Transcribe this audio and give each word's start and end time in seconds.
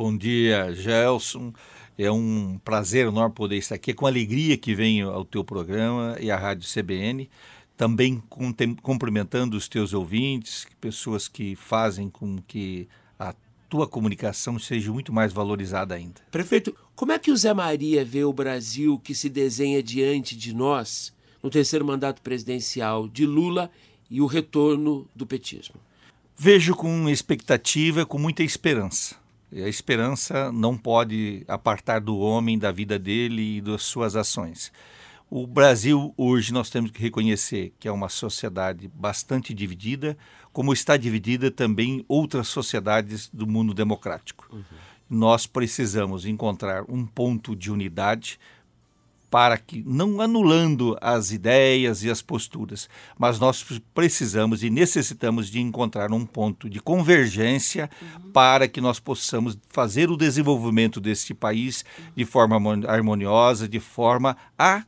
Bom 0.00 0.16
dia, 0.16 0.72
Gelson. 0.72 1.52
É 1.98 2.08
um 2.08 2.56
prazer 2.64 3.08
enorme 3.08 3.34
poder 3.34 3.56
estar 3.56 3.74
aqui. 3.74 3.90
É 3.90 3.94
com 3.94 4.06
alegria 4.06 4.56
que 4.56 4.72
venho 4.72 5.10
ao 5.10 5.24
teu 5.24 5.42
programa 5.42 6.16
e 6.20 6.30
à 6.30 6.36
Rádio 6.36 6.68
CBN. 6.72 7.28
Também 7.76 8.22
cumprimentando 8.80 9.56
os 9.56 9.66
teus 9.66 9.92
ouvintes, 9.92 10.68
pessoas 10.80 11.26
que 11.26 11.56
fazem 11.56 12.08
com 12.08 12.38
que 12.46 12.86
a 13.18 13.34
tua 13.68 13.88
comunicação 13.88 14.56
seja 14.56 14.92
muito 14.92 15.12
mais 15.12 15.32
valorizada 15.32 15.96
ainda. 15.96 16.20
Prefeito, 16.30 16.72
como 16.94 17.10
é 17.10 17.18
que 17.18 17.32
o 17.32 17.36
Zé 17.36 17.52
Maria 17.52 18.04
vê 18.04 18.22
o 18.22 18.32
Brasil 18.32 19.00
que 19.00 19.16
se 19.16 19.28
desenha 19.28 19.82
diante 19.82 20.36
de 20.36 20.54
nós 20.54 21.12
no 21.42 21.50
terceiro 21.50 21.84
mandato 21.84 22.22
presidencial 22.22 23.08
de 23.08 23.26
Lula 23.26 23.68
e 24.08 24.20
o 24.20 24.26
retorno 24.26 25.08
do 25.12 25.26
petismo? 25.26 25.74
Vejo 26.36 26.76
com 26.76 27.08
expectativa, 27.08 28.06
com 28.06 28.16
muita 28.16 28.44
esperança. 28.44 29.16
A 29.52 29.68
esperança 29.68 30.52
não 30.52 30.76
pode 30.76 31.44
apartar 31.48 32.00
do 32.00 32.18
homem, 32.18 32.58
da 32.58 32.70
vida 32.70 32.98
dele 32.98 33.56
e 33.56 33.60
das 33.60 33.82
suas 33.82 34.14
ações. 34.14 34.70
O 35.30 35.46
Brasil, 35.46 36.14
hoje, 36.16 36.52
nós 36.52 36.70
temos 36.70 36.90
que 36.90 37.02
reconhecer 37.02 37.74
que 37.78 37.86
é 37.86 37.92
uma 37.92 38.08
sociedade 38.08 38.88
bastante 38.94 39.52
dividida, 39.52 40.16
como 40.52 40.72
está 40.72 40.96
dividida 40.96 41.50
também 41.50 42.04
outras 42.08 42.48
sociedades 42.48 43.28
do 43.32 43.46
mundo 43.46 43.74
democrático. 43.74 44.48
Uhum. 44.50 44.62
Nós 45.08 45.46
precisamos 45.46 46.26
encontrar 46.26 46.84
um 46.88 47.06
ponto 47.06 47.54
de 47.54 47.70
unidade 47.70 48.38
para 49.30 49.58
que, 49.58 49.82
não 49.86 50.20
anulando 50.20 50.96
as 51.00 51.30
ideias 51.30 52.02
e 52.02 52.10
as 52.10 52.22
posturas, 52.22 52.88
mas 53.18 53.38
nós 53.38 53.64
precisamos 53.92 54.62
e 54.62 54.70
necessitamos 54.70 55.50
de 55.50 55.60
encontrar 55.60 56.12
um 56.12 56.24
ponto 56.24 56.68
de 56.68 56.80
convergência 56.80 57.90
uhum. 58.00 58.30
para 58.32 58.66
que 58.66 58.80
nós 58.80 58.98
possamos 58.98 59.58
fazer 59.68 60.10
o 60.10 60.16
desenvolvimento 60.16 61.00
deste 61.00 61.34
país 61.34 61.84
de 62.16 62.24
forma 62.24 62.56
harmoniosa, 62.86 63.68
de 63.68 63.80
forma 63.80 64.36
a 64.58 64.84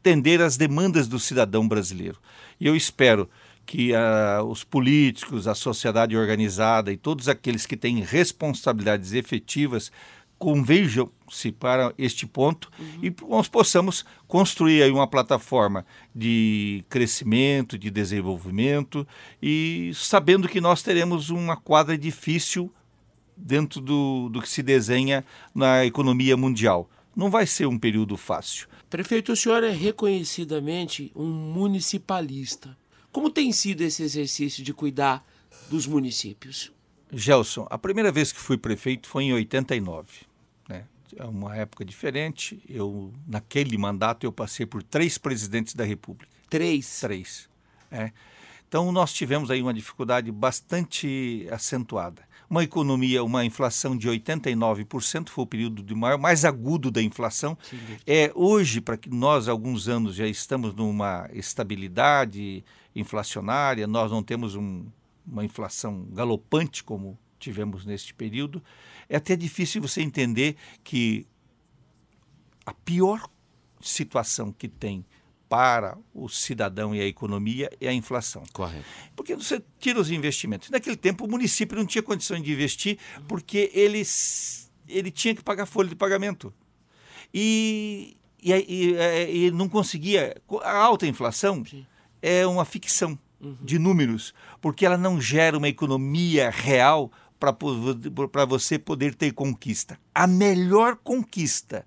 atender 0.00 0.42
às 0.42 0.56
demandas 0.56 1.06
do 1.06 1.20
cidadão 1.20 1.68
brasileiro. 1.68 2.18
E 2.58 2.66
eu 2.66 2.74
espero 2.74 3.30
que 3.64 3.92
uh, 3.92 4.42
os 4.44 4.64
políticos, 4.64 5.46
a 5.46 5.54
sociedade 5.54 6.16
organizada 6.16 6.92
e 6.92 6.96
todos 6.96 7.28
aqueles 7.28 7.64
que 7.64 7.76
têm 7.76 8.00
responsabilidades 8.00 9.12
efetivas 9.12 9.92
converjam-se 10.42 11.52
para 11.52 11.94
este 11.96 12.26
ponto 12.26 12.68
uhum. 12.76 12.98
e 13.00 13.14
nós 13.28 13.46
possamos 13.46 14.04
construir 14.26 14.82
aí 14.82 14.90
uma 14.90 15.06
plataforma 15.06 15.86
de 16.12 16.84
crescimento, 16.88 17.78
de 17.78 17.92
desenvolvimento 17.92 19.06
e 19.40 19.92
sabendo 19.94 20.48
que 20.48 20.60
nós 20.60 20.82
teremos 20.82 21.30
uma 21.30 21.56
quadra 21.56 21.96
difícil 21.96 22.68
dentro 23.36 23.80
do, 23.80 24.30
do 24.30 24.42
que 24.42 24.48
se 24.48 24.64
desenha 24.64 25.24
na 25.54 25.86
economia 25.86 26.36
mundial. 26.36 26.90
Não 27.14 27.30
vai 27.30 27.46
ser 27.46 27.66
um 27.66 27.78
período 27.78 28.16
fácil. 28.16 28.66
Prefeito, 28.90 29.30
o 29.30 29.36
senhor 29.36 29.62
é 29.62 29.70
reconhecidamente 29.70 31.12
um 31.14 31.28
municipalista. 31.28 32.76
Como 33.12 33.30
tem 33.30 33.52
sido 33.52 33.82
esse 33.82 34.02
exercício 34.02 34.64
de 34.64 34.74
cuidar 34.74 35.24
dos 35.70 35.86
municípios? 35.86 36.72
Gelson, 37.12 37.64
a 37.70 37.78
primeira 37.78 38.10
vez 38.10 38.32
que 38.32 38.40
fui 38.40 38.58
prefeito 38.58 39.06
foi 39.06 39.24
em 39.24 39.34
89. 39.34 40.31
É 41.16 41.24
uma 41.24 41.56
época 41.56 41.84
diferente. 41.84 42.62
Eu, 42.68 43.12
naquele 43.26 43.76
mandato, 43.76 44.24
eu 44.24 44.32
passei 44.32 44.66
por 44.66 44.82
três 44.82 45.18
presidentes 45.18 45.74
da 45.74 45.84
República. 45.84 46.32
Três? 46.48 47.00
Três. 47.00 47.48
É. 47.90 48.12
Então, 48.68 48.90
nós 48.90 49.12
tivemos 49.12 49.50
aí 49.50 49.60
uma 49.60 49.74
dificuldade 49.74 50.30
bastante 50.32 51.46
acentuada 51.50 52.22
uma 52.52 52.62
economia, 52.62 53.24
uma 53.24 53.46
inflação 53.46 53.96
de 53.96 54.10
89%, 54.10 55.30
foi 55.30 55.44
o 55.44 55.46
período 55.46 55.82
de 55.82 55.94
maior, 55.94 56.18
mais 56.18 56.44
agudo 56.44 56.90
da 56.90 57.00
inflação. 57.00 57.56
Sim. 57.62 57.78
É 58.06 58.30
hoje, 58.34 58.78
para 58.78 58.98
que 58.98 59.08
nós, 59.08 59.48
alguns 59.48 59.88
anos, 59.88 60.14
já 60.14 60.26
estamos 60.26 60.74
numa 60.74 61.30
estabilidade 61.32 62.62
inflacionária, 62.94 63.86
nós 63.86 64.10
não 64.10 64.22
temos 64.22 64.54
um, 64.54 64.84
uma 65.26 65.42
inflação 65.42 66.06
galopante 66.12 66.84
como 66.84 67.18
tivemos 67.38 67.86
neste 67.86 68.12
período. 68.12 68.62
É 69.12 69.16
até 69.16 69.36
difícil 69.36 69.82
você 69.82 70.00
entender 70.00 70.56
que 70.82 71.26
a 72.64 72.72
pior 72.72 73.28
situação 73.78 74.50
que 74.50 74.66
tem 74.66 75.04
para 75.50 75.98
o 76.14 76.30
cidadão 76.30 76.94
e 76.94 77.00
a 77.02 77.04
economia 77.04 77.70
é 77.78 77.88
a 77.88 77.92
inflação. 77.92 78.42
Correto. 78.54 78.86
Porque 79.14 79.36
você 79.36 79.62
tira 79.78 80.00
os 80.00 80.10
investimentos. 80.10 80.70
Naquele 80.70 80.96
tempo, 80.96 81.26
o 81.26 81.30
município 81.30 81.76
não 81.76 81.84
tinha 81.84 82.02
condições 82.02 82.42
de 82.42 82.50
investir 82.50 82.98
porque 83.28 83.70
ele, 83.74 84.02
ele 84.88 85.10
tinha 85.10 85.34
que 85.34 85.42
pagar 85.42 85.66
folha 85.66 85.90
de 85.90 85.94
pagamento. 85.94 86.50
E, 87.34 88.16
e, 88.42 88.50
e, 88.50 88.94
é, 88.96 89.30
e 89.30 89.50
não 89.50 89.68
conseguia. 89.68 90.34
A 90.62 90.78
alta 90.78 91.06
inflação 91.06 91.62
Sim. 91.66 91.84
é 92.22 92.46
uma 92.46 92.64
ficção 92.64 93.18
uhum. 93.38 93.58
de 93.60 93.78
números, 93.78 94.32
porque 94.58 94.86
ela 94.86 94.96
não 94.96 95.20
gera 95.20 95.58
uma 95.58 95.68
economia 95.68 96.48
real 96.48 97.12
para 98.30 98.44
você 98.44 98.78
poder 98.78 99.14
ter 99.14 99.32
conquista. 99.32 99.98
A 100.14 100.26
melhor 100.26 100.96
conquista 100.96 101.84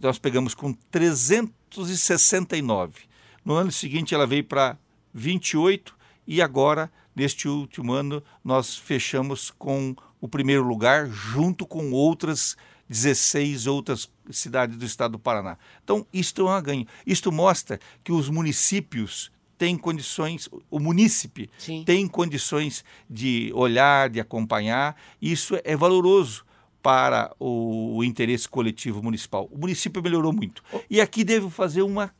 nós 0.00 0.18
pegamos 0.18 0.54
com 0.54 0.72
369. 0.90 3.00
No 3.44 3.52
ano 3.54 3.70
seguinte, 3.70 4.14
ela 4.14 4.26
veio 4.26 4.44
para 4.44 4.78
28 5.12 5.94
e 6.26 6.40
agora, 6.40 6.90
neste 7.14 7.46
último 7.48 7.92
ano, 7.92 8.22
nós 8.42 8.74
fechamos 8.76 9.50
com 9.50 9.94
o 10.20 10.28
primeiro 10.28 10.66
lugar, 10.66 11.06
junto 11.08 11.66
com 11.66 11.92
outras 11.92 12.56
16 12.88 13.66
outras 13.66 14.10
cidades 14.30 14.76
do 14.76 14.84
estado 14.84 15.12
do 15.12 15.18
Paraná. 15.18 15.58
Então, 15.82 16.06
isto 16.12 16.48
é 16.48 16.58
um 16.58 16.62
ganho. 16.62 16.86
Isto 17.04 17.32
mostra 17.32 17.80
que 18.04 18.12
os 18.12 18.30
municípios 18.30 19.32
têm 19.58 19.76
condições, 19.76 20.48
o 20.70 20.78
munícipe 20.78 21.48
Sim. 21.58 21.82
tem 21.84 22.06
condições 22.06 22.84
de 23.08 23.50
olhar, 23.54 24.08
de 24.08 24.20
acompanhar. 24.20 24.96
Isso 25.20 25.58
é 25.64 25.76
valoroso 25.76 26.44
para 26.82 27.34
o, 27.38 27.96
o 27.96 28.04
interesse 28.04 28.48
coletivo 28.48 29.02
municipal. 29.02 29.48
O 29.50 29.58
município 29.58 30.02
melhorou 30.02 30.32
muito. 30.32 30.62
E 30.88 31.00
aqui 31.00 31.24
devo 31.24 31.50
fazer 31.50 31.82
uma, 31.82 32.14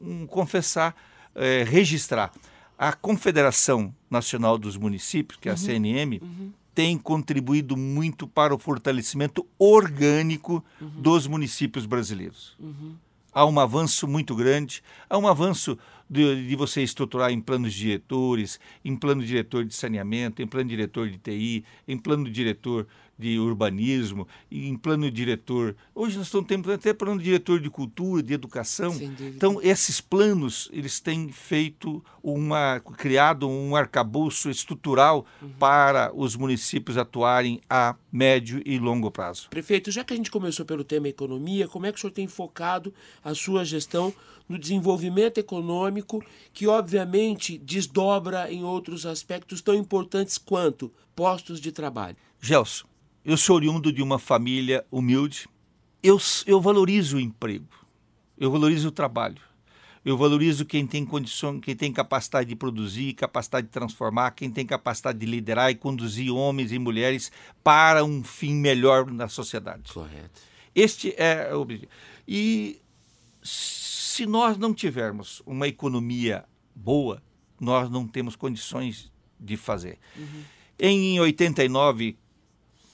um 0.00 0.26
confessar, 0.26 0.94
é, 1.34 1.62
registrar. 1.62 2.32
A 2.76 2.92
Confederação 2.92 3.94
Nacional 4.10 4.56
dos 4.56 4.76
Municípios, 4.76 5.38
que 5.38 5.48
é 5.48 5.52
a 5.52 5.54
uhum. 5.54 5.58
CNM, 5.58 6.20
uhum 6.22 6.52
tem 6.74 6.96
contribuído 6.96 7.76
muito 7.76 8.26
para 8.26 8.54
o 8.54 8.58
fortalecimento 8.58 9.46
orgânico 9.58 10.64
uhum. 10.80 10.88
dos 10.88 11.26
municípios 11.26 11.84
brasileiros. 11.84 12.56
Uhum. 12.58 12.94
Há 13.32 13.44
um 13.44 13.60
avanço 13.60 14.08
muito 14.08 14.34
grande, 14.34 14.82
há 15.08 15.18
um 15.18 15.28
avanço 15.28 15.78
de, 16.10 16.48
de, 16.48 16.56
você 16.56 16.82
estruturar 16.82 17.30
em 17.30 17.40
planos 17.40 17.72
diretores, 17.72 18.58
em 18.84 18.96
plano 18.96 19.24
diretor 19.24 19.64
de 19.64 19.72
saneamento, 19.72 20.42
em 20.42 20.46
plano 20.46 20.68
diretor 20.68 21.08
de 21.08 21.18
TI, 21.18 21.64
em 21.86 21.96
plano 21.96 22.28
diretor 22.28 22.86
de 23.20 23.38
urbanismo, 23.38 24.26
em 24.50 24.76
plano 24.76 25.10
diretor. 25.10 25.76
Hoje 25.94 26.16
nós 26.16 26.26
estamos 26.26 26.48
tendo 26.48 26.72
até 26.72 26.92
plano 26.92 27.20
diretor 27.20 27.60
de 27.60 27.68
cultura, 27.68 28.22
de 28.22 28.32
educação. 28.32 28.98
Então, 29.20 29.60
esses 29.62 30.00
planos, 30.00 30.68
eles 30.72 30.98
têm 30.98 31.30
feito 31.30 32.02
uma, 32.22 32.80
criado 32.96 33.48
um 33.48 33.76
arcabouço 33.76 34.48
estrutural 34.50 35.26
uhum. 35.40 35.50
para 35.58 36.10
os 36.14 36.34
municípios 36.34 36.96
atuarem 36.96 37.60
a 37.68 37.94
médio 38.10 38.62
e 38.64 38.78
longo 38.78 39.10
prazo. 39.10 39.48
Prefeito, 39.50 39.90
já 39.90 40.02
que 40.02 40.14
a 40.14 40.16
gente 40.16 40.30
começou 40.30 40.64
pelo 40.64 40.82
tema 40.82 41.08
economia, 41.08 41.68
como 41.68 41.86
é 41.86 41.92
que 41.92 41.98
o 41.98 42.00
senhor 42.00 42.12
tem 42.12 42.26
focado 42.26 42.92
a 43.22 43.34
sua 43.34 43.64
gestão 43.64 44.12
no 44.48 44.58
desenvolvimento 44.58 45.38
econômico, 45.38 46.24
que 46.52 46.66
obviamente 46.66 47.56
desdobra 47.56 48.52
em 48.52 48.64
outros 48.64 49.06
aspectos 49.06 49.62
tão 49.62 49.74
importantes 49.74 50.38
quanto 50.38 50.92
postos 51.14 51.60
de 51.60 51.70
trabalho? 51.70 52.16
Gelson, 52.40 52.86
eu 53.24 53.36
sou 53.36 53.56
oriundo 53.56 53.92
de 53.92 54.02
uma 54.02 54.18
família 54.18 54.84
humilde. 54.90 55.48
Eu, 56.02 56.18
eu 56.46 56.60
valorizo 56.60 57.18
o 57.18 57.20
emprego, 57.20 57.68
eu 58.38 58.50
valorizo 58.50 58.88
o 58.88 58.90
trabalho, 58.90 59.40
eu 60.02 60.16
valorizo 60.16 60.64
quem 60.64 60.86
tem 60.86 61.04
condição, 61.04 61.60
quem 61.60 61.76
tem 61.76 61.92
capacidade 61.92 62.48
de 62.48 62.56
produzir, 62.56 63.12
capacidade 63.12 63.66
de 63.66 63.72
transformar, 63.72 64.30
quem 64.30 64.50
tem 64.50 64.64
capacidade 64.64 65.18
de 65.18 65.26
liderar 65.26 65.70
e 65.70 65.74
conduzir 65.74 66.32
homens 66.32 66.72
e 66.72 66.78
mulheres 66.78 67.30
para 67.62 68.02
um 68.02 68.24
fim 68.24 68.54
melhor 68.54 69.10
na 69.10 69.28
sociedade. 69.28 69.92
Correto. 69.92 70.40
Este 70.74 71.14
é 71.18 71.54
o 71.54 71.60
objetivo. 71.60 71.90
E 72.26 72.80
se 73.42 74.24
nós 74.24 74.56
não 74.56 74.72
tivermos 74.72 75.42
uma 75.44 75.68
economia 75.68 76.44
boa, 76.74 77.22
nós 77.60 77.90
não 77.90 78.06
temos 78.06 78.36
condições 78.36 79.12
de 79.38 79.56
fazer. 79.56 79.98
Uhum. 80.16 80.42
Em 80.78 81.20
89, 81.20 82.16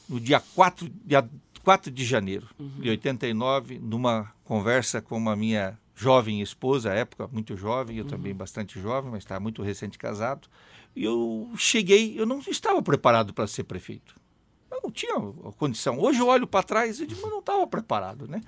no 0.09 0.21
dia 0.21 0.41
4, 0.55 0.91
dia 1.05 1.29
4 1.65 1.91
de 1.91 2.05
janeiro 2.05 2.49
uhum. 2.59 2.81
de 2.81 2.91
89, 2.91 3.79
numa 3.79 4.33
conversa 4.45 5.01
com 5.01 5.17
uma 5.17 5.35
minha 5.35 5.79
jovem 5.95 6.41
esposa, 6.41 6.93
à 6.93 6.95
época 6.95 7.29
muito 7.33 7.57
jovem, 7.57 7.97
eu 7.97 8.05
uhum. 8.05 8.11
também 8.11 8.35
bastante 8.35 8.81
jovem, 8.81 9.11
mas 9.11 9.25
estava 9.25 9.41
muito 9.41 9.63
recente 9.63 9.99
casado, 9.99 10.49
e 10.95 11.05
eu 11.05 11.51
cheguei, 11.57 12.19
eu 12.19 12.27
não 12.27 12.39
estava 12.39 12.83
preparado 12.83 13.35
para 13.35 13.47
ser 13.47 13.65
prefeito. 13.65 14.15
Eu 14.71 14.81
não 14.83 14.91
tinha 14.91 15.15
a 15.15 15.53
condição. 15.53 15.99
Hoje 15.99 16.21
eu 16.21 16.27
olho 16.27 16.47
para 16.47 16.63
trás 16.63 17.01
e 17.01 17.07
digo, 17.07 17.21
mas 17.23 17.31
não 17.31 17.41
estava 17.41 17.67
preparado, 17.67 18.27
né? 18.29 18.41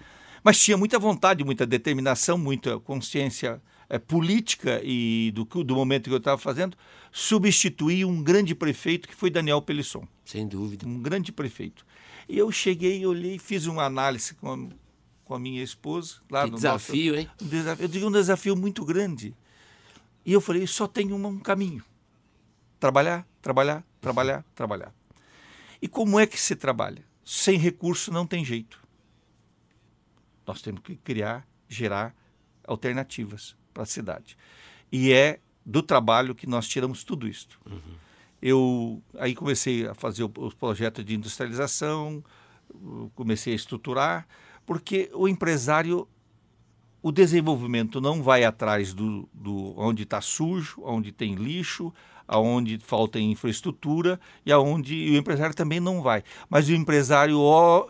Mas 0.42 0.58
tinha 0.58 0.76
muita 0.76 0.98
vontade, 0.98 1.44
muita 1.44 1.66
determinação, 1.66 2.38
muita 2.38 2.78
consciência 2.80 3.60
é, 3.88 3.98
política 3.98 4.80
e 4.84 5.32
do, 5.32 5.44
do 5.64 5.74
momento 5.74 6.04
que 6.04 6.14
eu 6.14 6.18
estava 6.18 6.38
fazendo, 6.38 6.76
substituir 7.10 8.04
um 8.04 8.22
grande 8.22 8.54
prefeito 8.54 9.08
que 9.08 9.14
foi 9.14 9.30
Daniel 9.30 9.62
Pelisson. 9.62 10.06
Sem 10.24 10.46
dúvida. 10.46 10.86
Um 10.86 11.00
grande 11.00 11.32
prefeito. 11.32 11.86
E 12.28 12.36
eu 12.36 12.52
cheguei, 12.52 13.04
olhei, 13.06 13.38
fiz 13.38 13.66
uma 13.66 13.84
análise 13.84 14.34
com 14.34 14.52
a, 14.52 14.68
com 15.24 15.34
a 15.34 15.38
minha 15.38 15.62
esposa. 15.62 16.16
Lá 16.30 16.44
que 16.44 16.50
no 16.50 16.56
desafio, 16.56 17.12
nosso, 17.14 17.22
hein? 17.22 17.30
Um 17.40 17.48
desafio, 17.48 17.84
eu 17.84 17.88
digo 17.88 18.06
um 18.08 18.12
desafio 18.12 18.56
muito 18.56 18.84
grande. 18.84 19.34
E 20.24 20.32
eu 20.32 20.40
falei, 20.40 20.66
só 20.66 20.86
tem 20.86 21.10
um, 21.12 21.26
um 21.26 21.38
caminho. 21.38 21.82
Trabalhar, 22.78 23.26
trabalhar, 23.40 23.82
trabalhar, 24.00 24.44
trabalhar. 24.54 24.94
E 25.80 25.88
como 25.88 26.20
é 26.20 26.26
que 26.26 26.38
se 26.38 26.54
trabalha? 26.54 27.02
Sem 27.24 27.58
recurso 27.58 28.12
não 28.12 28.26
tem 28.26 28.44
jeito. 28.44 28.86
Nós 30.46 30.60
temos 30.60 30.82
que 30.82 30.96
criar, 30.96 31.46
gerar 31.68 32.14
alternativas 32.64 33.56
para 33.78 33.84
a 33.84 33.86
cidade. 33.86 34.36
E 34.90 35.12
é 35.12 35.38
do 35.64 35.82
trabalho 35.82 36.34
que 36.34 36.48
nós 36.48 36.66
tiramos 36.66 37.04
tudo 37.04 37.28
isso. 37.28 37.48
Uhum. 37.64 37.78
Eu 38.42 39.02
aí 39.16 39.36
comecei 39.36 39.86
a 39.86 39.94
fazer 39.94 40.28
os 40.36 40.54
projetos 40.54 41.04
de 41.04 41.14
industrialização, 41.14 42.24
comecei 43.14 43.52
a 43.52 43.56
estruturar, 43.56 44.26
porque 44.66 45.10
o 45.14 45.28
empresário, 45.28 46.08
o 47.00 47.12
desenvolvimento 47.12 48.00
não 48.00 48.20
vai 48.20 48.44
atrás 48.44 48.92
do, 48.92 49.28
do 49.32 49.74
onde 49.78 50.02
está 50.02 50.20
sujo, 50.20 50.80
onde 50.82 51.12
tem 51.12 51.36
lixo, 51.36 51.92
aonde 52.28 52.78
falta 52.78 53.18
infraestrutura 53.18 54.20
e 54.44 54.52
aonde 54.52 54.94
o 55.10 55.16
empresário 55.16 55.56
também 55.56 55.80
não 55.80 56.02
vai. 56.02 56.22
Mas 56.48 56.68
o 56.68 56.74
empresário 56.74 57.40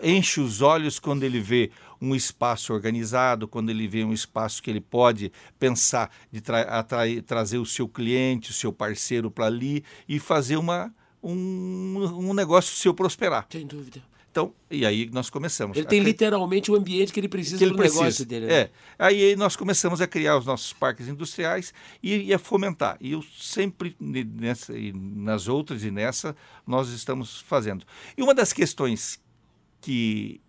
enche 0.02 0.40
os 0.40 0.62
olhos 0.62 1.00
quando 1.00 1.25
ele 1.25 1.40
vê 1.40 1.70
um 2.00 2.14
espaço 2.14 2.73
organizado, 2.73 3.49
quando 3.49 3.70
ele 3.70 3.88
vê 3.88 4.05
um 4.05 4.12
espaço 4.12 4.62
que 4.62 4.70
ele 4.70 4.81
pode 4.81 5.32
pensar 5.58 6.11
de 6.31 6.40
tra 6.40 6.61
atrair, 6.62 7.23
trazer 7.23 7.58
o 7.58 7.67
seu 7.67 7.88
cliente, 7.88 8.52
o 8.52 8.55
seu 8.55 8.73
parceiro 8.73 9.31
para 9.31 9.46
ali 9.46 9.85
e 10.08 10.20
fazer 10.20 10.56
uma, 10.56 10.94
um, 11.20 12.31
um 12.31 12.32
negócio 12.32 12.76
seu 12.76 12.94
prosperar. 12.94 13.46
Sem 13.50 13.67
dúvida. 13.67 14.00
Então, 14.31 14.53
e 14.71 14.85
aí 14.85 15.11
nós 15.11 15.31
começamos. 15.31 15.77
Ele 15.77 15.87
tem 15.87 16.01
literalmente 16.01 16.71
o 16.71 16.77
ambiente 16.77 17.13
que 17.13 17.19
ele 17.19 17.29
precisa 17.29 17.59
para 17.67 17.75
o 17.75 17.81
negócio 17.81 18.25
dele. 18.25 18.47
Né? 18.47 18.55
É. 18.55 18.71
Aí 18.99 19.37
nós 19.37 19.57
começamos 19.57 20.01
a 20.01 20.07
criar 20.07 20.37
os 20.37 20.47
nossos 20.47 20.73
parques 20.73 21.09
industriais 21.09 21.73
e, 22.03 22.25
e 22.25 22.35
a 22.35 22.39
fomentar. 22.39 22.97
E 23.01 23.13
eu 23.13 23.23
sempre, 23.23 23.97
nessa, 23.99 24.73
nas 24.95 25.49
outras 25.49 25.83
e 25.83 25.91
nessa, 25.91 26.37
nós 26.67 26.91
estamos 26.91 27.41
fazendo. 27.41 27.85
E 28.17 28.23
uma 28.23 28.35
das 28.35 28.53
questões 28.53 29.21
que 29.81 30.41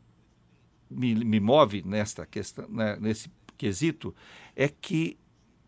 me, 0.90 1.16
me 1.16 1.40
move 1.40 1.82
nesta 1.86 2.26
questão, 2.26 2.68
né, 2.70 2.98
nesse 3.00 3.32
quesito 3.58 4.14
é 4.56 4.68
que 4.68 5.18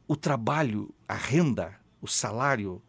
o 0.07 0.15
trabalho, 0.15 0.93
a 1.07 1.15
renda, 1.15 1.73
o 2.01 2.07
salário, 2.07 2.81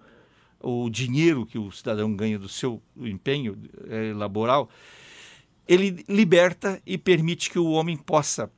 o 0.61 0.89
dinheiro 0.91 1.47
que 1.47 1.59
o 1.59 1.71
cidadão 1.71 2.15
ganha 2.15 2.39
do 2.39 2.49
seu 2.49 2.83
empenho 2.97 3.57
é, 3.89 4.13
laboral, 4.13 4.69
ele 5.73 6.05
liberta 6.09 6.81
e 6.85 6.99
permite 6.99 7.51
que 7.51 7.59
o 7.59 7.71
homem 7.71 7.97
possa 7.97 8.51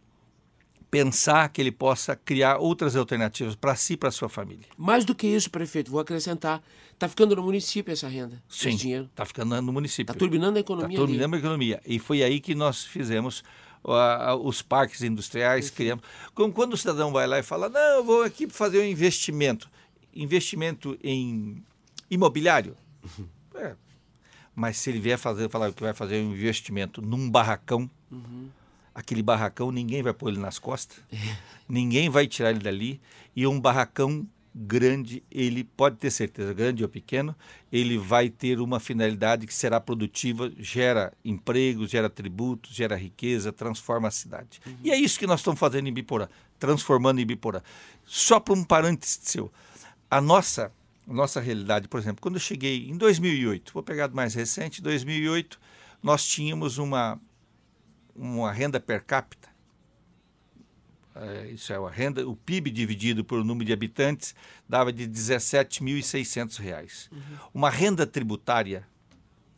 pensar, 0.91 1.49
que 1.49 1.61
ele 1.61 1.73
possa 1.73 2.15
criar 2.15 2.59
outras 2.59 2.95
alternativas 2.95 3.55
para 3.55 3.75
si 3.75 3.95
e 3.95 3.97
para 3.97 4.11
sua 4.11 4.29
família. 4.29 4.67
Mais 4.77 5.05
do 5.05 5.15
que 5.15 5.27
isso, 5.27 5.51
prefeito, 5.51 5.91
vou 5.91 6.01
acrescentar, 6.01 6.63
está 6.93 7.09
ficando 7.09 7.35
no 7.35 7.43
município 7.43 7.93
essa 7.93 8.09
renda, 8.09 8.43
Sim, 8.49 8.71
esse 8.71 8.79
dinheiro. 8.79 9.05
Está 9.07 9.25
ficando 9.25 9.61
no 9.61 9.73
município. 9.73 10.13
Está 10.13 10.15
turbinando 10.15 10.57
a 10.59 10.61
economia. 10.61 10.95
Está 10.95 11.07
turbinando 11.07 11.37
a 11.37 11.39
economia. 11.39 11.81
E 11.87 11.99
foi 11.99 12.23
aí 12.23 12.41
que 12.41 12.55
nós 12.55 12.85
fizemos 12.85 13.43
uh, 13.85 14.37
os 14.43 14.63
parques 14.63 15.03
industriais, 15.03 15.71
criamos. 15.71 16.05
Como 16.35 16.53
quando 16.53 16.75
o 16.75 16.77
cidadão 16.77 17.13
vai 17.13 17.27
lá 17.27 17.39
e 17.39 17.43
fala, 17.43 17.69
não, 17.69 17.97
eu 17.97 18.05
vou 18.05 18.23
aqui 18.23 18.49
fazer 18.49 18.81
um 18.81 18.85
investimento. 18.85 19.69
Investimento 20.15 20.97
em 21.03 21.63
imobiliário? 22.11 22.77
É, 23.55 23.75
mas 24.55 24.77
se 24.77 24.91
ele 24.91 25.01
vier 25.01 25.19
fazer, 25.19 25.49
falar 25.49 25.73
que 25.73 25.83
vai 25.83 25.95
fazer 25.95 26.23
um 26.23 26.33
investimento 26.33 27.03
num 27.03 27.31
barracão, 27.31 27.91
uhum. 28.11 28.49
aquele 28.95 29.23
barracão 29.23 29.73
ninguém 29.73 30.03
vai 30.03 30.13
pôr 30.13 30.29
ele 30.29 30.39
nas 30.39 30.59
costas, 30.59 30.99
ninguém 31.69 32.09
vai 32.09 32.27
tirar 32.27 32.51
ele 32.51 32.61
dali, 32.61 33.01
e 33.35 33.47
um 33.47 33.61
barracão 33.61 34.27
grande, 34.55 35.23
ele 35.31 35.65
pode 35.65 35.97
ter 35.97 36.13
certeza, 36.13 36.55
grande 36.55 36.85
ou 36.85 36.89
pequeno, 36.89 37.35
ele 37.73 37.99
vai 37.99 38.29
ter 38.29 38.61
uma 38.61 38.79
finalidade 38.79 39.49
que 39.49 39.55
será 39.55 39.81
produtiva, 39.81 40.53
gera 40.57 41.13
empregos, 41.25 41.91
gera 41.91 42.09
tributos, 42.09 42.73
gera 42.73 42.95
riqueza, 42.95 43.53
transforma 43.53 44.07
a 44.07 44.13
cidade. 44.13 44.61
Uhum. 44.65 44.77
E 44.85 44.93
é 44.93 44.97
isso 44.97 45.19
que 45.19 45.27
nós 45.27 45.41
estamos 45.41 45.59
fazendo 45.59 45.89
em 45.89 45.93
Biporã, 45.93 46.29
transformando 46.59 47.21
em 47.21 47.27
Biporã. 47.27 47.61
Só 48.05 48.39
para 48.39 48.55
um 48.55 48.63
parênteses 48.63 49.19
seu, 49.25 49.51
a 50.09 50.21
nossa 50.21 50.71
nossa 51.07 51.41
realidade, 51.41 51.89
por 51.89 52.01
exemplo, 52.01 52.23
quando 52.23 52.37
eu 52.37 52.41
cheguei 52.41 52.89
em 52.89 52.97
2008, 52.97 53.73
vou 53.73 53.83
pegar 53.83 54.07
do 54.07 54.17
mais 54.17 54.35
recente, 54.35 54.83
2008, 54.83 55.61
nós 56.03 56.25
tínhamos 56.25 56.79
uma, 56.79 57.21
uma 58.15 58.53
renda 58.53 58.81
per 58.81 59.05
capita, 59.05 59.55
é, 61.15 61.51
isso 61.51 61.73
é 61.73 61.77
a 61.77 61.89
renda, 61.89 62.29
o 62.29 62.35
PIB 62.35 62.71
dividido 62.71 63.25
pelo 63.25 63.45
número 63.45 63.65
de 63.65 63.73
habitantes 63.73 64.35
dava 64.69 64.93
de 64.93 65.05
R$ 65.05 65.11
17.600. 65.11 67.13
Uhum. 67.13 67.21
Uma 67.55 67.71
renda 67.71 68.05
tributária 68.05 68.87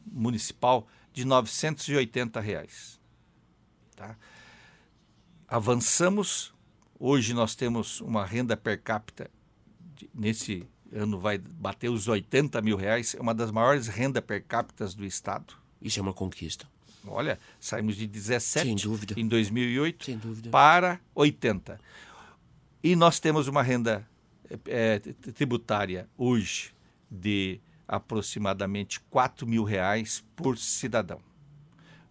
municipal 0.04 0.86
de 1.12 1.24
980 1.24 2.38
reais. 2.40 3.00
Tá? 3.96 4.18
Avançamos, 5.48 6.54
hoje 6.98 7.32
nós 7.32 7.54
temos 7.54 8.02
uma 8.02 8.26
renda 8.26 8.54
per 8.54 8.82
capita 8.82 9.30
de, 9.94 10.10
nesse 10.14 10.68
ano 10.92 11.18
vai 11.18 11.38
bater 11.38 11.90
os 11.90 12.08
80 12.08 12.60
mil 12.62 12.76
reais, 12.76 13.14
é 13.14 13.20
uma 13.20 13.34
das 13.34 13.50
maiores 13.50 13.86
rendas 13.86 14.22
per 14.24 14.44
capita 14.44 14.86
do 14.88 15.04
Estado. 15.04 15.54
Isso 15.80 15.98
é 15.98 16.02
uma 16.02 16.12
conquista. 16.12 16.66
Olha, 17.06 17.38
saímos 17.60 17.96
de 17.96 18.06
17 18.06 18.88
em 19.16 19.28
2008 19.28 20.18
dúvida. 20.18 20.50
para 20.50 21.00
80. 21.14 21.80
E 22.82 22.96
nós 22.96 23.20
temos 23.20 23.46
uma 23.46 23.62
renda 23.62 24.06
é, 24.66 24.98
tributária 25.34 26.08
hoje 26.16 26.74
de 27.10 27.60
aproximadamente 27.86 29.00
4 29.10 29.46
mil 29.46 29.62
reais 29.62 30.24
por 30.34 30.58
cidadão. 30.58 31.20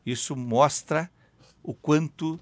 Isso 0.05 0.35
mostra 0.35 1.09
o 1.61 1.73
quanto 1.73 2.39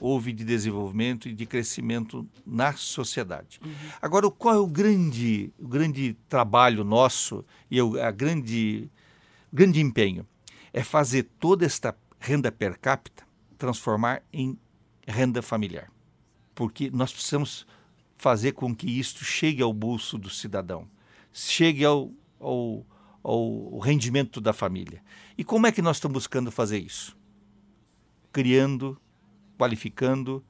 houve 0.00 0.32
de 0.32 0.44
desenvolvimento 0.44 1.28
e 1.28 1.34
de 1.34 1.46
crescimento 1.46 2.26
na 2.46 2.72
sociedade. 2.74 3.60
Uhum. 3.64 3.72
Agora, 4.00 4.30
qual 4.30 4.54
é 4.54 4.58
o 4.58 4.66
grande, 4.66 5.52
o 5.58 5.66
grande 5.66 6.16
trabalho 6.28 6.84
nosso 6.84 7.44
e 7.70 7.80
o 7.80 8.00
a 8.00 8.10
grande, 8.10 8.90
grande 9.52 9.80
empenho? 9.80 10.26
é 10.76 10.84
fazer 10.84 11.22
toda 11.40 11.64
esta 11.64 11.96
renda 12.20 12.52
per 12.52 12.78
capita 12.78 13.26
transformar 13.56 14.22
em 14.30 14.58
renda 15.08 15.40
familiar. 15.40 15.90
Porque 16.54 16.90
nós 16.90 17.10
precisamos 17.10 17.66
fazer 18.18 18.52
com 18.52 18.76
que 18.76 18.86
isto 18.86 19.24
chegue 19.24 19.62
ao 19.62 19.72
bolso 19.72 20.18
do 20.18 20.28
cidadão, 20.28 20.86
chegue 21.32 21.82
ao, 21.82 22.10
ao, 22.38 22.84
ao 23.22 23.78
rendimento 23.78 24.38
da 24.38 24.52
família. 24.52 25.02
E 25.38 25.42
como 25.42 25.66
é 25.66 25.72
que 25.72 25.80
nós 25.80 25.96
estamos 25.96 26.16
buscando 26.16 26.52
fazer 26.52 26.78
isso? 26.78 27.16
Criando, 28.30 29.00
qualificando 29.58 30.44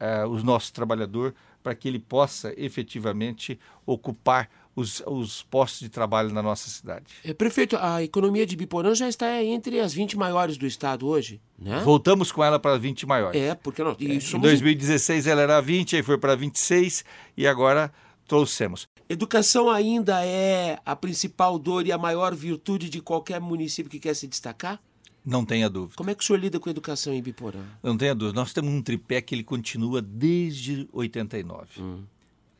uh, 0.00 0.28
os 0.28 0.42
nossos 0.42 0.70
trabalhadores 0.70 1.34
para 1.62 1.74
que 1.74 1.88
ele 1.88 1.98
possa 1.98 2.54
efetivamente 2.56 3.58
ocupar 3.84 4.48
os, 4.74 5.02
os, 5.06 5.42
postos 5.42 5.80
de 5.80 5.88
trabalho 5.88 6.32
na 6.32 6.42
nossa 6.42 6.70
cidade. 6.70 7.06
É, 7.24 7.34
prefeito, 7.34 7.76
a 7.76 8.02
economia 8.02 8.46
de 8.46 8.56
Biporã 8.56 8.94
já 8.94 9.08
está 9.08 9.42
entre 9.42 9.80
as 9.80 9.92
20 9.92 10.16
maiores 10.16 10.56
do 10.56 10.66
estado 10.66 11.06
hoje, 11.06 11.40
né? 11.58 11.80
Voltamos 11.80 12.32
com 12.32 12.42
ela 12.42 12.58
para 12.58 12.74
as 12.74 12.80
20 12.80 13.04
maiores. 13.04 13.40
É, 13.40 13.54
porque 13.54 13.82
nós... 13.82 13.96
É, 14.00 14.04
em 14.04 14.40
2016 14.40 15.26
ela 15.26 15.42
era 15.42 15.60
20, 15.60 15.96
aí 15.96 16.02
foi 16.02 16.16
para 16.16 16.34
26 16.34 17.04
e 17.36 17.46
agora 17.46 17.92
trouxemos. 18.26 18.88
Educação 19.08 19.68
ainda 19.68 20.24
é 20.24 20.78
a 20.86 20.94
principal 20.94 21.58
dor 21.58 21.86
e 21.86 21.92
a 21.92 21.98
maior 21.98 22.34
virtude 22.34 22.88
de 22.88 23.00
qualquer 23.00 23.40
município 23.40 23.90
que 23.90 23.98
quer 23.98 24.14
se 24.14 24.28
destacar? 24.28 24.80
Não 25.24 25.44
tenha 25.44 25.68
dúvida. 25.68 25.96
Como 25.96 26.10
é 26.10 26.14
que 26.14 26.22
o 26.22 26.26
senhor 26.26 26.38
lida 26.38 26.58
com 26.58 26.68
a 26.68 26.72
educação 26.72 27.12
em 27.12 27.22
Biporã? 27.22 27.62
Não 27.82 27.96
tenha 27.96 28.14
dúvida. 28.14 28.38
Nós 28.38 28.52
temos 28.52 28.72
um 28.72 28.82
tripé 28.82 29.20
que 29.20 29.34
ele 29.34 29.44
continua 29.44 30.00
desde 30.00 30.88
89. 30.92 31.82
Hum. 31.82 32.04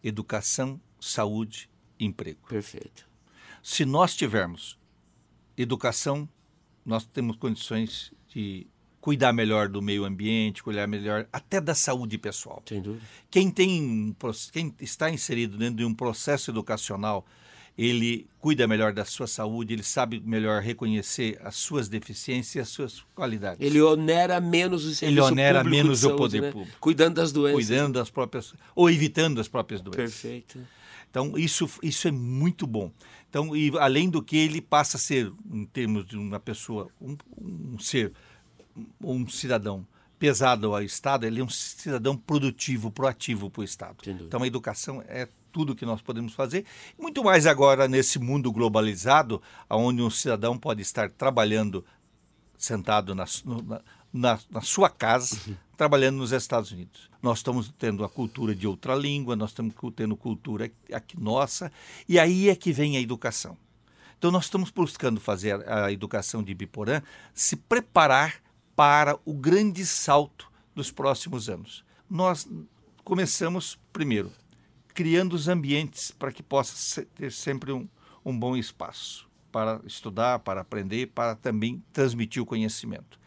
Educação, 0.04 0.80
saúde 1.00 1.70
emprego. 1.98 2.40
Perfeito. 2.48 3.08
Se 3.62 3.84
nós 3.84 4.14
tivermos 4.14 4.78
educação, 5.56 6.28
nós 6.84 7.04
temos 7.04 7.36
condições 7.36 8.12
de 8.28 8.66
cuidar 9.00 9.32
melhor 9.32 9.68
do 9.68 9.80
meio 9.80 10.04
ambiente, 10.04 10.62
cuidar 10.62 10.86
melhor 10.86 11.26
até 11.32 11.60
da 11.60 11.74
saúde 11.74 12.18
pessoal. 12.18 12.62
Sem 12.66 12.80
dúvida. 12.80 13.04
Quem 13.30 13.50
tem 13.50 14.14
quem 14.52 14.74
está 14.80 15.10
inserido 15.10 15.56
dentro 15.56 15.76
de 15.76 15.84
um 15.84 15.94
processo 15.94 16.50
educacional, 16.50 17.24
ele 17.80 18.28
cuida 18.38 18.68
melhor 18.68 18.92
da 18.92 19.06
sua 19.06 19.26
saúde, 19.26 19.72
ele 19.72 19.82
sabe 19.82 20.20
melhor 20.20 20.60
reconhecer 20.60 21.40
as 21.42 21.56
suas 21.56 21.88
deficiências 21.88 22.54
e 22.54 22.60
as 22.60 22.68
suas 22.68 23.00
qualidades. 23.14 23.58
Ele 23.58 23.80
onera 23.80 24.38
menos 24.38 24.84
o 24.84 24.94
serviço 24.94 25.04
Ele 25.04 25.20
onera 25.20 25.64
menos 25.64 26.00
saúde, 26.00 26.14
o 26.14 26.18
poder 26.18 26.42
né? 26.42 26.52
público. 26.52 26.76
Cuidando 26.78 27.14
das 27.14 27.32
doenças. 27.32 27.54
Cuidando 27.54 27.94
das 27.94 28.10
próprias 28.10 28.54
ou 28.74 28.90
evitando 28.90 29.40
as 29.40 29.48
próprias 29.48 29.80
doenças. 29.80 30.20
Perfeito. 30.20 30.60
Então, 31.10 31.38
isso, 31.38 31.70
isso 31.82 32.06
é 32.06 32.10
muito 32.10 32.66
bom. 32.66 32.92
Então, 33.30 33.56
e 33.56 33.72
além 33.78 34.10
do 34.10 34.22
que 34.22 34.36
ele 34.36 34.60
passa 34.60 34.98
a 34.98 35.00
ser, 35.00 35.32
em 35.50 35.64
termos 35.64 36.06
de 36.06 36.18
uma 36.18 36.38
pessoa, 36.38 36.86
um, 37.00 37.16
um 37.40 37.78
ser, 37.78 38.12
um 39.02 39.26
cidadão 39.26 39.86
pesado 40.18 40.74
ao 40.74 40.82
Estado, 40.82 41.24
ele 41.24 41.40
é 41.40 41.44
um 41.44 41.48
cidadão 41.48 42.14
produtivo, 42.14 42.90
proativo 42.90 43.48
para 43.48 43.62
o 43.62 43.64
Estado. 43.64 43.96
Então, 44.06 44.42
a 44.42 44.46
educação 44.46 45.02
é 45.08 45.26
tudo 45.52 45.74
que 45.74 45.86
nós 45.86 46.00
podemos 46.00 46.32
fazer. 46.32 46.64
Muito 46.98 47.22
mais 47.24 47.46
agora 47.46 47.88
nesse 47.88 48.18
mundo 48.18 48.52
globalizado, 48.52 49.40
onde 49.68 50.02
um 50.02 50.10
cidadão 50.10 50.58
pode 50.58 50.82
estar 50.82 51.10
trabalhando 51.10 51.84
sentado 52.56 53.14
na, 53.14 53.24
na, 54.12 54.38
na 54.50 54.60
sua 54.60 54.90
casa, 54.90 55.36
uhum. 55.46 55.56
trabalhando 55.76 56.16
nos 56.16 56.32
Estados 56.32 56.70
Unidos. 56.70 57.10
Nós 57.22 57.38
estamos 57.38 57.72
tendo 57.78 58.04
a 58.04 58.08
cultura 58.08 58.54
de 58.54 58.66
outra 58.66 58.94
língua, 58.94 59.34
nós 59.34 59.50
estamos 59.50 59.74
tendo 59.96 60.16
cultura 60.16 60.70
aqui 60.92 61.18
nossa, 61.18 61.72
e 62.08 62.18
aí 62.18 62.48
é 62.48 62.54
que 62.54 62.72
vem 62.72 62.96
a 62.96 63.00
educação. 63.00 63.56
Então, 64.18 64.30
nós 64.30 64.44
estamos 64.44 64.70
buscando 64.70 65.18
fazer 65.18 65.66
a 65.66 65.90
educação 65.90 66.42
de 66.42 66.52
Biporã 66.52 67.00
se 67.32 67.56
preparar 67.56 68.42
para 68.76 69.18
o 69.24 69.32
grande 69.32 69.86
salto 69.86 70.50
dos 70.74 70.90
próximos 70.90 71.48
anos. 71.48 71.82
Nós 72.08 72.46
começamos, 73.02 73.78
primeiro, 73.90 74.30
criando 74.92 75.34
os 75.34 75.48
ambientes 75.48 76.10
para 76.10 76.32
que 76.32 76.42
possa 76.42 77.04
ter 77.14 77.32
sempre 77.32 77.72
um, 77.72 77.88
um 78.24 78.36
bom 78.36 78.56
espaço 78.56 79.28
para 79.50 79.80
estudar, 79.84 80.38
para 80.40 80.60
aprender, 80.60 81.06
para 81.08 81.34
também 81.34 81.82
transmitir 81.92 82.42
o 82.42 82.46
conhecimento. 82.46 83.18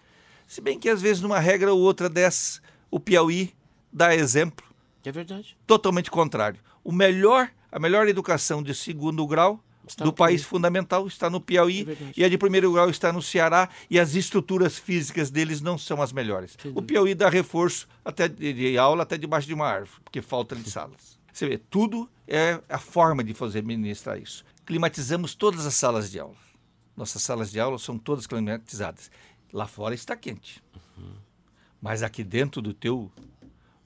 Se 0.48 0.62
bem 0.62 0.80
que 0.80 0.90
às 0.90 1.02
vezes 1.02 1.22
numa 1.22 1.40
regra 1.40 1.74
ou 1.74 1.80
outra 1.82 2.10
dessa, 2.10 2.62
o 2.90 3.00
Piauí 3.00 3.54
dá 3.92 4.16
exemplo. 4.16 4.66
É 5.04 5.12
verdade. 5.12 5.58
Totalmente 5.68 6.10
contrário. 6.10 6.60
O 6.84 6.92
melhor, 6.92 7.50
a 7.72 7.80
melhor 7.80 8.08
educação 8.08 8.64
de 8.64 8.74
segundo 8.74 9.26
grau 9.28 9.64
está 9.88 10.04
do 10.04 10.14
país 10.14 10.44
fundamental 10.44 11.08
está 11.08 11.30
no 11.30 11.42
Piauí 11.42 11.88
é 11.90 12.14
e 12.16 12.24
a 12.24 12.30
de 12.30 12.38
primeiro 12.38 12.72
grau 12.72 12.90
está 12.90 13.12
no 13.12 13.22
Ceará 13.22 13.70
e 13.90 14.00
as 14.00 14.16
estruturas 14.16 14.78
físicas 14.78 15.30
deles 15.30 15.62
não 15.62 15.78
são 15.78 16.02
as 16.02 16.12
melhores. 16.14 16.58
O 16.74 16.82
Piauí 16.82 17.14
dá 17.14 17.30
reforço 17.30 17.88
até 18.04 18.28
de, 18.28 18.54
de, 18.54 18.78
aula 18.78 19.04
até 19.04 19.18
debaixo 19.18 19.48
de 19.48 19.54
uma 19.54 19.68
árvore, 19.68 20.00
porque 20.04 20.22
falta 20.22 20.56
de 20.56 20.70
salas. 20.70 21.20
Você 21.34 21.50
vê, 21.50 21.58
tudo 21.58 22.08
é 22.28 22.62
a 22.70 22.78
forma 22.78 23.24
de 23.24 23.34
fazer 23.34 23.64
ministrar 23.64 24.20
isso. 24.20 24.46
Climatizamos 24.66 25.34
todas 25.34 25.66
as 25.66 25.74
salas 25.74 26.12
de 26.12 26.20
aula. 26.20 26.36
Nossas 26.96 27.24
salas 27.24 27.52
de 27.52 27.60
aula 27.60 27.80
são 27.80 27.98
todas 27.98 28.28
climatizadas. 28.28 29.10
Lá 29.52 29.68
fora 29.68 29.96
está 29.96 30.16
quente. 30.16 30.64
Uhum. 30.96 31.14
Mas 31.82 32.04
aqui 32.04 32.24
dentro 32.24 32.62
do 32.62 32.72
teu, 32.72 33.12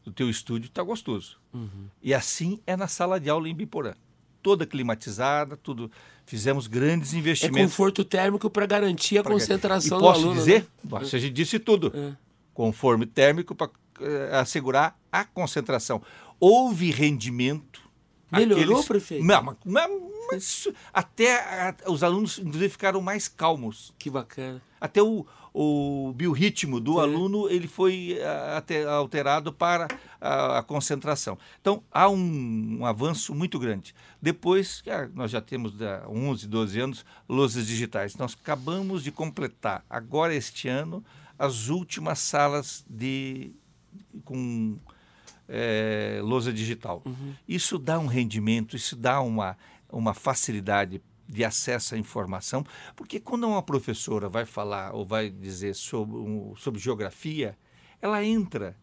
do 0.04 0.12
teu 0.12 0.30
estúdio 0.30 0.68
está 0.68 0.84
gostoso. 0.84 1.40
Uhum. 1.54 1.88
E 2.04 2.14
assim 2.14 2.60
é 2.68 2.76
na 2.76 2.88
sala 2.88 3.20
de 3.20 3.30
aula 3.30 3.48
em 3.48 3.56
Biporã. 3.56 3.94
Toda 4.44 4.66
climatizada, 4.66 5.56
tudo. 5.58 5.90
Fizemos 6.26 6.68
grandes 6.68 7.14
é 7.14 7.18
investimentos. 7.18 7.60
É 7.60 7.64
conforto 7.64 8.04
térmico 8.04 8.50
para 8.50 8.66
garantir 8.66 9.18
a 9.18 9.24
pra... 9.24 9.32
concentração 9.32 9.98
e 9.98 10.02
posso 10.02 10.22
do 10.22 10.26
aluno. 10.28 10.40
dizer, 10.40 10.68
né? 10.84 11.00
você 11.00 11.18
já 11.18 11.30
disse 11.30 11.60
tudo. 11.60 11.92
É. 11.96 12.16
Conforto 12.54 13.06
térmico 13.06 13.56
para 13.56 13.68
uh, 13.68 14.36
assegurar 14.36 14.98
a 15.12 15.26
concentração. 15.26 16.02
Houve 16.40 16.92
rendimento. 16.92 17.82
Melhorou, 18.32 18.64
aqueles... 18.64 18.86
prefeito? 18.86 19.26
Não, 19.26 19.42
mas, 19.44 19.58
mas, 20.32 20.68
até 20.94 21.36
a, 21.36 21.76
os 21.90 22.04
alunos, 22.04 22.40
inclusive, 22.40 22.70
ficaram 22.70 23.02
mais 23.02 23.28
calmos. 23.28 23.94
Que 23.98 24.10
bacana. 24.10 24.62
Até 24.80 25.02
o, 25.02 25.26
o 25.54 26.14
biorritmo 26.14 26.80
do 26.80 26.94
Sim. 26.94 27.00
aluno 27.00 27.50
ele 27.50 27.68
foi 27.68 28.20
até 28.56 28.86
alterado 28.86 29.52
para 29.52 29.88
a, 30.22 30.60
a 30.60 30.64
concentração. 30.64 31.38
Então, 31.60 31.82
há 31.92 32.08
um, 32.10 32.78
um, 32.80 32.86
avanço 32.86 33.34
muito 33.34 33.58
grande. 33.58 33.96
Depois, 34.22 34.84
nós 35.16 35.32
já 35.32 35.42
temos 35.42 35.82
há 35.82 36.08
11, 36.08 36.48
12 36.48 36.80
anos, 36.80 37.06
lousas 37.28 37.66
digitais. 37.66 38.16
Nós 38.18 38.38
acabamos 38.40 39.04
de 39.04 39.12
completar, 39.12 39.84
agora 39.90 40.36
este 40.36 40.68
ano, 40.68 41.04
as 41.40 41.70
últimas 41.70 42.20
salas 42.20 42.86
de 42.88 43.52
com 44.24 44.78
é, 45.48 46.20
lousa 46.22 46.52
digital. 46.52 47.02
Uhum. 47.06 47.34
Isso 47.48 47.78
dá 47.78 48.00
um 48.00 48.08
rendimento, 48.08 48.76
isso 48.76 48.96
dá 48.96 49.22
uma, 49.22 49.58
uma 49.90 50.14
facilidade 50.14 51.02
de 51.28 51.44
acesso 51.44 51.96
à 51.96 51.98
informação, 51.98 52.66
porque 52.96 53.20
quando 53.20 53.48
uma 53.48 53.62
professora 53.62 54.30
vai 54.30 54.46
falar 54.46 54.94
ou 54.94 55.06
vai 55.06 55.30
dizer 55.30 55.76
sobre, 55.76 56.18
um, 56.18 56.56
sobre 56.56 56.80
geografia, 56.80 57.58
ela 58.02 58.24
entra 58.24 58.76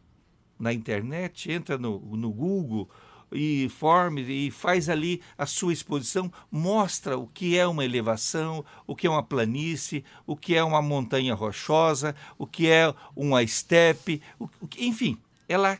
na 0.58 0.72
internet, 0.72 1.50
entra 1.50 1.78
no, 1.78 1.98
no 1.98 2.30
Google 2.30 2.88
e 3.32 3.68
forme 3.68 4.22
e 4.22 4.50
faz 4.50 4.88
ali 4.88 5.20
a 5.36 5.46
sua 5.46 5.72
exposição, 5.72 6.30
mostra 6.50 7.18
o 7.18 7.26
que 7.26 7.56
é 7.58 7.66
uma 7.66 7.84
elevação, 7.84 8.64
o 8.86 8.94
que 8.94 9.06
é 9.06 9.10
uma 9.10 9.22
planície, 9.22 10.04
o 10.26 10.36
que 10.36 10.54
é 10.54 10.62
uma 10.62 10.82
montanha 10.82 11.34
rochosa, 11.34 12.14
o 12.38 12.46
que 12.46 12.68
é 12.68 12.94
uma 13.16 13.42
estepe, 13.42 14.22
o, 14.38 14.44
o, 14.44 14.68
enfim, 14.78 15.18
ela 15.48 15.78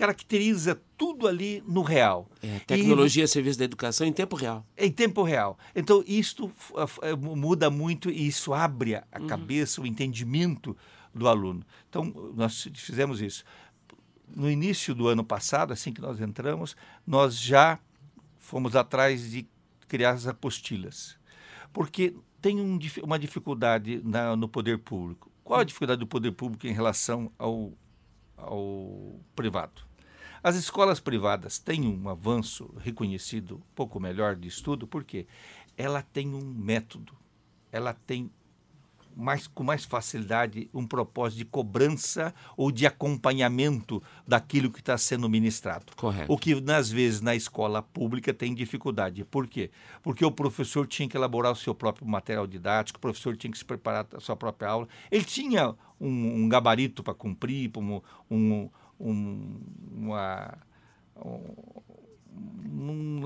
caracteriza 0.00 0.80
tudo 0.96 1.28
ali 1.28 1.62
no 1.68 1.82
real. 1.82 2.26
É, 2.42 2.58
tecnologia, 2.60 3.24
e, 3.24 3.28
serviço 3.28 3.58
da 3.58 3.66
educação 3.66 4.06
em 4.06 4.12
tempo 4.14 4.34
real. 4.34 4.64
Em 4.74 4.90
tempo 4.90 5.22
real. 5.22 5.58
Então, 5.76 6.02
isto 6.06 6.50
muda 7.20 7.68
muito 7.68 8.10
e 8.10 8.26
isso 8.26 8.54
abre 8.54 8.94
a 8.94 9.04
uhum. 9.20 9.26
cabeça, 9.26 9.82
o 9.82 9.86
entendimento 9.86 10.74
do 11.14 11.28
aluno. 11.28 11.62
Então, 11.90 12.32
nós 12.34 12.66
fizemos 12.74 13.20
isso. 13.20 13.44
No 14.34 14.50
início 14.50 14.94
do 14.94 15.06
ano 15.06 15.22
passado, 15.22 15.70
assim 15.70 15.92
que 15.92 16.00
nós 16.00 16.18
entramos, 16.18 16.74
nós 17.06 17.38
já 17.38 17.78
fomos 18.38 18.74
atrás 18.74 19.30
de 19.30 19.46
criar 19.86 20.12
as 20.12 20.26
apostilas. 20.26 21.18
Porque 21.74 22.14
tem 22.40 22.58
um, 22.58 22.78
uma 23.02 23.18
dificuldade 23.18 24.00
na, 24.02 24.34
no 24.34 24.48
poder 24.48 24.78
público. 24.78 25.30
Qual 25.44 25.60
a 25.60 25.64
dificuldade 25.64 25.98
do 25.98 26.06
poder 26.06 26.32
público 26.32 26.66
em 26.66 26.72
relação 26.72 27.30
ao, 27.38 27.74
ao 28.38 29.20
privado? 29.36 29.89
As 30.42 30.56
escolas 30.56 31.00
privadas 31.00 31.58
têm 31.58 31.86
um 31.86 32.08
avanço 32.08 32.74
reconhecido 32.78 33.56
um 33.56 33.74
pouco 33.74 34.00
melhor 34.00 34.36
de 34.36 34.48
estudo, 34.48 34.86
porque 34.86 35.26
ela 35.76 36.02
tem 36.02 36.34
um 36.34 36.42
método, 36.42 37.12
ela 37.70 37.92
tem 37.92 38.30
mais, 39.16 39.46
com 39.46 39.62
mais 39.62 39.84
facilidade 39.84 40.70
um 40.72 40.86
propósito 40.86 41.38
de 41.38 41.44
cobrança 41.44 42.34
ou 42.56 42.70
de 42.70 42.86
acompanhamento 42.86 44.02
daquilo 44.26 44.70
que 44.70 44.80
está 44.80 44.96
sendo 44.96 45.28
ministrado. 45.28 45.86
Correto. 45.96 46.32
O 46.32 46.38
que, 46.38 46.52
às 46.72 46.90
vezes, 46.90 47.20
na 47.20 47.34
escola 47.34 47.82
pública 47.82 48.32
tem 48.32 48.54
dificuldade. 48.54 49.24
Por 49.24 49.46
quê? 49.46 49.70
Porque 50.02 50.24
o 50.24 50.32
professor 50.32 50.86
tinha 50.86 51.08
que 51.08 51.16
elaborar 51.16 51.52
o 51.52 51.56
seu 51.56 51.74
próprio 51.74 52.06
material 52.06 52.46
didático, 52.46 52.98
o 52.98 53.00
professor 53.00 53.36
tinha 53.36 53.50
que 53.50 53.58
se 53.58 53.64
preparar 53.64 54.06
a 54.14 54.20
sua 54.20 54.36
própria 54.36 54.70
aula. 54.70 54.88
Ele 55.10 55.24
tinha 55.24 55.74
um, 56.00 56.44
um 56.44 56.48
gabarito 56.48 57.02
para 57.02 57.14
cumprir, 57.14 57.70
um, 57.76 58.00
um, 58.30 58.70
um, 59.00 59.58
uma, 59.96 60.58
um, 61.16 61.80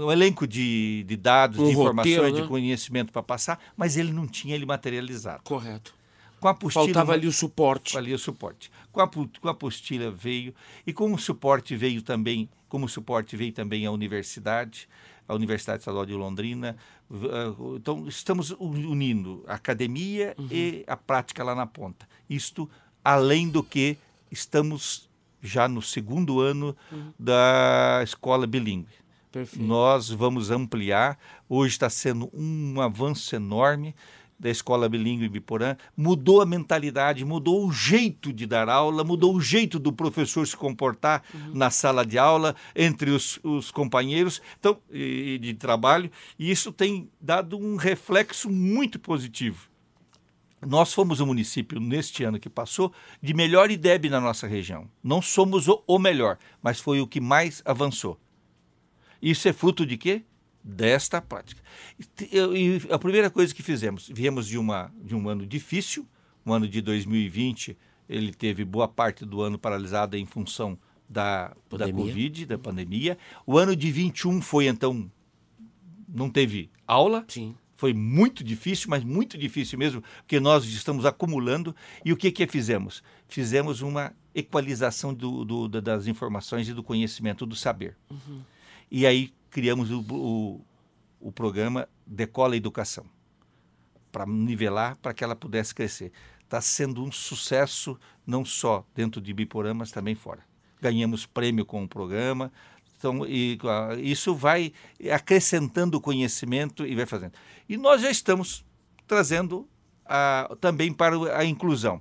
um 0.04 0.12
elenco 0.12 0.46
de, 0.46 1.04
de 1.04 1.16
dados, 1.16 1.58
Um 1.58 1.66
de 1.66 1.72
informações, 1.72 2.16
roteiro, 2.16 2.36
né? 2.36 2.42
de 2.42 2.48
conhecimento 2.48 3.12
para 3.12 3.22
passar, 3.22 3.60
mas 3.76 3.96
ele 3.96 4.12
não 4.12 4.26
tinha 4.26 4.54
ele 4.54 4.66
materializado. 4.66 5.42
Correto. 5.42 5.94
Com 6.40 6.48
a 6.48 6.50
apostila, 6.50 6.84
Faltava 6.84 7.12
ali 7.12 7.26
o 7.26 7.32
suporte. 7.32 7.96
ali 7.96 8.12
o 8.12 8.18
suporte. 8.18 8.70
Com 8.92 9.00
a, 9.00 9.08
com 9.08 9.48
a 9.48 9.50
apostila 9.50 10.10
veio 10.10 10.54
e 10.86 10.92
com 10.92 11.12
o 11.12 11.18
suporte 11.18 11.74
veio 11.74 12.02
também, 12.02 12.48
como 12.68 12.88
suporte 12.88 13.36
veio 13.36 13.52
também 13.52 13.86
a 13.86 13.90
universidade, 13.90 14.88
a 15.26 15.34
Universidade 15.34 15.80
Estadual 15.80 16.04
de 16.04 16.12
Londrina. 16.12 16.76
Ah, 17.10 17.54
Então 17.76 18.06
estamos 18.06 18.50
unindo 18.58 19.42
a 19.46 19.54
academia 19.54 20.34
e 20.50 20.84
a 20.86 20.96
prática 20.96 21.42
lá 21.42 21.54
na 21.54 21.66
ponta. 21.66 22.06
Isto 22.28 22.68
além 23.02 23.48
do 23.48 23.62
que 23.62 23.96
estamos 24.30 25.08
já 25.44 25.68
no 25.68 25.82
segundo 25.82 26.40
ano 26.40 26.74
da 27.18 28.00
escola 28.02 28.46
bilíngue. 28.46 29.04
Perfeito. 29.30 29.64
Nós 29.64 30.10
vamos 30.10 30.50
ampliar. 30.50 31.18
Hoje 31.48 31.72
está 31.72 31.90
sendo 31.90 32.30
um 32.32 32.80
avanço 32.80 33.36
enorme 33.36 33.94
da 34.38 34.50
escola 34.50 34.88
bilíngue 34.88 35.28
Biporã. 35.28 35.76
Mudou 35.96 36.40
a 36.40 36.46
mentalidade, 36.46 37.24
mudou 37.24 37.66
o 37.66 37.72
jeito 37.72 38.32
de 38.32 38.46
dar 38.46 38.68
aula, 38.68 39.04
mudou 39.04 39.34
o 39.34 39.40
jeito 39.40 39.78
do 39.78 39.92
professor 39.92 40.46
se 40.46 40.56
comportar 40.56 41.22
na 41.52 41.70
sala 41.70 42.04
de 42.04 42.18
aula, 42.18 42.54
entre 42.74 43.10
os, 43.10 43.38
os 43.42 43.70
companheiros 43.70 44.40
então, 44.58 44.78
e 44.90 45.38
de 45.38 45.54
trabalho. 45.54 46.10
E 46.38 46.50
isso 46.50 46.72
tem 46.72 47.08
dado 47.20 47.58
um 47.58 47.76
reflexo 47.76 48.50
muito 48.50 48.98
positivo. 48.98 49.68
Nós 50.66 50.92
fomos 50.92 51.20
o 51.20 51.26
município, 51.26 51.80
neste 51.80 52.24
ano 52.24 52.38
que 52.38 52.48
passou, 52.48 52.92
de 53.22 53.34
melhor 53.34 53.70
IDEB 53.70 54.08
na 54.08 54.20
nossa 54.20 54.46
região. 54.46 54.88
Não 55.02 55.20
somos 55.20 55.66
o, 55.68 55.98
melhor, 55.98 56.38
mas 56.62 56.80
foi 56.80 57.00
o 57.00 57.06
que 57.06 57.20
mais 57.20 57.62
avançou. 57.64 58.18
Isso 59.20 59.48
é 59.48 59.52
fruto 59.52 59.86
de 59.86 59.96
quê? 59.96 60.22
Desta 60.62 61.20
prática. 61.20 61.62
E 62.20 62.80
a 62.90 62.98
primeira 62.98 63.30
coisa 63.30 63.54
que 63.54 63.62
fizemos, 63.62 64.10
viemos 64.12 64.46
de, 64.46 64.58
uma, 64.58 64.92
de 65.02 65.14
um 65.14 65.28
ano 65.28 65.46
difícil, 65.46 66.06
um 66.44 66.52
ano 66.52 66.68
de 66.68 66.80
2020, 66.80 67.76
ele 68.08 68.32
teve 68.32 68.64
boa 68.64 68.88
parte 68.88 69.24
do 69.24 69.40
ano 69.40 69.58
paralisado 69.58 70.16
em 70.16 70.26
função 70.26 70.78
da, 71.08 71.54
da. 71.70 71.90
Covid, 71.92 72.46
da 72.46 72.58
pandemia. 72.58 73.18
O 73.46 73.58
ano 73.58 73.74
de 73.76 73.90
21 73.90 74.40
foi, 74.40 74.66
então, 74.66 75.10
não 76.08 76.30
teve 76.30 76.70
aula, 76.86 77.24
Sim. 77.28 77.54
Foi 77.84 77.92
muito 77.92 78.42
difícil, 78.42 78.86
mas 78.88 79.04
muito 79.04 79.36
difícil 79.36 79.78
mesmo, 79.78 80.02
porque 80.22 80.40
nós 80.40 80.64
estamos 80.64 81.04
acumulando. 81.04 81.76
E 82.02 82.14
o 82.14 82.16
que 82.16 82.30
que 82.32 82.46
fizemos? 82.46 83.02
Fizemos 83.28 83.82
uma 83.82 84.10
equalização 84.34 85.12
do, 85.12 85.44
do- 85.44 85.68
da- 85.68 85.80
das 85.80 86.06
informações 86.06 86.66
e 86.66 86.72
do 86.72 86.82
conhecimento, 86.82 87.44
do 87.44 87.54
saber. 87.54 87.94
E 88.90 89.06
aí 89.06 89.34
criamos 89.50 89.90
o, 89.90 90.00
o, 90.00 90.64
o 91.20 91.30
programa 91.30 91.86
Decola 92.06 92.56
Educação, 92.56 93.04
para 94.10 94.24
nivelar, 94.24 94.96
para 94.96 95.12
que 95.12 95.22
ela 95.22 95.36
pudesse 95.36 95.74
crescer. 95.74 96.10
Está 96.42 96.62
sendo 96.62 97.04
um 97.04 97.12
sucesso, 97.12 97.98
não 98.26 98.46
só 98.46 98.82
dentro 98.94 99.20
de 99.20 99.34
Biporã, 99.34 99.74
mas 99.74 99.90
também 99.90 100.14
fora. 100.14 100.40
Ganhamos 100.80 101.26
prêmio 101.26 101.66
com 101.66 101.84
o 101.84 101.88
programa, 101.88 102.50
então, 103.04 103.26
e, 103.26 103.58
ah, 103.64 103.94
isso 104.00 104.34
vai 104.34 104.72
acrescentando 105.12 106.00
conhecimento 106.00 106.86
e 106.86 106.94
vai 106.94 107.04
fazendo. 107.04 107.32
E 107.68 107.76
nós 107.76 108.00
já 108.00 108.10
estamos 108.10 108.64
trazendo 109.06 109.68
ah, 110.06 110.56
também 110.58 110.90
para 110.90 111.36
a 111.36 111.44
inclusão. 111.44 112.00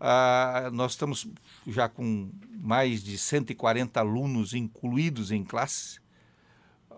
Ah, 0.00 0.70
nós 0.72 0.92
estamos 0.92 1.28
já 1.66 1.86
com 1.86 2.30
mais 2.58 3.04
de 3.04 3.18
140 3.18 4.00
alunos 4.00 4.54
incluídos 4.54 5.30
em 5.30 5.44
classes. 5.44 6.00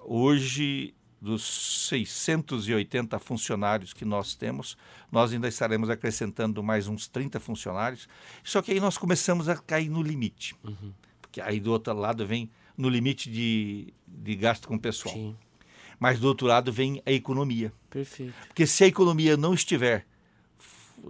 Hoje, 0.05 0.95
dos 1.21 1.89
680 1.89 3.19
funcionários 3.19 3.93
que 3.93 4.05
nós 4.05 4.37
temos, 4.37 4.79
nós 5.11 5.33
ainda 5.33 5.49
estaremos 5.49 5.91
acrescentando 5.91 6.63
mais 6.63 6.87
uns 6.87 7.09
30 7.09 7.41
funcionários. 7.41 8.09
Só 8.45 8.63
que 8.63 8.71
aí 8.71 8.79
nós 8.79 8.97
começamos 8.97 9.49
a 9.49 9.57
cair 9.57 9.89
no 9.89 10.03
limite. 10.03 10.55
Porque 11.21 11.41
aí 11.41 11.59
do 11.59 11.73
outro 11.73 11.93
lado 11.95 12.25
vem 12.25 12.49
no 12.81 12.89
limite 12.89 13.31
de, 13.31 13.93
de 14.07 14.35
gasto 14.37 14.67
com 14.67 14.75
o 14.75 14.81
pessoal. 14.81 15.15
Sim. 15.15 15.37
Mas 15.99 16.19
do 16.19 16.27
outro 16.29 16.47
lado 16.47 16.73
vem 16.73 17.03
a 17.05 17.13
economia. 17.13 17.73
Perfeito. 17.91 18.33
Porque 18.49 18.67
se 18.67 18.85
a 18.85 18.87
economia 18.87 19.37
não 19.37 19.53
estiver 19.53 20.07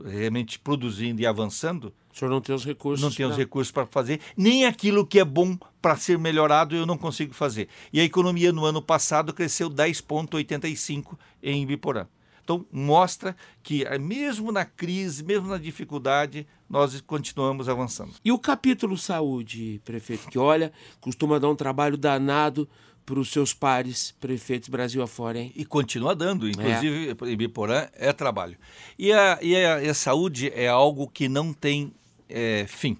realmente 0.04 0.59
produzindo 0.59 1.20
e 1.20 1.26
avançando, 1.26 1.92
O 2.14 2.18
senhor 2.18 2.30
não 2.30 2.40
tem 2.40 2.54
os 2.54 2.64
recursos. 2.64 3.02
não 3.02 3.11
tem 3.12 3.26
os 3.26 3.37
recursos 3.37 3.72
para 3.72 3.87
fazer, 3.87 4.20
nem 4.37 4.64
aquilo 4.66 5.06
que 5.06 5.18
é 5.18 5.24
bom 5.24 5.56
para 5.83 5.96
ser 5.96 6.18
melhorado 6.18 6.74
eu 6.76 6.87
não 6.87 6.96
consigo 6.98 7.35
fazer. 7.35 7.68
E 7.92 8.00
a 8.00 8.04
economia 8.04 8.52
no 8.52 8.64
ano 8.64 8.80
passado 8.83 9.33
cresceu 9.33 9.68
10,85 9.70 11.16
em 11.42 11.66
Biporã. 11.66 12.06
Então, 12.52 12.66
mostra 12.72 13.36
que 13.62 13.84
eh, 13.84 13.96
mesmo 13.96 14.50
na 14.50 14.64
crise, 14.64 15.22
mesmo 15.22 15.46
na 15.46 15.56
dificuldade, 15.56 16.44
nós 16.68 17.00
continuamos 17.00 17.68
avançando. 17.68 18.10
E 18.24 18.32
o 18.32 18.38
capítulo 18.40 18.98
saúde, 18.98 19.80
prefeito, 19.84 20.28
que 20.28 20.36
olha, 20.36 20.72
costuma 21.00 21.38
dar 21.38 21.48
um 21.48 21.54
trabalho 21.54 21.96
danado 21.96 22.68
para 23.06 23.20
os 23.20 23.30
seus 23.30 23.54
pares 23.54 24.12
prefeitos 24.20 24.68
Brasil 24.68 25.00
afora, 25.00 25.38
hein? 25.38 25.52
E 25.54 25.64
continua 25.64 26.12
dando, 26.12 26.48
inclusive 26.48 27.16
em 27.24 27.36
Biporã 27.36 27.86
é 27.94 28.12
trabalho. 28.12 28.56
E 28.98 29.12
a, 29.12 29.38
e 29.40 29.54
a, 29.54 29.82
e 29.84 29.88
a 29.88 29.94
saúde 29.94 30.50
é 30.52 30.66
algo 30.66 31.06
que 31.08 31.28
não 31.28 31.52
tem 31.52 31.92
eh, 32.28 32.66
fim. 32.68 32.96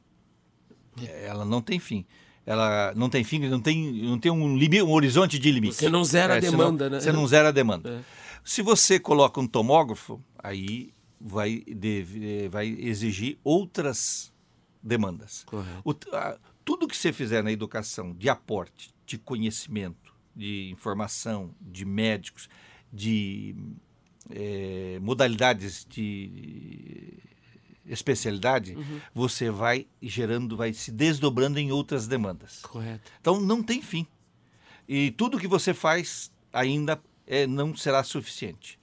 Ela 1.25 1.45
não 1.45 1.61
tem 1.61 1.81
fim. 1.81 2.05
Ela 2.47 2.93
não 2.97 3.09
tem 3.09 3.23
fim, 3.25 3.39
não 3.49 3.61
tem, 3.61 3.93
não 4.05 4.19
tem 4.19 4.31
um, 4.31 4.57
limi- 4.57 4.83
um 4.83 4.91
horizonte 4.93 5.39
de 5.41 5.51
limite. 5.51 5.75
Você 5.75 5.89
não 5.89 6.05
zera 6.05 6.35
a 6.35 6.37
É, 6.37 6.41
você 6.41 6.51
demanda, 6.53 6.85
não- 6.89 6.97
né? 6.97 7.01
Você 7.01 7.13
não 7.13 7.27
zera 7.27 7.49
a 7.49 7.53
demanda. 7.53 7.89
É. 8.17 8.20
Se 8.45 8.63
você 8.63 8.99
coloca 8.99 9.41
um 9.41 9.47
tomógrafo, 9.47 10.23
aí 10.39 10.93
vai, 11.21 11.61
deve- 11.67 12.49
vai 12.49 12.69
exigir 12.69 13.39
outras 13.45 14.33
demandas. 14.83 15.45
O- 15.85 15.95
a- 16.17 16.39
tudo 16.65 16.89
que 16.89 16.97
você 16.97 17.13
fizer 17.13 17.43
na 17.43 17.53
educação 17.53 18.13
de 18.15 18.29
aporte, 18.29 18.91
de 19.07 19.19
conhecimento, 19.19 20.15
de 20.35 20.71
informação, 20.71 21.55
de 21.61 21.85
médicos, 21.85 22.49
de 22.93 23.55
eh, 24.33 24.99
modalidades 25.03 25.85
de 25.89 27.19
especialidade, 27.87 28.77
você 29.15 29.51
vai 29.51 29.87
gerando, 30.01 30.57
vai 30.57 30.73
se 30.73 30.93
desdobrando 30.93 31.59
em 31.59 31.73
outras 31.73 32.07
demandas. 32.07 32.61
Correto. 32.63 33.11
Então 33.21 33.41
não 33.41 33.63
tem 33.63 33.83
fim. 33.83 34.07
E 34.89 35.11
tudo 35.13 35.39
que 35.39 35.49
você 35.49 35.75
faz 35.75 36.31
ainda 36.53 37.01
é, 37.31 37.47
não 37.47 37.75
será 37.77 38.03
suficiente. 38.03 38.77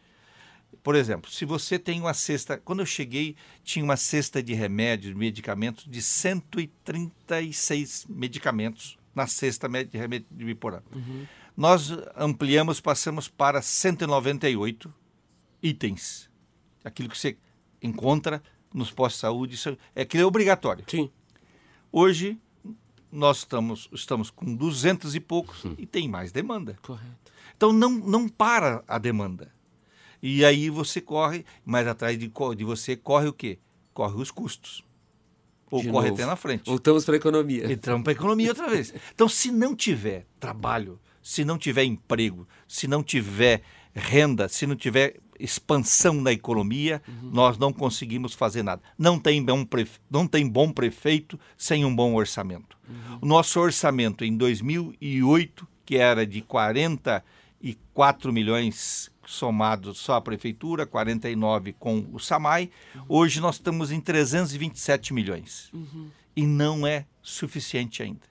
Por 0.82 0.96
exemplo, 0.96 1.30
se 1.30 1.44
você 1.44 1.78
tem 1.78 2.00
uma 2.00 2.14
cesta. 2.14 2.58
Quando 2.58 2.80
eu 2.80 2.86
cheguei, 2.86 3.36
tinha 3.62 3.84
uma 3.84 3.98
cesta 3.98 4.42
de 4.42 4.54
remédios, 4.54 5.14
medicamentos, 5.14 5.84
de 5.86 6.02
136 6.02 8.06
medicamentos 8.08 8.98
na 9.14 9.28
cesta 9.28 9.68
de 9.68 9.98
remédio 9.98 10.28
de 10.32 10.46
Biporã. 10.46 10.82
Nós 11.58 11.92
ampliamos, 12.16 12.80
passamos 12.80 13.28
para 13.28 13.62
198 13.62 14.94
itens. 15.62 16.30
Aquilo 16.86 17.10
que 17.10 17.18
você 17.18 17.38
encontra 17.82 18.42
nos 18.74 18.92
postos 18.92 19.18
de 19.18 19.22
saúde, 19.22 19.56
isso 19.56 19.78
é 19.94 20.06
que 20.06 20.18
é 20.18 20.26
obrigatório. 20.26 20.86
Sim. 20.88 21.12
Hoje 21.92 22.40
nós 23.12 23.40
estamos, 23.40 23.90
estamos 23.92 24.30
com 24.30 24.56
200 24.56 25.16
e 25.16 25.20
poucos 25.20 25.66
e 25.78 25.86
tem 25.86 26.08
mais 26.08 26.32
demanda. 26.32 26.80
Correto. 26.82 27.37
Então 27.58 27.74
não, 27.74 27.90
não 27.90 28.30
para 28.30 28.84
a 28.88 28.98
demanda. 28.98 29.52
E 30.22 30.46
aí 30.46 30.70
você 30.70 31.02
corre, 31.02 31.44
mais 31.66 31.88
atrás 31.88 32.18
de, 32.18 32.32
de 32.56 32.64
você 32.64 32.96
corre 32.96 33.28
o 33.28 33.34
quê? 33.34 33.60
Corre 33.94 34.22
os 34.22 34.32
custos. 34.32 34.86
Ou 35.70 35.82
De 35.82 35.90
corre 35.90 36.10
novo. 36.10 36.22
até 36.22 36.26
na 36.26 36.36
frente. 36.36 36.66
Voltamos 36.66 37.04
para 37.04 37.16
a 37.16 37.18
economia. 37.18 37.72
Entramos 37.72 38.04
para 38.04 38.14
a 38.14 38.16
economia 38.16 38.50
outra 38.50 38.70
vez. 38.70 38.94
Então, 39.14 39.28
se 39.28 39.52
não 39.52 39.76
tiver 39.76 40.26
trabalho, 40.40 41.00
se 41.22 41.44
não 41.44 41.58
tiver 41.58 41.84
emprego, 41.84 42.48
se 42.68 42.88
não 42.88 43.04
tiver 43.04 43.62
renda, 43.94 44.48
se 44.48 44.66
não 44.66 44.76
tiver 44.76 45.18
expansão 45.40 46.16
na 46.16 46.32
economia, 46.32 47.02
nós 47.22 47.58
não 47.58 47.74
conseguimos 47.74 48.34
fazer 48.34 48.64
nada. 48.64 48.82
Não 48.98 49.20
tem 49.20 49.44
bom, 49.44 49.66
prefe... 49.66 50.00
não 50.10 50.26
tem 50.26 50.48
bom 50.48 50.72
prefeito 50.72 51.40
sem 51.58 51.84
um 51.84 51.96
bom 51.96 52.16
orçamento. 52.16 52.78
O 53.22 53.26
nosso 53.26 53.60
orçamento 53.60 54.24
em 54.24 54.36
2008, 54.38 55.68
que 55.86 55.98
era 55.98 56.26
de 56.26 56.42
44 57.60 58.32
milhões, 58.32 59.12
somado 59.26 59.94
só 59.94 60.16
a 60.16 60.22
prefeitura, 60.22 60.86
49 60.86 61.74
com 61.74 62.08
o 62.12 62.20
SAMAI. 62.20 62.70
Hoje 63.08 63.42
nós 63.42 63.56
estamos 63.56 63.92
em 63.92 64.00
327 64.00 65.14
milhões. 65.14 65.70
Uhum. 65.74 66.10
E 66.36 66.46
não 66.46 66.86
é 66.86 67.06
suficiente 67.22 68.04
ainda. 68.04 68.28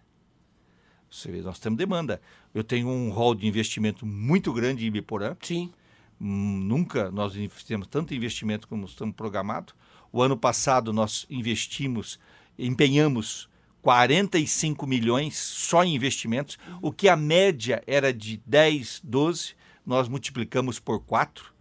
Você 1.10 1.30
vê, 1.30 1.40
nós 1.40 1.58
temos 1.58 1.78
demanda. 1.78 2.20
Eu 2.54 2.62
tenho 2.62 2.88
um 2.88 3.10
rol 3.10 3.34
de 3.34 3.46
investimento 3.46 4.06
muito 4.06 4.52
grande 4.52 4.84
em 4.84 4.88
Ibiporã. 4.88 5.36
Sim. 5.42 5.72
Hum, 6.20 6.60
nunca 6.64 7.10
nós 7.10 7.34
fizemos 7.50 7.86
tanto 7.88 8.14
investimento 8.14 8.68
como 8.68 8.86
estamos 8.86 9.14
programados. 9.14 9.74
O 10.12 10.22
ano 10.22 10.36
passado 10.36 10.92
nós 10.92 11.26
investimos, 11.28 12.18
empenhamos 12.58 13.48
45 13.86 14.84
milhões 14.84 15.36
só 15.36 15.84
em 15.84 15.94
investimentos, 15.94 16.58
o 16.82 16.90
que 16.90 17.08
a 17.08 17.14
média 17.14 17.84
era 17.86 18.12
de 18.12 18.42
10, 18.44 19.00
12, 19.04 19.54
nós 19.86 20.08
multiplicamos 20.08 20.80
por 20.80 21.04
4. 21.04 21.54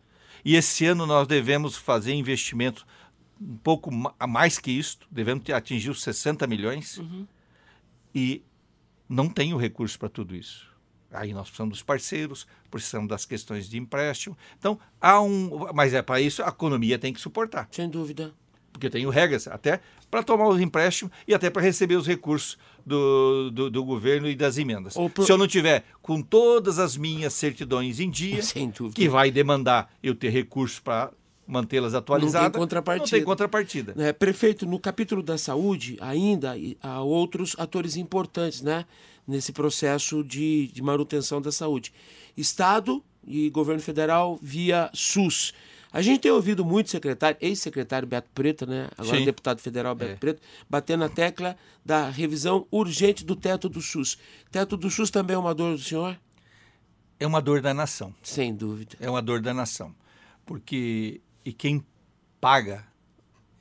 E 0.44 0.56
esse 0.56 0.88
ano 0.88 1.06
nós 1.06 1.28
devemos 1.28 1.78
fazer 1.78 2.16
investimento 2.16 2.84
um 3.40 3.58
pouco 3.58 3.92
a 4.20 4.26
mais 4.26 4.58
que 4.58 4.72
isso, 4.72 4.98
devemos 5.12 5.48
atingir 5.52 5.92
os 5.92 6.02
60 6.02 6.48
milhões. 6.48 6.98
Uhum. 6.98 7.28
E 8.16 8.42
não 9.08 9.30
tenho 9.30 9.56
recurso 9.56 10.00
para 10.00 10.10
tudo 10.10 10.36
isso. 10.36 10.68
Aí 11.12 11.32
nós 11.32 11.44
precisamos 11.44 11.74
dos 11.74 11.84
parceiros, 11.84 12.48
precisamos 12.72 13.08
das 13.08 13.24
questões 13.24 13.70
de 13.70 13.78
empréstimo. 13.78 14.36
Então, 14.58 14.80
há 15.00 15.22
um. 15.22 15.72
Mas 15.76 15.94
é 15.94 16.02
para 16.02 16.20
isso 16.20 16.42
a 16.42 16.48
economia 16.48 16.98
tem 16.98 17.14
que 17.14 17.22
suportar. 17.22 17.68
Sem 17.70 17.88
dúvida. 17.88 18.34
Porque 18.76 18.90
tenho 18.90 19.10
regras 19.10 19.48
até 19.48 19.80
para 20.12 20.22
tomar 20.22 20.50
os 20.50 20.60
empréstimos 20.60 21.14
e 21.26 21.34
até 21.34 21.50
para 21.50 21.62
receber 21.62 21.96
os 21.96 22.06
recursos 22.06 22.58
do, 22.86 23.50
do, 23.50 23.70
do, 23.70 23.86
governo 23.86 24.28
e 24.28 24.36
das 24.36 24.58
emendas. 24.58 24.96
Pro... 25.14 25.26
Se 25.26 25.32
eu 25.32 25.38
não 25.38 25.48
tiver 25.48 25.86
com 26.02 26.22
todas 26.22 26.78
as 26.78 26.98
minhas 26.98 27.34
certidões 27.34 28.02
em 28.02 28.10
dia, 28.10 28.42
que 28.94 29.08
vai 29.08 29.32
demandar 29.32 29.94
eu 30.04 30.14
ter 30.14 30.30
recursos 30.30 30.78
para 30.78 31.10
mantê-las 31.48 31.94
atualizadas. 31.94 32.48
Não 32.48 32.52
tem 32.52 32.60
contrapartida. 32.60 33.06
Não 33.06 33.12
tem 33.12 33.24
contrapartida. 33.24 33.96
É, 33.98 34.12
prefeito, 34.12 34.66
no 34.66 34.78
capítulo 34.78 35.24
da 35.24 35.38
saúde, 35.38 35.98
ainda 36.02 36.56
há 36.82 37.02
outros 37.02 37.56
atores 37.58 37.96
importantes 37.96 38.62
né, 38.62 38.86
nesse 39.26 39.54
processo 39.54 40.22
de, 40.22 40.68
de 40.68 40.82
manutenção 40.82 41.42
da 41.42 41.52
saúde. 41.52 41.94
Estado 42.36 43.02
e 43.26 43.50
governo 43.50 43.82
federal 43.82 44.38
via 44.42 44.90
SUS. 44.94 45.54
A 45.96 46.02
gente 46.02 46.20
tem 46.20 46.30
ouvido 46.30 46.66
muito 46.66 46.90
secretário, 46.90 47.38
ex-secretário 47.40 48.06
Beto 48.06 48.30
Preto, 48.36 48.68
né? 48.68 48.90
Agora 48.98 49.18
Sim. 49.18 49.24
deputado 49.24 49.62
federal 49.62 49.96
Beto 49.96 50.12
é. 50.12 50.16
Preto, 50.18 50.42
batendo 50.70 51.00
na 51.00 51.10
tecla 51.10 51.56
da 51.86 52.10
revisão 52.10 52.68
urgente 52.70 53.24
do 53.24 53.34
teto 53.34 53.70
do 53.70 53.82
SUS. 53.82 54.18
Teto 54.52 54.76
do 54.76 54.90
SUS 54.90 55.10
também 55.10 55.36
é 55.36 55.40
uma 55.40 55.56
dor 55.56 55.78
do 55.78 55.82
senhor? 55.82 56.20
É 57.18 57.26
uma 57.26 57.42
dor 57.42 57.62
da 57.62 57.74
nação. 57.74 58.14
Sem 58.22 58.54
dúvida. 58.54 58.98
É 59.00 59.10
uma 59.10 59.22
dor 59.22 59.40
da 59.40 59.54
nação. 59.54 59.96
Porque 60.46 61.22
e 61.46 61.54
quem 61.54 61.82
paga 62.42 62.86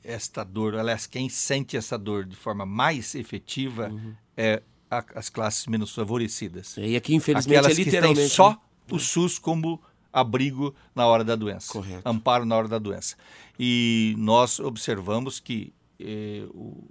esta 0.03 0.43
dor, 0.43 0.75
aliás, 0.75 1.07
quem 1.07 1.29
sente 1.29 1.77
essa 1.77 1.97
dor 1.97 2.25
de 2.25 2.35
forma 2.35 2.65
mais 2.65 3.15
efetiva 3.15 3.87
uhum. 3.87 4.13
é 4.35 4.61
a, 4.91 5.05
as 5.15 5.29
classes 5.29 5.67
menos 5.67 5.95
favorecidas. 5.95 6.75
E 6.75 6.97
aqui, 6.97 7.15
infelizmente, 7.15 7.59
Aquelas 7.59 7.79
é 7.79 7.81
literalmente... 7.81 8.15
que 8.15 8.27
têm 8.27 8.29
só 8.29 8.61
o 8.91 8.99
SUS 8.99 9.39
como 9.39 9.81
abrigo 10.15 10.73
na 10.95 11.05
hora 11.05 11.25
da 11.25 11.35
doença. 11.35 11.73
Correto. 11.73 12.07
Amparo 12.07 12.45
na 12.45 12.55
hora 12.55 12.69
da 12.69 12.79
doença. 12.79 13.17
E 13.59 14.15
nós 14.17 14.59
observamos 14.59 15.41
que 15.41 15.73
eh, 15.99 16.45
o, 16.53 16.87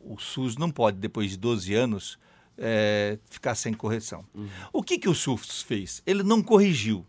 o, 0.00 0.18
SUS 0.18 0.56
não 0.56 0.70
pode, 0.70 0.96
depois 0.98 1.32
de 1.32 1.36
12 1.36 1.74
anos, 1.74 2.18
eh, 2.56 3.18
ficar 3.28 3.54
sem 3.54 3.74
correção. 3.74 4.24
Uhum. 4.34 4.48
O 4.72 4.82
que, 4.82 4.98
que 4.98 5.08
o 5.10 5.14
SUS 5.14 5.60
fez? 5.60 6.02
Ele 6.06 6.22
não 6.22 6.42
corrigiu 6.42 7.04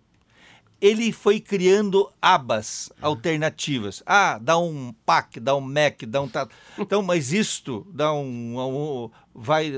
ele 0.83 1.13
foi 1.13 1.39
criando 1.39 2.11
abas 2.21 2.91
alternativas. 3.01 4.03
Ah, 4.05 4.37
dá 4.37 4.57
um 4.57 4.93
PAC, 5.05 5.39
dá 5.39 5.55
um 5.55 5.61
MEC, 5.61 6.05
dá 6.05 6.21
um. 6.21 6.29
Então, 6.77 7.01
mas 7.01 7.31
isto 7.31 7.87
dá 7.89 8.11
um. 8.11 8.59
um 8.59 9.09
vai. 9.33 9.71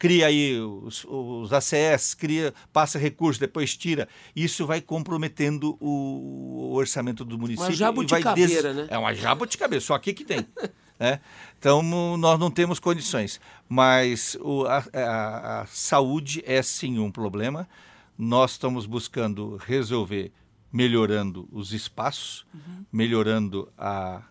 Cria 0.00 0.28
aí 0.28 0.58
os, 0.58 1.04
os 1.06 1.52
ACS, 1.52 2.14
cria, 2.14 2.54
passa 2.72 2.98
recurso, 2.98 3.38
depois 3.38 3.76
tira. 3.76 4.08
Isso 4.34 4.66
vai 4.66 4.80
comprometendo 4.80 5.76
o, 5.78 6.70
o 6.70 6.74
orçamento 6.74 7.22
do 7.22 7.38
município. 7.38 7.66
Uma 7.66 7.76
jabuticabeira, 7.76 8.72
des... 8.72 8.76
né? 8.76 8.86
É 8.88 8.96
uma 8.96 9.12
jabuticabeira, 9.12 9.84
só 9.84 9.92
aqui 9.92 10.14
que 10.14 10.24
tem. 10.24 10.46
né? 10.98 11.20
Então, 11.58 11.82
nós 12.16 12.40
não 12.40 12.50
temos 12.50 12.80
condições. 12.80 13.38
Mas 13.68 14.38
o, 14.40 14.64
a, 14.64 14.82
a, 14.94 15.60
a 15.60 15.66
saúde 15.66 16.42
é 16.46 16.62
sim 16.62 16.98
um 16.98 17.12
problema. 17.12 17.68
Nós 18.16 18.52
estamos 18.52 18.86
buscando 18.86 19.58
resolver 19.58 20.32
melhorando 20.72 21.46
os 21.52 21.74
espaços, 21.74 22.46
uhum. 22.54 22.86
melhorando 22.90 23.70
a, 23.76 24.22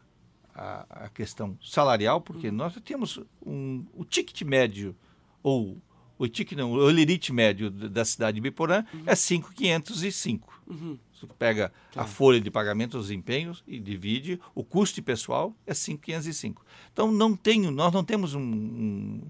a, 0.55 1.05
a, 1.05 1.09
questão 1.09 1.55
salarial, 1.63 2.21
porque 2.21 2.47
uhum. 2.47 2.55
nós 2.55 2.73
temos 2.83 3.19
um, 3.45 3.85
o 3.93 4.03
ticket 4.03 4.41
médio, 4.41 4.95
ou 5.41 5.81
o 6.17 6.27
ticket 6.27 6.57
não, 6.57 6.73
o 6.73 6.89
limite 6.89 7.31
médio 7.31 7.71
da 7.71 8.03
cidade 8.03 8.35
de 8.35 8.41
Biporã 8.41 8.83
uhum. 8.93 9.03
é 9.05 9.15
5,505. 9.15 10.61
Uhum. 10.67 10.99
Você 11.13 11.25
pega 11.37 11.71
tá. 11.91 12.01
a 12.01 12.05
folha 12.05 12.39
de 12.39 12.51
pagamento, 12.51 12.97
os 12.97 13.09
empenhos 13.09 13.63
e 13.65 13.79
divide, 13.79 14.39
o 14.53 14.63
custo 14.63 15.01
pessoal 15.01 15.55
é 15.65 15.73
5,505. 15.73 16.65
Então 16.91 17.11
não 17.11 17.35
tenho, 17.35 17.71
nós 17.71 17.93
não 17.93 18.03
temos 18.03 18.33
um, 18.33 19.21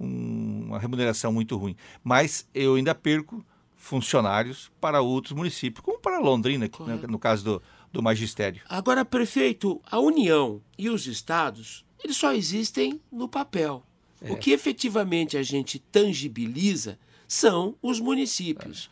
um, 0.00 0.64
uma 0.66 0.78
remuneração 0.78 1.32
muito 1.32 1.56
ruim, 1.56 1.76
mas 2.02 2.48
eu 2.54 2.74
ainda 2.76 2.94
perco 2.94 3.44
funcionários 3.76 4.70
para 4.80 5.00
outros 5.00 5.32
municípios, 5.32 5.84
como 5.84 5.98
para 5.98 6.18
Londrina, 6.18 6.68
no 7.08 7.18
caso 7.18 7.44
do, 7.44 7.62
do 7.92 8.02
magistério. 8.02 8.60
Agora, 8.68 9.04
prefeito, 9.04 9.80
a 9.84 10.00
União 10.00 10.60
e 10.76 10.90
os 10.90 11.06
estados, 11.06 11.84
eles 12.02 12.16
só 12.16 12.32
existem 12.32 13.00
no 13.10 13.28
papel. 13.28 13.84
É. 14.20 14.32
O 14.32 14.36
que 14.36 14.50
efetivamente 14.50 15.36
a 15.36 15.42
gente 15.42 15.78
tangibiliza 15.78 16.98
são 17.26 17.74
os 17.82 18.00
municípios. 18.00 18.90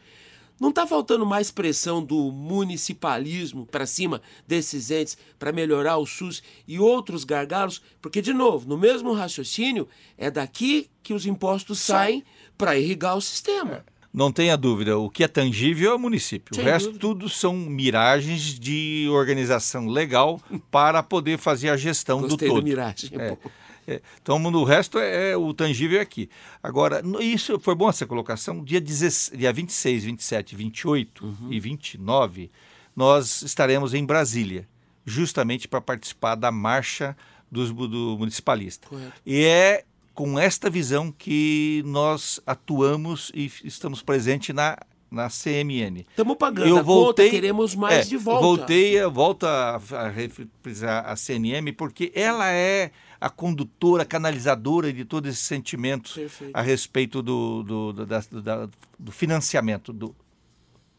Não 0.58 0.70
está 0.70 0.86
faltando 0.86 1.26
mais 1.26 1.50
pressão 1.50 2.02
do 2.02 2.32
municipalismo 2.32 3.66
para 3.66 3.86
cima 3.86 4.22
desses 4.46 4.90
entes 4.90 5.18
para 5.38 5.52
melhorar 5.52 5.98
o 5.98 6.06
SUS 6.06 6.42
e 6.66 6.78
outros 6.78 7.24
gargalos? 7.24 7.82
Porque, 8.00 8.22
de 8.22 8.32
novo, 8.32 8.66
no 8.66 8.78
mesmo 8.78 9.12
raciocínio, 9.12 9.86
é 10.16 10.30
daqui 10.30 10.88
que 11.02 11.12
os 11.12 11.26
impostos 11.26 11.78
saem 11.80 12.24
para 12.56 12.78
irrigar 12.78 13.16
o 13.16 13.20
sistema. 13.20 13.84
É. 13.86 13.96
Não 14.16 14.32
tenha 14.32 14.56
dúvida, 14.56 14.96
o 14.96 15.10
que 15.10 15.22
é 15.22 15.28
tangível 15.28 15.92
é 15.92 15.94
o 15.94 15.98
município. 15.98 16.54
Sem 16.54 16.64
o 16.64 16.66
resto 16.66 16.86
dúvida. 16.86 17.00
tudo 17.00 17.28
são 17.28 17.54
miragens 17.54 18.58
de 18.58 19.06
organização 19.10 19.86
legal 19.86 20.40
para 20.70 21.02
poder 21.02 21.36
fazer 21.36 21.68
a 21.68 21.76
gestão 21.76 22.22
Gostei 22.22 22.48
do 22.48 22.54
todo. 22.54 22.62
Do 22.62 22.66
miragem. 22.66 23.10
É, 23.12 23.26
é, 23.26 23.38
então, 23.86 24.42
o 24.42 24.64
resto 24.64 24.98
é, 24.98 25.30
é, 25.30 25.36
o 25.36 25.52
tangível 25.54 26.00
aqui. 26.00 26.28
Agora, 26.62 27.02
isso 27.20 27.58
foi 27.60 27.74
bom 27.74 27.88
essa 27.88 28.06
colocação. 28.06 28.62
Dia, 28.62 28.80
16, 28.80 29.38
dia 29.38 29.52
26, 29.52 30.04
27, 30.04 30.56
28 30.56 31.24
uhum. 31.24 31.52
e 31.52 31.60
29, 31.60 32.50
nós 32.94 33.42
estaremos 33.42 33.94
em 33.94 34.04
Brasília, 34.04 34.68
justamente 35.04 35.68
para 35.68 35.80
participar 35.80 36.34
da 36.34 36.50
marcha 36.50 37.16
dos, 37.50 37.70
do 37.70 38.16
municipalista. 38.18 38.88
Correto. 38.88 39.20
E 39.24 39.44
é 39.44 39.84
com 40.14 40.38
esta 40.38 40.70
visão 40.70 41.12
que 41.12 41.82
nós 41.84 42.40
atuamos 42.46 43.30
e 43.34 43.50
estamos 43.64 44.02
presentes 44.02 44.54
na 44.54 44.76
na 45.10 45.28
CMN. 45.28 46.04
Estamos 46.10 46.36
pagando 46.36 46.68
eu 46.68 46.78
a 46.78 46.82
voltei, 46.82 47.26
conta, 47.26 47.36
queremos 47.36 47.74
mais 47.74 48.06
é, 48.06 48.08
de 48.08 48.16
volta. 48.16 48.42
Voltei, 48.42 49.06
volta 49.06 49.48
a, 49.48 49.96
a 50.00 50.08
refrisar 50.08 51.06
a 51.06 51.16
CNM 51.16 51.72
porque 51.72 52.12
ela 52.14 52.50
é 52.50 52.90
a 53.20 53.30
condutora, 53.30 54.04
canalizadora 54.04 54.92
de 54.92 55.04
todo 55.04 55.26
esse 55.26 55.40
sentimento 55.40 56.12
Perfeito. 56.14 56.52
a 56.54 56.62
respeito 56.62 57.22
do, 57.22 57.62
do, 57.62 57.92
do, 57.92 58.06
da, 58.42 58.68
do 58.98 59.12
financiamento, 59.12 59.92
do, 59.92 60.14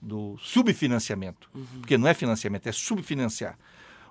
do 0.01 0.38
subfinanciamento. 0.39 1.49
Uhum. 1.53 1.65
Porque 1.80 1.97
não 1.97 2.08
é 2.08 2.13
financiamento, 2.13 2.67
é 2.67 2.71
subfinanciar. 2.71 3.58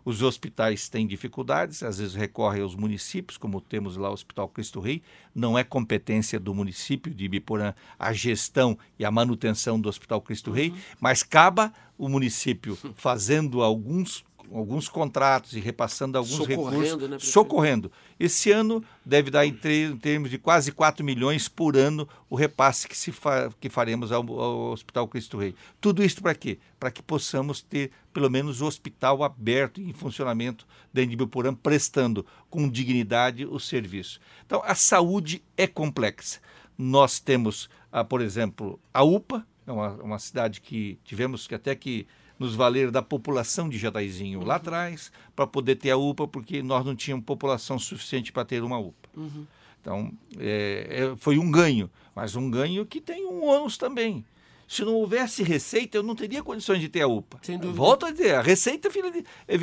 Os 0.06 0.22
hospitais 0.22 0.88
têm 0.88 1.04
dificuldades, 1.04 1.82
às 1.82 1.98
vezes 1.98 2.14
recorrem 2.14 2.62
aos 2.62 2.76
municípios, 2.76 3.36
como 3.36 3.60
temos 3.60 3.96
lá 3.96 4.08
o 4.08 4.12
Hospital 4.12 4.48
Cristo 4.48 4.78
Rei. 4.78 5.02
Não 5.34 5.58
é 5.58 5.64
competência 5.64 6.38
do 6.38 6.54
município 6.54 7.12
de 7.12 7.24
Ibiporã 7.24 7.74
a 7.98 8.12
gestão 8.12 8.78
e 8.96 9.04
a 9.04 9.10
manutenção 9.10 9.80
do 9.80 9.88
Hospital 9.88 10.20
Cristo 10.20 10.52
Rei, 10.52 10.70
uhum. 10.70 10.76
mas 11.00 11.24
cabe 11.24 11.72
o 11.98 12.08
município 12.08 12.78
fazendo 12.94 13.64
alguns 13.64 14.24
alguns 14.52 14.88
contratos 14.88 15.54
e 15.54 15.60
repassando 15.60 16.18
alguns 16.18 16.36
socorrendo, 16.36 16.82
recursos, 16.82 17.10
né, 17.10 17.18
socorrendo. 17.18 17.92
Esse 18.18 18.50
ano 18.50 18.82
deve 19.04 19.30
dar 19.30 19.46
em, 19.46 19.58
em, 19.64 19.96
termos 19.96 20.30
de 20.30 20.38
quase 20.38 20.72
4 20.72 21.04
milhões 21.04 21.48
por 21.48 21.76
ano 21.76 22.08
o 22.28 22.36
repasse 22.36 22.88
que, 22.88 22.96
se 22.96 23.12
fa 23.12 23.52
que 23.60 23.68
faremos 23.68 24.12
ao, 24.12 24.22
ao, 24.40 24.72
Hospital 24.72 25.06
Cristo 25.08 25.38
Rei. 25.38 25.54
Tudo 25.80 26.02
isso 26.02 26.22
para 26.22 26.34
quê? 26.34 26.58
Para 26.78 26.90
que 26.90 27.02
possamos 27.02 27.62
ter 27.62 27.90
pelo 28.12 28.30
menos 28.30 28.60
o 28.60 28.66
hospital 28.66 29.22
aberto 29.22 29.80
em 29.80 29.92
funcionamento 29.92 30.66
dentro 30.92 31.10
de 31.10 31.16
Biporã, 31.16 31.54
prestando 31.54 32.24
com 32.48 32.68
dignidade 32.68 33.44
o 33.44 33.58
serviço. 33.58 34.20
Então, 34.46 34.62
a 34.64 34.74
saúde 34.74 35.42
é 35.56 35.66
complexa. 35.66 36.40
Nós 36.78 37.20
temos, 37.20 37.68
ah, 37.92 38.04
por 38.04 38.20
exemplo, 38.20 38.80
a 38.92 39.02
UPA, 39.02 39.46
é 39.66 39.72
uma, 39.72 39.88
uma 40.02 40.18
cidade 40.18 40.60
que 40.60 40.98
tivemos 41.04 41.46
que 41.46 41.54
até 41.54 41.74
que 41.74 42.06
nos 42.38 42.54
valer 42.54 42.90
da 42.90 43.02
população 43.02 43.68
de 43.68 43.78
Jataizinho 43.78 44.44
lá 44.44 44.56
atrás, 44.56 45.10
para 45.34 45.46
poder 45.46 45.76
ter 45.76 45.90
a 45.90 45.96
UPA, 45.96 46.28
porque 46.28 46.62
nós 46.62 46.84
não 46.84 46.94
tínhamos 46.94 47.24
população 47.24 47.78
suficiente 47.78 48.32
para 48.32 48.44
ter 48.44 48.62
uma 48.62 48.78
UPA. 48.78 49.08
Uhum. 49.16 49.46
Então, 49.80 50.12
é, 50.38 50.86
é, 51.12 51.16
foi 51.16 51.38
um 51.38 51.50
ganho, 51.50 51.88
mas 52.14 52.34
um 52.34 52.50
ganho 52.50 52.84
que 52.84 53.00
tem 53.00 53.24
um 53.24 53.44
ônus 53.44 53.78
também. 53.78 54.24
Se 54.66 54.84
não 54.84 54.94
houvesse 54.94 55.44
receita, 55.44 55.96
eu 55.96 56.02
não 56.02 56.16
teria 56.16 56.42
condições 56.42 56.80
de 56.80 56.88
ter 56.88 57.02
a 57.02 57.06
UPA. 57.06 57.38
Sem 57.42 57.56
dúvida. 57.56 57.76
Volto 57.76 58.04
a 58.04 58.10
dizer, 58.10 58.34
a 58.34 58.42
receita, 58.42 58.90
filha 58.90 59.12
de, 59.12 59.24
é, 59.46 59.56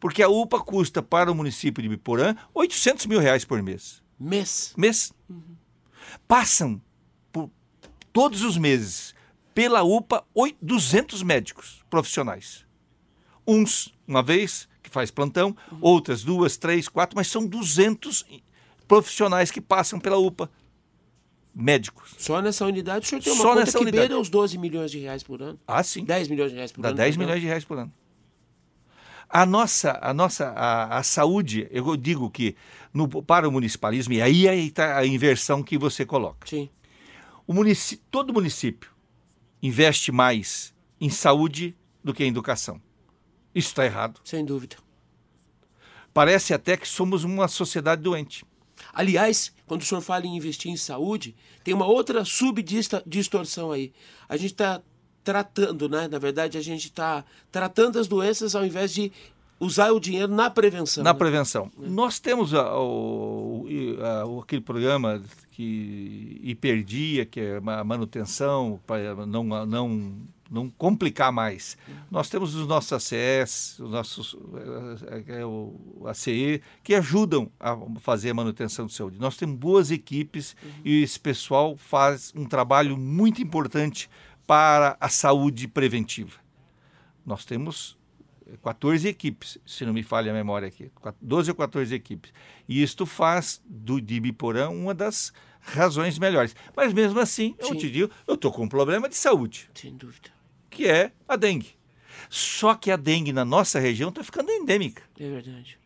porque 0.00 0.22
a 0.22 0.28
UPA 0.28 0.58
custa 0.60 1.00
para 1.00 1.30
o 1.30 1.34
município 1.34 1.80
de 1.80 1.88
Biporã 1.88 2.34
800 2.52 3.06
mil 3.06 3.20
reais 3.20 3.44
por 3.44 3.62
mês. 3.62 4.02
Mês? 4.18 4.74
Mês. 4.76 5.12
Passam 6.26 6.80
por 7.30 7.48
todos 8.12 8.42
os 8.42 8.58
meses 8.58 9.14
pela 9.56 9.82
UPA 9.82 10.22
200 10.60 11.22
médicos 11.22 11.82
profissionais. 11.88 12.66
Uns, 13.48 13.94
uma 14.06 14.22
vez, 14.22 14.68
que 14.82 14.90
faz 14.90 15.10
plantão, 15.10 15.56
outras, 15.80 16.22
duas, 16.22 16.58
três, 16.58 16.88
quatro, 16.90 17.16
mas 17.16 17.28
são 17.28 17.46
200 17.46 18.22
profissionais 18.86 19.50
que 19.50 19.62
passam 19.62 19.98
pela 19.98 20.18
UPA. 20.18 20.50
Médicos. 21.54 22.14
Só 22.18 22.42
nessa 22.42 22.66
unidade 22.66 23.06
o 23.06 23.08
senhor 23.08 23.22
tem 23.22 23.32
uma 23.32 23.40
Só 23.42 23.48
conta 23.48 23.60
nessa 23.60 23.78
que 23.78 23.84
unidade. 23.84 24.08
beira 24.08 24.20
os 24.20 24.28
12 24.28 24.58
milhões 24.58 24.90
de 24.90 24.98
reais 24.98 25.22
por 25.22 25.40
ano. 25.40 25.58
Ah, 25.66 25.82
sim. 25.82 26.04
10 26.04 26.28
milhões 26.28 26.50
de 26.50 26.56
reais 26.56 26.70
por 26.70 26.82
Dá 26.82 26.88
ano. 26.88 26.96
10 26.98 27.08
perdão. 27.16 27.26
milhões 27.26 27.40
de 27.40 27.46
reais 27.46 27.64
por 27.64 27.78
ano. 27.78 27.92
A 29.26 29.46
nossa, 29.46 29.98
a 30.02 30.12
nossa 30.12 30.48
a, 30.50 30.98
a 30.98 31.02
saúde, 31.02 31.66
eu 31.70 31.96
digo 31.96 32.30
que 32.30 32.54
no, 32.92 33.08
para 33.08 33.48
o 33.48 33.52
municipalismo, 33.52 34.12
e 34.12 34.20
aí 34.20 34.66
está 34.66 34.98
a 34.98 35.06
inversão 35.06 35.62
que 35.62 35.78
você 35.78 36.04
coloca. 36.04 36.46
Sim. 36.46 36.68
O 37.46 37.54
munici 37.54 37.96
todo 38.10 38.34
município 38.34 38.94
investe 39.66 40.12
mais 40.12 40.74
em 41.00 41.10
saúde 41.10 41.76
do 42.02 42.14
que 42.14 42.24
em 42.24 42.28
educação. 42.28 42.80
Isso 43.54 43.68
está 43.68 43.84
errado. 43.84 44.20
Sem 44.24 44.44
dúvida. 44.44 44.76
Parece 46.12 46.54
até 46.54 46.76
que 46.76 46.88
somos 46.88 47.24
uma 47.24 47.48
sociedade 47.48 48.02
doente. 48.02 48.44
Aliás, 48.92 49.52
quando 49.66 49.82
o 49.82 49.84
senhor 49.84 50.00
fala 50.00 50.26
em 50.26 50.36
investir 50.36 50.70
em 50.70 50.76
saúde, 50.76 51.34
tem 51.64 51.74
uma 51.74 51.86
outra 51.86 52.24
subdistorção 52.24 53.72
aí. 53.72 53.92
A 54.28 54.36
gente 54.36 54.52
está 54.52 54.82
tratando, 55.24 55.88
né? 55.88 56.08
Na 56.08 56.18
verdade, 56.18 56.56
a 56.56 56.62
gente 56.62 56.84
está 56.86 57.24
tratando 57.50 57.98
as 57.98 58.06
doenças 58.06 58.54
ao 58.54 58.64
invés 58.64 58.92
de 58.92 59.10
usar 59.58 59.90
o 59.92 59.98
dinheiro 60.00 60.32
na 60.32 60.48
prevenção. 60.50 61.02
Na 61.02 61.12
né? 61.12 61.18
prevenção. 61.18 61.70
Nós 61.76 62.18
temos 62.18 62.54
a- 62.54 62.78
o, 62.78 63.35
a- 64.02 64.24
o- 64.26 64.40
aquele 64.40 64.60
programa 64.62 65.22
que 65.50 66.40
hiperdia, 66.42 67.24
que 67.26 67.40
é 67.40 67.56
a 67.56 67.84
manutenção, 67.84 68.80
para 68.86 69.26
não, 69.26 69.42
não, 69.44 70.16
não 70.50 70.70
complicar 70.70 71.32
mais. 71.32 71.76
Nós 72.10 72.28
temos 72.28 72.54
os 72.54 72.66
nossos 72.66 72.92
ACS, 72.92 73.78
os 73.80 73.90
nossos 73.90 74.36
eh, 75.08 75.24
eh, 75.40 75.44
o 75.44 76.06
ACE, 76.06 76.60
que 76.84 76.94
ajudam 76.94 77.50
a 77.58 77.76
fazer 78.00 78.30
a 78.30 78.34
manutenção 78.34 78.86
de 78.86 78.92
saúde. 78.92 79.18
Nós 79.18 79.36
temos 79.36 79.56
boas 79.56 79.90
equipes 79.90 80.54
e 80.84 81.02
esse 81.02 81.18
pessoal 81.18 81.76
faz 81.76 82.32
um 82.36 82.44
trabalho 82.44 82.96
muito 82.96 83.40
importante 83.42 84.08
para 84.46 84.96
a 85.00 85.08
saúde 85.08 85.66
preventiva. 85.66 86.38
Nós 87.24 87.44
temos 87.44 87.96
14 88.62 89.08
equipes, 89.08 89.58
se 89.66 89.84
não 89.84 89.92
me 89.92 90.02
falha 90.02 90.30
a 90.30 90.34
memória 90.34 90.68
aqui, 90.68 90.90
12 91.20 91.50
ou 91.50 91.56
14 91.56 91.94
equipes. 91.94 92.32
E 92.68 92.82
isto 92.82 93.04
faz 93.04 93.60
do 93.64 94.00
de 94.00 94.20
Biporã 94.20 94.68
uma 94.68 94.94
das 94.94 95.32
razões 95.60 96.18
melhores. 96.18 96.54
Mas 96.74 96.92
mesmo 96.92 97.18
assim, 97.18 97.54
eu 97.58 97.68
Sim. 97.68 97.76
te 97.76 97.90
digo, 97.90 98.12
eu 98.26 98.34
estou 98.34 98.52
com 98.52 98.64
um 98.64 98.68
problema 98.68 99.08
de 99.08 99.16
saúde, 99.16 99.68
Sem 99.74 99.96
dúvida. 99.96 100.30
que 100.70 100.86
é 100.86 101.12
a 101.28 101.36
dengue. 101.36 101.74
Só 102.30 102.74
que 102.74 102.90
a 102.90 102.96
dengue 102.96 103.32
na 103.32 103.44
nossa 103.44 103.78
região 103.78 104.08
está 104.08 104.22
ficando 104.22 104.50
endêmica. 104.50 105.02
É 105.18 105.28
verdade. 105.28 105.78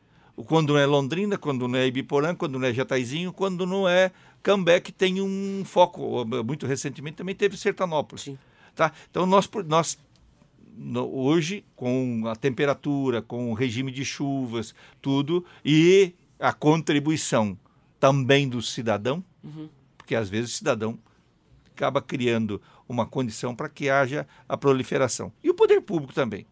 Quando 0.47 0.73
não 0.73 0.81
é 0.81 0.87
Londrina, 0.87 1.37
quando 1.37 1.69
não 1.69 1.79
é 1.79 1.87
Ibiporã, 1.87 2.35
quando 2.35 2.59
não 2.59 2.67
é 2.67 2.73
Jataizinho, 2.73 3.33
quando 3.33 3.67
não 3.67 3.89
é 3.89 4.11
Cambé, 4.43 4.81
que 4.81 4.93
tem 4.93 5.21
um 5.21 5.63
foco. 5.65 6.25
Muito 6.45 6.67
recentemente 6.67 7.17
também 7.19 7.35
teve 7.35 7.57
Sertanópolis. 7.59 8.23
Sim. 8.23 8.39
Tá? 8.75 8.93
Então 9.11 9.27
nós, 9.27 9.49
nós 9.67 9.99
no- 10.77 11.09
hoje, 11.15 11.65
com 11.77 12.23
a 12.27 12.35
temperatura, 12.37 13.21
com 13.23 13.51
o 13.51 13.55
regime 13.55 13.91
de 13.93 14.05
chuvas, 14.05 14.75
tudo, 15.01 15.45
e 15.65 16.13
a 16.39 16.53
contribuição 16.53 17.57
também 17.99 18.49
do 18.49 18.63
cidadão, 18.63 19.23
porque 19.97 20.15
às 20.15 20.29
vezes 20.29 20.53
o 20.55 20.57
cidadão 20.57 20.99
acaba 21.75 22.01
criando 22.03 22.61
uma 22.89 23.07
condição 23.07 23.55
para 23.55 23.69
que 23.69 23.89
haja 23.89 24.27
a 24.49 24.57
proliferação. 24.57 25.33
E 25.43 25.51
o 25.51 25.55
poder 25.55 25.81
público 25.81 26.13
também. 26.13 26.47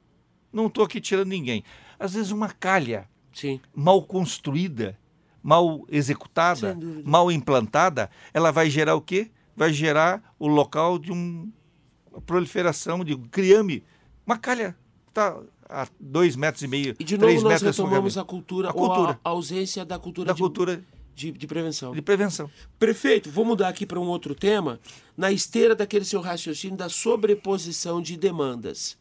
Não 0.52 0.66
estou 0.66 0.84
aqui 0.84 1.00
tirando 1.00 1.28
ninguém. 1.28 1.62
Às 1.98 2.14
vezes 2.14 2.30
uma 2.30 2.48
calha 2.48 3.08
Sim. 3.32 3.60
mal 3.74 4.02
construída, 4.02 4.98
mal 5.42 5.84
executada, 5.90 6.76
mal 7.04 7.30
implantada, 7.30 8.10
ela 8.32 8.50
vai 8.50 8.70
gerar 8.70 8.94
o 8.94 9.00
quê? 9.00 9.30
Vai 9.56 9.72
gerar 9.72 10.34
o 10.38 10.46
local 10.46 10.98
de 10.98 11.12
um, 11.12 11.50
uma 12.10 12.20
proliferação 12.20 13.04
de 13.04 13.14
um 13.14 13.22
criame. 13.24 13.82
Uma 14.28 14.36
calha 14.36 14.76
está 15.08 15.40
a 15.70 15.88
dois 15.98 16.36
metros 16.36 16.62
e 16.62 16.68
meio, 16.68 16.94
E 17.00 17.02
de 17.02 17.16
três 17.16 17.36
novo 17.36 17.48
nós 17.48 17.62
metros 17.62 17.78
retomamos 17.78 18.18
a 18.18 18.24
cultura, 18.24 18.68
A 18.68 18.74
ou 18.74 18.86
cultura. 18.86 19.18
a 19.24 19.28
ausência 19.30 19.86
da 19.86 19.98
cultura, 19.98 20.26
da 20.26 20.32
de, 20.34 20.38
cultura 20.38 20.84
de, 21.14 21.32
de 21.32 21.46
prevenção. 21.46 21.94
de 21.94 22.02
prevenção. 22.02 22.50
Prefeito, 22.78 23.30
vou 23.30 23.42
mudar 23.42 23.68
aqui 23.68 23.86
para 23.86 23.98
um 23.98 24.06
outro 24.06 24.34
tema, 24.34 24.78
na 25.16 25.32
esteira 25.32 25.74
daquele 25.74 26.04
seu 26.04 26.20
raciocínio 26.20 26.76
da 26.76 26.90
sobreposição 26.90 28.02
de 28.02 28.18
demandas. 28.18 28.98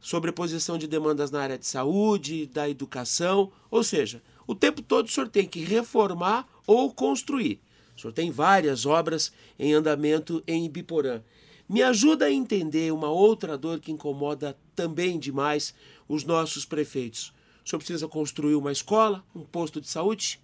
Sobreposição 0.00 0.78
de 0.78 0.86
demandas 0.86 1.30
na 1.30 1.42
área 1.42 1.58
de 1.58 1.66
saúde, 1.66 2.46
da 2.46 2.66
educação, 2.66 3.52
ou 3.70 3.84
seja, 3.84 4.22
o 4.46 4.54
tempo 4.54 4.80
todo 4.80 5.08
o 5.08 5.10
senhor 5.10 5.28
tem 5.28 5.46
que 5.46 5.60
reformar 5.62 6.48
ou 6.66 6.90
construir. 6.90 7.60
O 7.94 8.00
senhor 8.00 8.14
tem 8.14 8.30
várias 8.30 8.86
obras 8.86 9.30
em 9.58 9.74
andamento 9.74 10.42
em 10.46 10.64
Ibiporã. 10.64 11.20
Me 11.68 11.82
ajuda 11.82 12.26
a 12.26 12.30
entender 12.30 12.92
uma 12.92 13.08
outra 13.08 13.56
dor 13.56 13.80
que 13.80 13.90
incomoda 13.90 14.56
também 14.76 15.18
demais 15.18 15.74
os 16.06 16.22
nossos 16.22 16.64
prefeitos. 16.66 17.32
O 17.64 17.68
senhor 17.68 17.78
precisa 17.78 18.06
construir 18.06 18.54
uma 18.54 18.70
escola, 18.70 19.24
um 19.34 19.44
posto 19.44 19.80
de 19.80 19.88
saúde, 19.88 20.38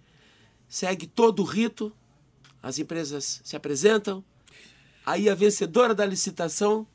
segue 0.67 1.05
todo 1.05 1.41
o 1.41 1.45
rito, 1.45 1.93
as 2.63 2.79
empresas 2.79 3.41
se 3.43 3.55
apresentam, 3.55 4.23
aí 5.05 5.29
a 5.29 5.35
vencedora 5.35 5.93
da 5.93 6.05
licitação 6.05 6.87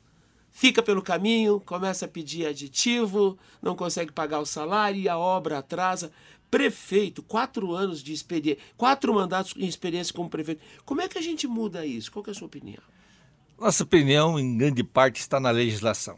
fica 0.51 0.83
pelo 0.83 1.01
caminho, 1.01 1.61
começa 1.61 2.05
a 2.05 2.09
pedir 2.09 2.47
aditivo, 2.47 3.37
não 3.61 3.75
consegue 3.75 4.11
pagar 4.11 4.39
o 4.39 4.45
salário 4.45 4.99
e 4.99 5.07
a 5.07 5.17
obra 5.17 5.59
atrasa. 5.59 6.11
Prefeito, 6.51 7.21
quatro 7.21 7.73
anos 7.73 8.01
de 8.01 8.11
experiência, 8.11 8.61
quatro 8.75 9.13
mandatos 9.13 9.53
em 9.55 9.67
experiência 9.67 10.13
como 10.13 10.29
prefeito. 10.29 10.61
Como 10.83 11.01
é 11.01 11.07
que 11.07 11.17
a 11.17 11.21
gente 11.21 11.47
muda 11.47 11.85
isso? 11.85 12.11
Qual 12.11 12.25
é 12.27 12.31
a 12.31 12.33
sua 12.33 12.47
opinião? 12.47 12.81
Nossa 13.59 13.83
opinião, 13.83 14.39
em 14.39 14.57
grande 14.57 14.83
parte, 14.83 15.19
está 15.19 15.39
na 15.39 15.49
legislação. 15.49 16.17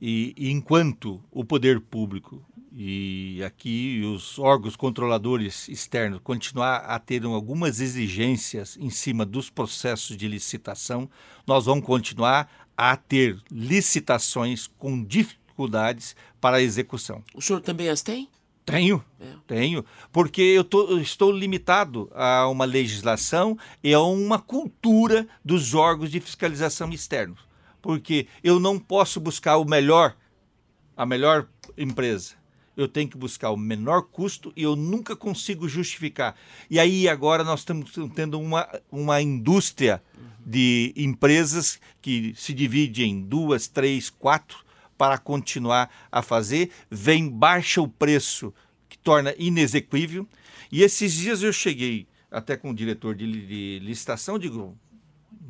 E, 0.00 0.34
e 0.36 0.50
enquanto 0.50 1.22
o 1.30 1.44
poder 1.44 1.80
público 1.80 2.44
e 2.74 3.42
aqui 3.44 4.02
os 4.04 4.38
órgãos 4.38 4.76
controladores 4.76 5.68
externos 5.68 6.20
continuar 6.24 6.78
a 6.78 6.98
ter 6.98 7.24
algumas 7.24 7.80
exigências 7.80 8.76
em 8.78 8.90
cima 8.90 9.24
dos 9.24 9.48
processos 9.48 10.16
de 10.16 10.26
licitação, 10.26 11.08
nós 11.46 11.66
vamos 11.66 11.84
continuar 11.84 12.50
a 12.76 12.96
ter 12.96 13.38
licitações 13.50 14.66
com 14.66 15.04
dificuldades 15.04 16.16
para 16.40 16.56
a 16.56 16.62
execução. 16.62 17.22
O 17.34 17.40
senhor 17.40 17.60
também 17.60 17.88
as 17.88 18.02
tem? 18.02 18.28
Tenho, 18.64 19.04
É. 19.20 19.26
tenho, 19.46 19.84
porque 20.12 20.40
eu, 20.40 20.62
tô- 20.62 20.86
eu 20.88 21.00
estou 21.00 21.32
limitado 21.32 22.08
a 22.14 22.46
uma 22.48 22.64
legislação 22.64 23.58
e 23.82 23.92
a 23.92 24.00
uma 24.00 24.38
cultura 24.38 25.26
dos 25.44 25.74
órgãos 25.74 26.10
de 26.12 26.20
fiscalização 26.20 26.90
externos, 26.92 27.40
porque 27.80 28.28
eu 28.42 28.60
não 28.60 28.78
posso 28.78 29.18
buscar 29.20 29.56
o 29.56 29.64
melhor, 29.64 30.16
a 30.96 31.04
melhor 31.04 31.48
empresa. 31.76 32.34
Eu 32.76 32.86
tenho 32.88 33.08
que 33.08 33.16
buscar 33.18 33.50
o 33.50 33.56
menor 33.56 34.02
custo 34.02 34.52
e 34.56 34.62
eu 34.62 34.76
nunca 34.76 35.14
consigo 35.16 35.68
justificar. 35.68 36.34
E 36.70 36.78
aí 36.78 37.08
agora 37.08 37.42
nós 37.44 37.60
estamos 37.60 37.90
tendo 38.14 38.40
uma, 38.40 38.66
uma 38.90 39.20
indústria 39.20 40.00
de 40.44 40.92
empresas 40.96 41.78
que 42.00 42.32
se 42.36 42.54
divide 42.54 43.04
em 43.04 43.20
duas, 43.20 43.66
três, 43.68 44.08
quatro 44.08 44.58
para 45.02 45.18
continuar 45.18 45.90
a 46.12 46.22
fazer, 46.22 46.70
vem 46.88 47.28
baixa 47.28 47.82
o 47.82 47.88
preço, 47.88 48.54
que 48.88 48.96
torna 48.96 49.34
inexequível. 49.36 50.28
E 50.70 50.80
esses 50.80 51.12
dias 51.12 51.42
eu 51.42 51.52
cheguei 51.52 52.06
até 52.30 52.56
com 52.56 52.70
o 52.70 52.74
diretor 52.74 53.12
de, 53.12 53.26
de 53.44 53.84
licitação, 53.84 54.38
digo, 54.38 54.78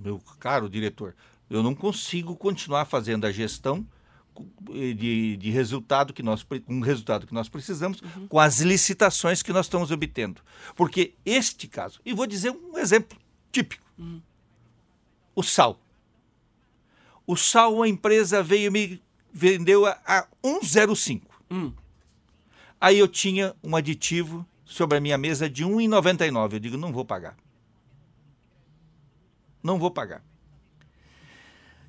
meu 0.02 0.18
caro 0.40 0.70
diretor, 0.70 1.14
eu 1.50 1.62
não 1.62 1.74
consigo 1.74 2.34
continuar 2.34 2.86
fazendo 2.86 3.26
a 3.26 3.30
gestão 3.30 3.86
de, 4.96 5.36
de 5.36 5.50
resultado 5.50 6.14
que 6.14 6.22
nós 6.22 6.46
o 6.66 6.80
resultado 6.80 7.26
que 7.26 7.34
nós 7.34 7.50
precisamos 7.50 8.00
com 8.30 8.40
as 8.40 8.60
licitações 8.60 9.42
que 9.42 9.52
nós 9.52 9.66
estamos 9.66 9.90
obtendo. 9.90 10.40
Porque 10.74 11.12
este 11.26 11.68
caso 11.68 12.00
e 12.06 12.14
vou 12.14 12.26
dizer 12.26 12.52
um 12.52 12.78
exemplo 12.78 13.18
típico 13.52 13.84
o 15.34 15.42
sal. 15.42 15.78
O 17.26 17.36
sal 17.36 17.82
a 17.82 17.86
empresa 17.86 18.42
veio 18.42 18.72
me 18.72 19.02
vendeu 19.32 19.86
a, 19.86 19.98
a 20.06 20.26
1,05. 20.44 21.22
Hum. 21.50 21.72
Aí 22.80 22.98
eu 22.98 23.06
tinha 23.08 23.54
um 23.62 23.74
aditivo 23.76 24.46
sobre 24.64 24.98
a 24.98 25.00
minha 25.00 25.16
mesa 25.18 25.48
de 25.48 25.64
1,99. 25.64 26.54
Eu 26.54 26.58
digo, 26.58 26.76
não 26.76 26.92
vou 26.92 27.04
pagar. 27.04 27.36
Não 29.62 29.78
vou 29.78 29.90
pagar. 29.90 30.24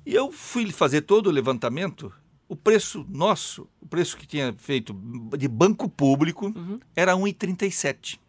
E 0.06 0.14
eu 0.14 0.30
fui 0.30 0.70
fazer 0.70 1.00
todo 1.02 1.26
o 1.28 1.30
levantamento. 1.32 2.12
O 2.46 2.54
preço 2.54 3.04
nosso, 3.08 3.66
o 3.80 3.86
preço 3.86 4.16
que 4.16 4.26
tinha 4.26 4.52
feito 4.58 4.92
de 5.36 5.48
banco 5.48 5.88
público, 5.88 6.46
Uhum. 6.54 6.78
era 6.94 7.14
1,37. 7.16 8.20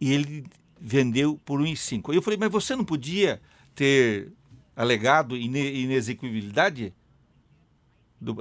E 0.00 0.12
ele 0.12 0.44
vendeu 0.80 1.38
por 1.44 1.60
1,5. 1.60 2.10
Aí 2.10 2.16
eu 2.16 2.22
falei, 2.22 2.38
mas 2.38 2.50
você 2.50 2.76
não 2.76 2.84
podia 2.84 3.42
ter 3.74 4.32
alegado 4.78 5.36
ine- 5.36 5.82
inexequibilidade? 5.82 6.94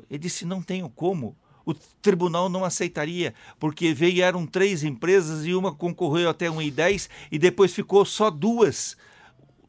Ele 0.10 0.20
disse, 0.20 0.46
não 0.46 0.62
tenho 0.62 0.90
como. 0.90 1.36
O 1.66 1.74
tribunal 1.74 2.48
não 2.48 2.64
aceitaria, 2.64 3.34
porque 3.60 3.94
vieram 3.94 4.46
três 4.46 4.84
empresas 4.84 5.46
e 5.46 5.54
uma 5.54 5.74
concorreu 5.76 6.30
até 6.30 6.48
1,10 6.48 7.10
e 7.30 7.38
depois 7.38 7.74
ficou 7.74 8.06
só 8.06 8.30
duas, 8.30 8.96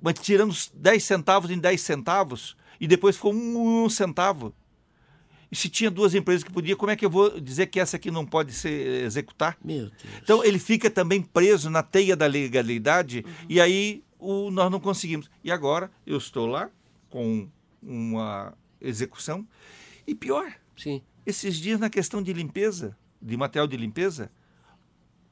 mas 0.01 0.15
tirando 0.21 0.51
os 0.51 0.71
10 0.73 1.03
centavos 1.03 1.51
em 1.51 1.59
10 1.59 1.81
centavos, 1.81 2.57
e 2.81 2.87
depois 2.87 3.17
ficou 3.17 3.35
um, 3.35 3.85
um 3.85 3.91
centavo. 3.91 4.55
E 5.51 5.57
se 5.57 5.69
tinha 5.69 5.91
duas 5.91 6.15
empresas 6.15 6.45
que 6.45 6.53
podiam, 6.53 6.77
como 6.79 6.93
é 6.93 6.97
que 6.97 7.05
eu 7.05 7.11
vou 7.11 7.41
dizer 7.41 7.67
que 7.67 7.81
essa 7.81 7.97
aqui 7.97 8.11
não 8.11 8.25
pode 8.25 8.53
ser 8.53 9.03
executar? 9.05 9.57
Então 10.23 10.45
ele 10.45 10.59
fica 10.61 10.89
também 10.89 11.21
preso 11.21 11.69
na 11.69 11.83
teia 11.83 12.15
da 12.15 12.27
legalidade 12.27 13.25
e 13.49 13.61
aí 13.61 14.05
o, 14.19 14.51
nós 14.51 14.71
não 14.71 14.81
conseguimos. 14.81 15.31
E 15.43 15.51
agora 15.51 15.91
eu 16.07 16.17
estou 16.19 16.47
lá 16.47 16.71
com 17.11 17.49
uma 17.83 18.53
execução 18.81 19.47
e 20.07 20.15
pior, 20.15 20.53
Sim. 20.77 21.03
esses 21.27 21.57
dias 21.57 21.79
na 21.79 21.91
questão 21.91 22.23
de 22.23 22.33
limpeza, 22.33 22.97
de 23.21 23.37
material 23.37 23.67
de 23.67 23.77
limpeza, 23.77 24.31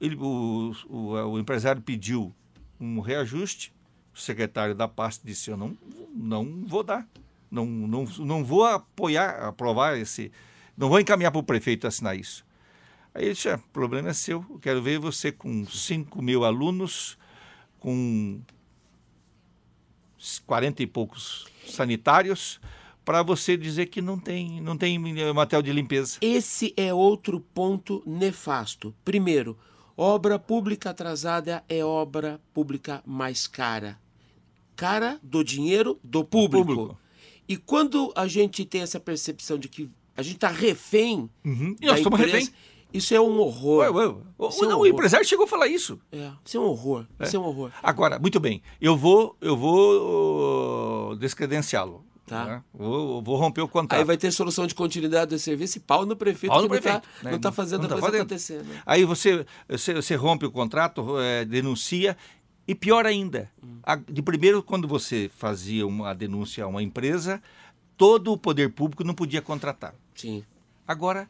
ele, 0.01 0.17
o, 0.17 0.75
o, 0.89 1.13
o 1.13 1.39
empresário 1.39 1.81
pediu 1.81 2.35
um 2.79 3.01
reajuste, 3.01 3.73
o 4.15 4.19
secretário 4.19 4.75
da 4.75 4.87
pasta 4.87 5.27
disse, 5.27 5.51
eu 5.51 5.57
não, 5.57 5.77
não 6.15 6.65
vou 6.67 6.83
dar, 6.83 7.09
não, 7.51 7.65
não, 7.65 8.05
não 8.19 8.45
vou 8.45 8.65
apoiar, 8.65 9.47
aprovar 9.47 9.97
esse, 9.99 10.31
não 10.77 10.89
vou 10.89 11.01
encaminhar 11.01 11.31
para 11.31 11.39
o 11.41 11.45
prefeito 11.45 11.87
assinar 11.87 12.17
isso. 12.17 12.45
Aí 13.15 13.25
ele 13.25 13.33
disse, 13.33 13.49
"É, 13.49 13.55
o 13.55 13.61
problema 13.73 14.11
é 14.11 14.13
seu, 14.13 14.45
eu 14.51 14.59
quero 14.59 14.83
ver 14.83 14.99
você 14.99 15.33
com 15.33 15.65
5 15.65 16.21
mil 16.21 16.45
alunos, 16.45 17.17
com 17.79 18.41
40 20.47 20.83
e 20.83 20.87
poucos 20.87 21.47
sanitários, 21.67 22.61
para 23.05 23.23
você 23.23 23.57
dizer 23.57 23.87
que 23.87 24.03
não 24.03 24.19
tem, 24.19 24.61
não 24.61 24.77
tem 24.77 24.99
material 25.33 25.63
de 25.63 25.73
limpeza. 25.73 26.19
Esse 26.21 26.75
é 26.77 26.93
outro 26.93 27.41
ponto 27.41 28.03
nefasto. 28.05 28.95
Primeiro, 29.05 29.57
obra 29.97 30.39
pública 30.39 30.91
atrasada 30.91 31.65
é 31.69 31.85
obra 31.85 32.41
pública 32.53 33.03
mais 33.07 33.47
cara. 33.47 33.99
Cara 34.75 35.19
do 35.23 35.43
dinheiro 35.45 35.99
do 36.03 36.25
público. 36.25 36.67
público. 36.67 36.99
E 37.49 37.57
quando 37.57 38.13
a 38.17 38.27
gente 38.27 38.65
tem 38.65 38.83
essa 38.83 38.99
percepção 38.99 39.57
de 39.57 39.69
que 39.69 39.89
a 40.17 40.23
gente 40.23 40.37
está 40.37 40.49
refém, 40.49 41.31
Uhum. 41.45 41.77
E 41.81 41.87
nós 41.87 42.01
empresa, 42.01 42.25
refém. 42.25 42.55
Isso 42.93 43.15
é 43.15 43.21
um 43.21 43.39
horror. 43.39 43.79
Ué, 43.81 43.91
ué, 43.91 44.07
o, 44.39 44.49
Isso 44.49 44.65
é 44.65 44.67
um 44.67 44.71
não, 44.71 44.77
o 44.77 44.81
horror. 44.81 44.87
empresário 44.93 45.27
chegou 45.27 45.45
a 45.45 45.49
falar 45.49 45.67
isso. 45.69 45.99
É, 46.13 46.31
isso 46.45 46.57
é 46.57 46.61
um 46.61 46.65
horror. 46.65 47.07
Isso 47.21 47.37
é 47.37 47.39
um 47.39 47.45
horror. 47.45 47.71
Agora, 47.83 48.19
muito 48.19 48.41
bem, 48.41 48.63
eu 48.81 48.97
vou, 48.97 49.37
eu 49.41 49.57
vou 49.57 51.11
uh, 51.13 51.17
descredenciá-lo. 51.17 52.05
Tá. 52.27 52.45
né? 52.45 52.65
Vou, 52.75 53.23
vou 53.23 53.37
romper 53.37 53.61
o 53.61 53.69
contrato. 53.69 54.01
Aí 54.01 54.05
vai 54.05 54.17
ter 54.17 54.33
solução 54.33 54.67
de 54.67 54.75
continuidade 54.75 55.31
do 55.31 55.39
serviço 55.39 55.79
e 55.79 55.81
pau 55.81 56.05
no 56.05 56.17
prefeito 56.17 56.51
Pau 56.51 56.61
no 56.63 56.69
que 56.69 56.75
não 56.75 56.83
prefeito, 56.83 57.07
está 57.09 57.25
né? 57.25 57.31
não 57.31 57.39
tá 57.39 57.53
fazendo 57.53 57.83
Não 57.83 57.89
tá 57.89 57.95
a 57.95 57.99
coisa 58.01 58.07
fazendo. 58.07 58.23
acontecer. 58.23 58.63
Né? 58.65 58.83
Aí 58.85 59.05
você, 59.05 59.47
você, 59.69 59.95
você 59.95 60.17
rompe 60.17 60.45
o 60.45 60.51
contrato, 60.51 61.07
eh, 61.21 61.45
denuncia, 61.45 62.17
e 62.67 62.75
pior 62.75 63.07
ainda, 63.07 63.49
Hum. 63.63 63.77
a- 63.81 63.95
de 63.95 64.23
primeiro, 64.23 64.61
quando 64.61 64.89
você 64.89 65.31
fazia 65.37 65.87
uma 65.87 66.13
denúncia 66.17 66.65
a 66.65 66.67
uma 66.67 66.83
empresa, 66.83 67.41
todo 67.97 68.33
o 68.33 68.37
poder 68.37 68.73
público 68.73 69.05
não 69.05 69.15
podia 69.15 69.41
contratar. 69.41 69.95
Sim. 70.13 70.43
Agora, 70.85 71.29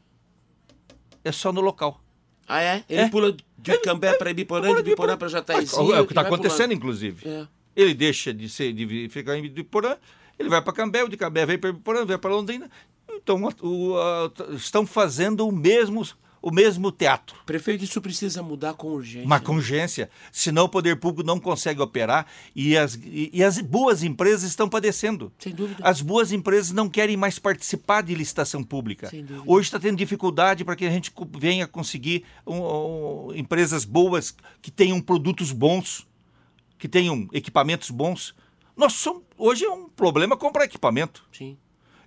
é 1.29 1.33
só 1.33 1.53
no 1.53 1.61
local. 1.61 2.01
Ah, 2.49 2.63
é? 2.63 2.85
Ele 2.89 3.01
É. 3.03 3.09
pula 3.09 3.37
de 3.59 3.79
Cambé 3.79 4.15
para 4.15 4.31
Ibiporã, 4.31 4.73
de 4.75 4.81
Ibiporã 4.81 5.17
para 5.17 5.29
Jataizinho. 5.29 5.93
É 5.95 6.01
o 6.01 6.07
que 6.07 6.13
está 6.13 6.21
acontecendo, 6.23 6.73
inclusive. 6.73 7.23
pulando. 7.23 7.43
É. 7.43 7.49
Ele 7.83 7.93
deixa 7.95 8.33
de 8.33 8.49
ser 8.49 8.73
de 8.73 9.09
ficar 9.09 9.37
em 9.37 9.45
Ibiporã, 9.45 9.97
ele 10.39 10.49
vai 10.49 10.63
para 10.63 10.73
Cambé, 10.73 11.07
de 11.09 11.17
Cambé 11.17 11.45
vem 11.45 11.59
para 11.59 11.71
Ibiporã, 11.71 12.05
vai 12.07 12.17
para 12.19 12.31
Londrina. 12.31 12.71
Então, 13.11 13.43
o- 13.63 13.97
a- 13.99 14.31
estão 14.55 14.87
fazendo 14.87 15.47
o 15.47 15.53
mesmo, 15.53 16.07
o 16.47 16.53
mesmo 16.53 16.93
teatro. 16.93 17.37
Prefeito, 17.45 17.83
isso 17.83 18.01
precisa 18.01 18.41
mudar 18.41 18.75
com 18.75 18.87
urgência. 18.87 19.27
Uma 19.27 19.41
congência, 19.41 20.09
senão 20.31 20.67
o 20.67 20.69
poder 20.69 20.95
público 20.95 21.27
não 21.27 21.41
consegue 21.41 21.83
operar 21.83 22.25
e 22.55 22.77
as, 22.77 22.95
e, 22.95 23.31
e 23.33 23.43
as 23.43 23.59
boas 23.59 24.05
empresas 24.05 24.49
estão 24.49 24.69
padecendo. 24.69 25.33
Sem 25.41 25.53
dúvida. 25.53 25.83
As 25.83 26.01
boas 26.01 26.31
empresas 26.31 26.71
não 26.71 26.89
querem 26.89 27.17
mais 27.17 27.37
participar 27.37 28.05
de 28.05 28.15
licitação 28.15 28.63
pública. 28.63 29.09
Sem 29.09 29.25
dúvida. 29.25 29.43
Hoje 29.45 29.67
está 29.67 29.81
tendo 29.81 29.97
dificuldade 29.97 30.65
para 30.65 30.77
que 30.77 30.87
a 30.87 30.91
gente 30.91 31.13
venha 31.37 31.67
conseguir 31.67 32.23
um, 32.47 32.61
um, 32.61 33.35
empresas 33.35 33.85
boas 33.85 34.33
que 34.63 34.71
tenham 34.71 35.01
produtos 35.01 35.51
bons, 35.51 36.07
que 36.79 36.87
tenham 36.87 37.29
equipamentos 37.33 37.91
bons. 37.91 38.37
Nós 38.77 38.93
somos, 38.93 39.25
hoje 39.37 39.65
é 39.65 39.71
um 39.71 39.89
problema 39.89 40.37
comprar 40.37 40.65
equipamento. 40.65 41.25
Sim. 41.33 41.59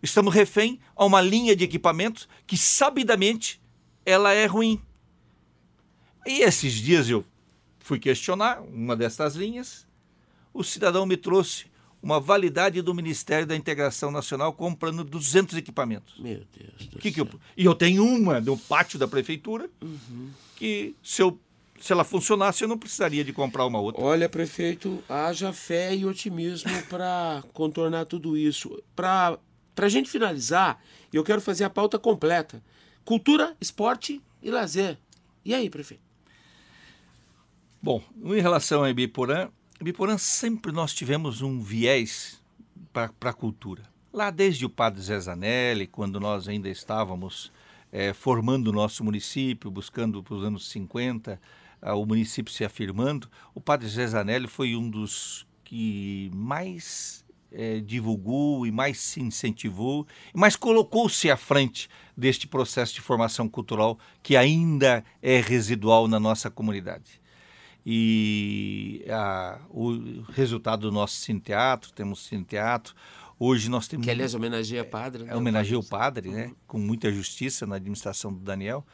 Estamos 0.02 0.34
refém 0.34 0.80
a 0.96 1.04
uma 1.04 1.20
linha 1.20 1.54
de 1.58 1.66
equipamentos 1.66 2.26
que 2.48 2.56
sabidamente 2.56 3.60
ela 4.10 4.34
é 4.34 4.46
ruim. 4.46 4.82
E 6.26 6.42
esses 6.42 6.74
dias 6.74 7.10
eu 7.10 7.24
fui 7.80 8.00
questionar 8.00 8.62
uma 8.62 8.96
dessas 8.96 9.36
linhas. 9.36 9.88
O 10.54 10.64
cidadão 10.64 11.06
me 11.06 11.16
trouxe 11.18 11.66
uma 12.02 12.20
validade 12.20 12.82
do 12.82 12.94
Ministério 12.94 13.46
da 13.46 13.56
Integração 13.56 14.10
Nacional 14.12 14.54
comprando 14.54 15.04
200 15.04 15.58
equipamentos. 15.58 16.16
Meu 16.20 16.44
Deus 16.58 16.88
do 16.88 16.98
Que 17.00 17.12
que 17.12 17.16
céu. 17.22 17.28
eu- 17.32 17.40
e 17.58 17.66
eu 17.66 17.76
tenho 17.76 18.06
uma 18.06 18.40
no 18.40 18.58
pátio 18.58 18.98
da 18.98 19.08
prefeitura 19.08 19.70
que 20.56 20.96
se, 21.04 21.22
eu, 21.22 21.38
se 21.80 21.92
ela 21.92 22.04
funcionasse 22.04 22.64
eu 22.64 22.68
não 22.68 22.78
precisaria 22.78 23.24
de 23.24 23.34
comprar 23.34 23.66
uma 23.66 23.80
outra. 23.80 24.02
Olha, 24.02 24.30
prefeito, 24.30 25.04
haja 25.10 25.52
fé 25.52 25.94
e 25.96 26.06
otimismo 26.06 26.72
para 26.90 27.44
contornar 27.54 28.06
tudo 28.06 28.38
isso. 28.38 28.82
Para 28.96 29.38
a 29.76 29.90
gente 29.90 30.10
finalizar, 30.10 30.82
eu 31.12 31.24
quero 31.24 31.42
fazer 31.42 31.66
a 31.66 31.70
pauta 31.70 32.00
completa: 32.00 32.64
cultura, 33.10 33.58
esporte 33.60 34.22
e 34.40 34.52
lazer. 34.52 34.96
E 35.44 35.56
aí, 35.56 35.68
prefeito? 35.68 36.04
Bom, 37.82 38.04
em 38.24 38.40
relação 38.40 38.84
a 38.84 38.90
Ibiporã, 38.92 39.50
Ibiporã 39.82 40.16
sempre 40.16 40.72
nós 40.72 40.94
tivemos 40.94 41.42
um 41.42 41.60
viés 41.60 42.40
para 42.94 43.12
a 43.22 43.34
cultura. 43.34 43.82
Lá 44.14 44.30
desde 44.30 44.64
o 44.64 44.70
padre 44.70 45.02
Zé 45.02 45.20
Zanelli, 45.20 45.88
quando 45.88 46.20
nós 46.20 46.48
ainda 46.48 46.70
estávamos 46.70 47.52
eh, 47.92 48.14
formando 48.14 48.68
o 48.68 48.74
nosso 48.74 49.04
município, 49.04 49.72
buscando 49.72 50.22
para 50.22 50.36
os 50.36 50.44
anos 50.44 50.70
50 50.70 51.42
ah, 51.82 51.96
o 51.96 52.06
município 52.06 52.54
se 52.54 52.64
afirmando, 52.64 53.28
o 53.56 53.60
padre 53.60 53.88
Zé 53.90 54.06
Zanelli 54.06 54.48
foi 54.48 54.76
um 54.76 54.88
dos 54.88 55.48
que 55.64 56.30
mais 56.32 57.26
eh, 57.52 57.80
divulgou 57.80 58.66
e 58.66 58.72
mais 58.72 59.00
se 59.00 59.22
incentivou, 59.22 60.08
mais 60.34 60.56
colocou-se 60.56 61.30
à 61.30 61.38
frente 61.38 61.90
deste 62.16 62.48
processo 62.48 62.94
de 62.94 63.02
formação 63.02 63.48
cultural 63.48 63.98
que 64.22 64.36
ainda 64.36 65.04
é 65.22 65.40
residual 65.40 66.08
na 66.08 66.20
nossa 66.20 66.50
comunidade 66.50 67.20
e 67.92 69.04
a, 69.10 69.60
o 69.70 70.22
resultado 70.32 70.82
do 70.82 70.92
nosso 70.92 71.16
Cine 71.16 71.40
Teatro, 71.40 71.92
temos 71.92 72.26
Cine 72.26 72.44
Teatro, 72.44 72.94
hoje 73.40 73.70
nós 73.70 73.88
temos... 73.88 74.06
Que, 74.06 74.12
aliás, 74.12 74.36
homenageia 74.36 74.84
padre. 74.86 75.24
né? 75.24 75.32
É, 75.32 75.36
homenageia 75.36 75.80
o 75.80 75.84
padre, 75.84 76.30
né? 76.30 76.52
Com 76.68 76.78
muita 76.78 77.12
justiça 77.12 77.66
na 77.66 77.78
administração 77.78 78.32
do 78.32 78.40
Daniel. 78.40 78.86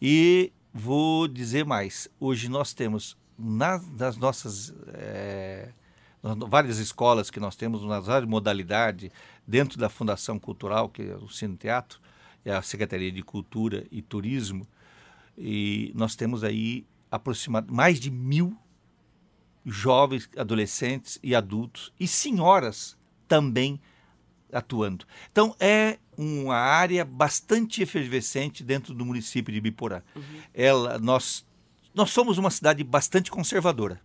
E 0.00 0.52
vou 0.72 1.26
dizer 1.28 1.64
mais. 1.64 2.08
Hoje 2.18 2.48
nós 2.48 2.74
temos 2.74 3.16
nas, 3.38 3.90
nas 3.92 4.16
nossas 4.18 4.70
nas 4.70 4.86
várias 6.22 6.78
escolas 6.78 7.30
que 7.30 7.40
nós 7.40 7.56
temos, 7.56 7.82
nas 7.82 8.06
várias 8.06 8.28
modalidades, 8.28 9.10
dentro 9.46 9.78
da 9.78 9.88
Fundação 9.88 10.38
Cultural, 10.38 10.88
que 10.88 11.02
é 11.02 11.16
o 11.16 11.28
Cine 11.28 11.56
Teatro, 11.56 12.00
e 12.44 12.50
a 12.50 12.62
Secretaria 12.62 13.10
de 13.10 13.22
Cultura 13.22 13.84
e 13.90 14.00
Turismo, 14.00 14.66
e 15.36 15.92
nós 15.94 16.14
temos 16.14 16.44
aí 16.44 16.86
aproximadamente 17.10 17.74
mais 17.74 18.00
de 18.00 18.10
mil 18.10 18.56
jovens, 19.64 20.28
adolescentes 20.36 21.18
e 21.22 21.34
adultos 21.34 21.92
e 21.98 22.06
senhoras 22.06 22.96
também 23.28 23.80
atuando. 24.52 25.06
Então 25.30 25.54
é 25.58 25.98
uma 26.16 26.56
área 26.56 27.04
bastante 27.04 27.82
efervescente 27.82 28.62
dentro 28.62 28.92
do 28.92 29.04
município 29.04 29.52
de 29.52 29.60
Biporã. 29.60 30.02
Ela, 30.52 30.98
nós, 30.98 31.46
nós 31.94 32.10
somos 32.10 32.38
uma 32.38 32.50
cidade 32.50 32.84
bastante 32.84 33.30
conservadora. 33.30 34.00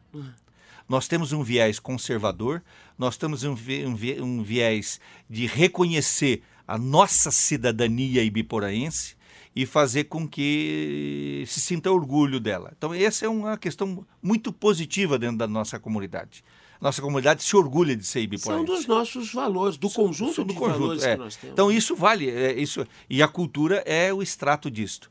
Nós 0.88 1.08
temos 1.08 1.34
um 1.34 1.44
viés 1.44 1.80
conservador, 1.80 2.64
nós 2.98 3.18
temos 3.18 3.44
um, 3.44 3.54
um, 3.54 4.24
um 4.24 4.44
viés 4.44 5.00
de 5.30 5.46
reconhecer 5.46 6.42
a 6.68 6.78
nossa 6.78 7.32
cidadania 7.32 8.24
ibiporaense 8.24 9.16
e 9.56 9.66
fazer 9.66 10.06
com 10.06 10.28
que 10.28 11.44
se 11.48 11.60
sinta 11.60 11.92
orgulho 11.92 12.40
dela. 12.40 12.74
Então, 12.78 12.94
essa 12.94 13.26
é 13.26 13.30
uma 13.30 13.58
questão 13.58 14.06
muito 14.22 14.54
positiva 14.54 15.18
dentro 15.18 15.38
da 15.38 15.48
nossa 15.48 15.80
comunidade. 15.80 16.44
Nossa 16.80 17.02
comunidade 17.02 17.42
se 17.42 17.56
orgulha 17.56 17.96
de 17.96 18.06
ser 18.06 18.22
ibiporaense. 18.22 18.68
São 18.68 18.76
dos 18.76 18.86
nossos 18.86 19.34
valores, 19.34 19.78
do 19.78 19.90
conjunto 19.90 20.36
São 20.36 20.46
do 20.46 20.54
conjunto, 20.54 20.80
valores 20.80 21.04
é. 21.04 21.14
que 21.14 21.18
nós 21.18 21.36
temos. 21.36 21.54
Então, 21.54 21.72
isso 21.72 21.96
vale. 21.96 22.30
É, 22.30 22.54
isso, 22.54 22.86
e 23.10 23.22
a 23.24 23.28
cultura 23.28 23.78
é 23.86 24.14
o 24.14 24.22
extrato 24.22 24.70
disto 24.70 25.10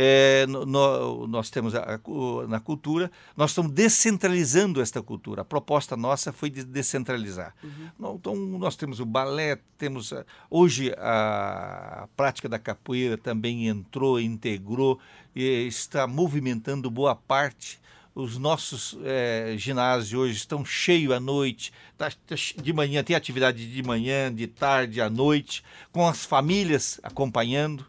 é, 0.00 0.46
no, 0.46 1.26
nós 1.26 1.50
temos 1.50 1.74
a, 1.74 1.80
a, 1.80 2.46
na 2.46 2.60
cultura, 2.60 3.10
nós 3.36 3.50
estamos 3.50 3.72
descentralizando 3.72 4.80
esta 4.80 5.02
cultura. 5.02 5.42
A 5.42 5.44
proposta 5.44 5.96
nossa 5.96 6.32
foi 6.32 6.48
de 6.50 6.62
descentralizar. 6.62 7.52
Uhum. 7.64 8.14
Então, 8.14 8.36
nós 8.36 8.76
temos 8.76 9.00
o 9.00 9.04
balé, 9.04 9.58
temos 9.76 10.12
a, 10.12 10.24
hoje 10.48 10.94
a, 10.96 12.04
a, 12.04 12.08
prática 12.16 12.48
da 12.48 12.60
capoeira 12.60 13.18
também 13.18 13.66
entrou, 13.66 14.20
integrou, 14.20 15.00
e 15.34 15.66
está 15.66 16.06
movimentando 16.06 16.88
boa 16.88 17.16
parte 17.16 17.80
os 18.14 18.36
nossos 18.36 18.98
é, 19.04 19.54
ginásios 19.56 20.12
hoje 20.12 20.36
estão 20.36 20.64
cheios 20.64 21.12
à 21.12 21.20
noite, 21.20 21.72
tá, 21.96 22.10
tá, 22.10 22.34
de 22.60 22.72
manhã, 22.72 23.04
tem 23.04 23.14
atividade 23.14 23.72
de 23.72 23.82
manhã, 23.82 24.34
de 24.34 24.48
tarde, 24.48 25.00
à 25.00 25.08
noite, 25.08 25.62
com 25.92 26.04
as 26.04 26.24
famílias 26.24 26.98
acompanhando. 27.00 27.86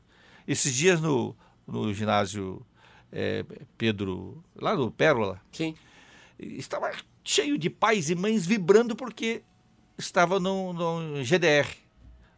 Esses 0.48 0.76
dias 0.76 1.02
no, 1.02 1.36
no 1.72 1.94
ginásio 1.94 2.66
é, 3.12 3.46
Pedro, 3.78 4.44
lá 4.56 4.76
no 4.76 4.92
Pérola. 4.92 5.42
Sim. 5.52 5.76
Estava 6.38 6.92
cheio 7.24 7.58
de 7.58 7.70
pais 7.70 8.10
e 8.10 8.16
mães 8.16 8.46
vibrando 8.46 8.96
porque 8.96 9.44
estava 9.98 10.40
no, 10.40 10.74
no 10.74 11.24
GDR. 11.24 11.68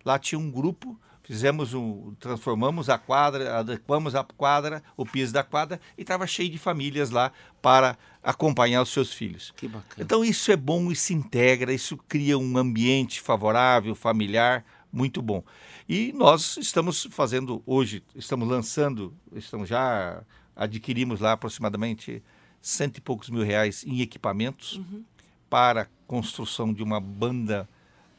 Lá 0.04 0.18
tinha 0.18 0.40
um 0.40 0.50
grupo, 0.50 1.00
fizemos 1.24 1.74
um, 1.74 2.16
transformamos 2.20 2.90
a 2.90 2.98
quadra, 2.98 3.60
adequamos 3.60 4.16
a 4.16 4.24
quadra, 4.24 4.84
o 4.98 5.06
piso 5.06 5.32
da 5.32 5.44
quadra 5.44 5.80
e 5.98 6.02
estava 6.02 6.26
cheio 6.26 6.50
de 6.50 6.58
famílias 6.58 7.12
lá 7.12 7.32
para 7.62 7.98
acompanhar 8.24 8.82
os 8.82 8.90
seus 8.90 9.14
filhos. 9.14 9.54
Que 9.56 9.68
bacana. 9.68 10.04
Então 10.04 10.26
isso 10.26 10.52
é 10.52 10.56
bom, 10.56 10.92
isso 10.92 11.14
integra, 11.14 11.72
isso 11.72 11.96
cria 11.96 12.38
um 12.38 12.58
ambiente 12.58 13.22
favorável, 13.22 13.94
familiar, 13.94 14.66
muito 14.92 15.22
bom. 15.22 15.44
E 15.88 16.12
nós 16.14 16.58
estamos 16.58 17.08
fazendo 17.12 17.62
hoje, 17.66 18.04
estamos 18.16 18.48
lançando, 18.48 19.14
estamos 19.34 19.70
já 19.70 20.24
adquirimos 20.56 21.20
lá 21.20 21.32
aproximadamente 21.32 22.22
cento 22.62 22.98
e 22.98 23.02
poucos 23.02 23.30
mil 23.30 23.44
reais 23.44 23.84
em 23.86 24.02
equipamentos 24.02 24.78
uhum. 24.78 25.04
para 25.50 25.88
construção 26.06 26.74
de 26.74 26.84
uma 26.84 27.00
banda 27.00 27.68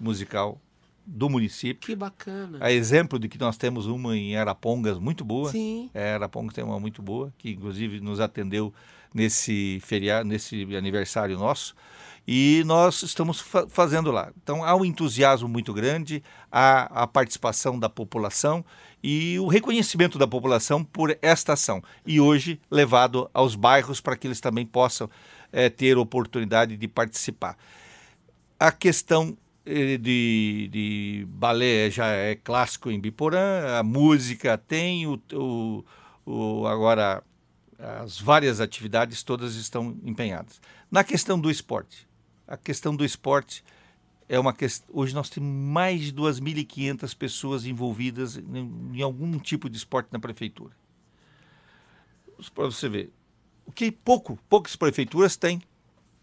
musical 0.01 0.61
do 1.05 1.29
município. 1.29 1.87
Que 1.87 1.97
bacana. 1.97 2.59
A 2.61 2.73
exemplo 2.73 3.19
de 3.19 3.29
que 3.29 3.39
nós 3.39 3.57
temos 3.57 3.87
uma 3.87 4.17
em 4.17 4.37
Arapongas 4.37 4.99
muito 4.99 5.25
boa. 5.25 5.51
Sim. 5.51 5.91
É, 5.93 6.15
Arapongas 6.15 6.55
tem 6.55 6.65
uma 6.65 6.79
muito 6.79 7.03
boa, 7.03 7.33
que 7.39 7.51
inclusive 7.51 8.01
nos 8.01 8.21
atendeu 8.21 8.73
nesse 9.13 9.79
feriado, 9.83 10.29
nesse 10.29 10.65
aniversário 10.77 11.37
nosso 11.37 11.75
e 12.27 12.63
nós 12.65 13.03
estamos 13.03 13.41
fa 13.41 13.67
fazendo 13.69 14.11
lá. 14.11 14.33
Então 14.43 14.65
há 14.65 14.75
um 14.75 14.85
entusiasmo 14.85 15.49
muito 15.49 15.73
grande, 15.73 16.23
há 16.51 17.03
a 17.03 17.07
participação 17.07 17.79
da 17.79 17.89
população 17.89 18.65
e 19.03 19.39
o 19.41 19.49
reconhecimento 19.49 20.19
da 20.19 20.27
população 20.27 20.85
por 20.85 21.17
esta 21.21 21.55
ação. 21.55 21.83
E 22.07 22.21
hoje 22.21 22.61
levado 22.71 23.29
aos 23.35 23.55
bairros 23.55 24.01
para 24.01 24.17
que 24.17 24.27
eles 24.27 24.41
também 24.41 24.65
possam 24.65 25.11
é, 25.53 25.69
ter 25.69 25.99
oportunidade 25.99 26.77
de 26.77 26.89
participar. 26.89 27.57
A 28.59 28.71
questão 28.71 29.37
eh, 29.67 29.99
de, 29.99 30.69
de 30.71 31.27
balé 31.29 31.91
já 31.91 32.07
é 32.07 32.37
clássico 32.37 32.91
em 32.91 33.01
Biporã, 33.01 33.79
a 33.79 33.83
música 33.83 34.57
tem, 34.57 35.07
o, 35.07 35.21
o, 35.33 35.85
o 36.25 36.67
agora 36.69 37.23
as 37.83 38.21
várias 38.21 38.61
atividades 38.61 39.25
todas 39.25 39.57
estão 39.57 39.97
empenhadas. 40.05 40.61
Na 40.91 41.03
questão 41.03 41.39
do 41.41 41.51
esporte, 41.51 42.07
a 42.53 42.57
questão 42.59 42.95
do 42.95 43.03
esporte 43.03 43.65
é 44.29 44.39
uma 44.39 44.53
questão. 44.53 44.87
Hoje 44.93 45.15
nós 45.15 45.31
temos 45.31 45.51
mais 45.51 46.03
de 46.03 46.13
2.500 46.13 47.17
pessoas 47.17 47.65
envolvidas 47.65 48.37
em, 48.37 48.93
em, 48.93 49.01
algum 49.01 49.39
tipo 49.39 49.71
de 49.71 49.79
esporte 49.79 50.11
na 50.13 50.19
prefeitura. 50.19 50.77
Para 52.55 52.67
você 52.67 52.91
ver, 52.91 53.11
o 53.65 53.73
que 53.73 53.91
pouco, 53.91 54.39
poucas 54.51 54.77
prefeituras 54.77 55.35
têm 55.35 55.63